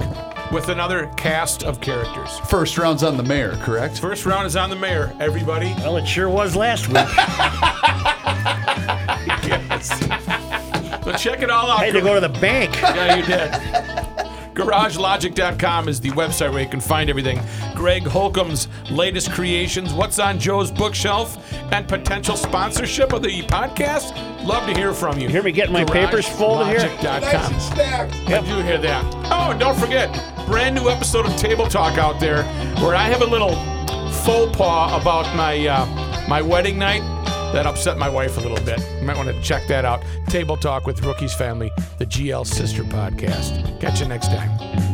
with 0.53 0.69
another 0.69 1.07
cast 1.17 1.63
of 1.65 1.81
characters. 1.81 2.39
First 2.41 2.79
round's 2.79 3.03
on 3.03 3.17
the 3.17 3.23
mayor, 3.23 3.57
correct? 3.63 3.99
First 3.99 4.27
round 4.27 4.47
is 4.47 4.57
on 4.57 4.71
the 4.71 4.77
mayor, 4.77 5.15
everybody. 5.21 5.75
Well, 5.79 5.97
it 5.97 6.07
sure 6.07 6.29
was 6.29 6.57
last 6.57 6.89
week. 6.89 6.97
yes. 9.47 9.99
So 11.05 11.13
check 11.13 11.43
it 11.43 11.51
all 11.51 11.71
out. 11.71 11.81
I 11.81 11.87
had 11.87 11.95
to 11.95 12.01
go 12.01 12.15
to 12.15 12.21
the 12.21 12.29
bank. 12.41 12.75
Yeah, 12.81 13.17
you 13.17 13.25
did. 13.25 14.28
GarageLogic.com 14.59 15.89
is 15.89 16.01
the 16.01 16.11
website 16.11 16.53
where 16.53 16.61
you 16.61 16.69
can 16.69 16.81
find 16.81 17.09
everything. 17.09 17.41
Greg 17.77 18.03
Holcomb's 18.03 18.67
latest 18.91 19.31
creations, 19.31 19.95
what's 19.95 20.19
on 20.19 20.41
Joe's 20.41 20.73
bookshelf, 20.73 21.39
and 21.73 21.87
potential 21.87 22.37
sponsorship 22.37 23.13
of 23.13 23.23
the 23.23 23.43
podcast. 23.43 24.17
Love 24.45 24.67
to 24.67 24.75
hear 24.75 24.93
from 24.93 25.17
you. 25.17 25.25
You 25.25 25.29
hear 25.29 25.45
me 25.45 25.53
getting 25.53 25.73
my 25.73 25.85
papers 25.85 26.27
folded 26.27 26.67
here? 26.67 26.81
GarageLogic.com. 26.81 28.35
I 28.35 28.41
do 28.41 28.61
hear 28.65 28.79
that. 28.79 29.05
Oh, 29.31 29.53
and 29.53 29.61
don't 29.61 29.79
forget, 29.79 30.13
brand 30.47 30.75
new 30.75 30.89
episode 30.89 31.25
of 31.25 31.37
Table 31.37 31.69
Talk 31.69 31.97
out 31.97 32.19
there 32.19 32.43
where 32.83 32.97
I 32.97 33.05
have 33.05 33.23
a 33.23 33.27
little 33.27 33.55
faux 34.25 34.57
pas 34.57 35.01
about 35.01 35.37
my 35.37 35.69
uh, 35.69 35.87
my 36.29 36.43
wedding 36.43 36.79
night 36.79 37.03
that 37.53 37.67
upset 37.67 37.99
my 37.99 38.09
wife 38.09 38.37
a 38.37 38.41
little 38.41 38.65
bit. 38.65 38.79
You 39.01 39.07
might 39.07 39.17
want 39.17 39.29
to 39.29 39.43
check 39.43 39.67
that 39.69 39.85
out. 39.85 40.03
Table 40.29 40.57
Talk 40.57 40.87
with 40.87 41.01
Rookie's 41.03 41.35
Family, 41.35 41.71
the 41.99 42.07
GL 42.07 42.47
Sister 42.47 42.85
Podcast. 42.85 43.81
Catch 43.81 44.01
you 44.01 44.09
next 44.09 44.29
time. 44.29 44.88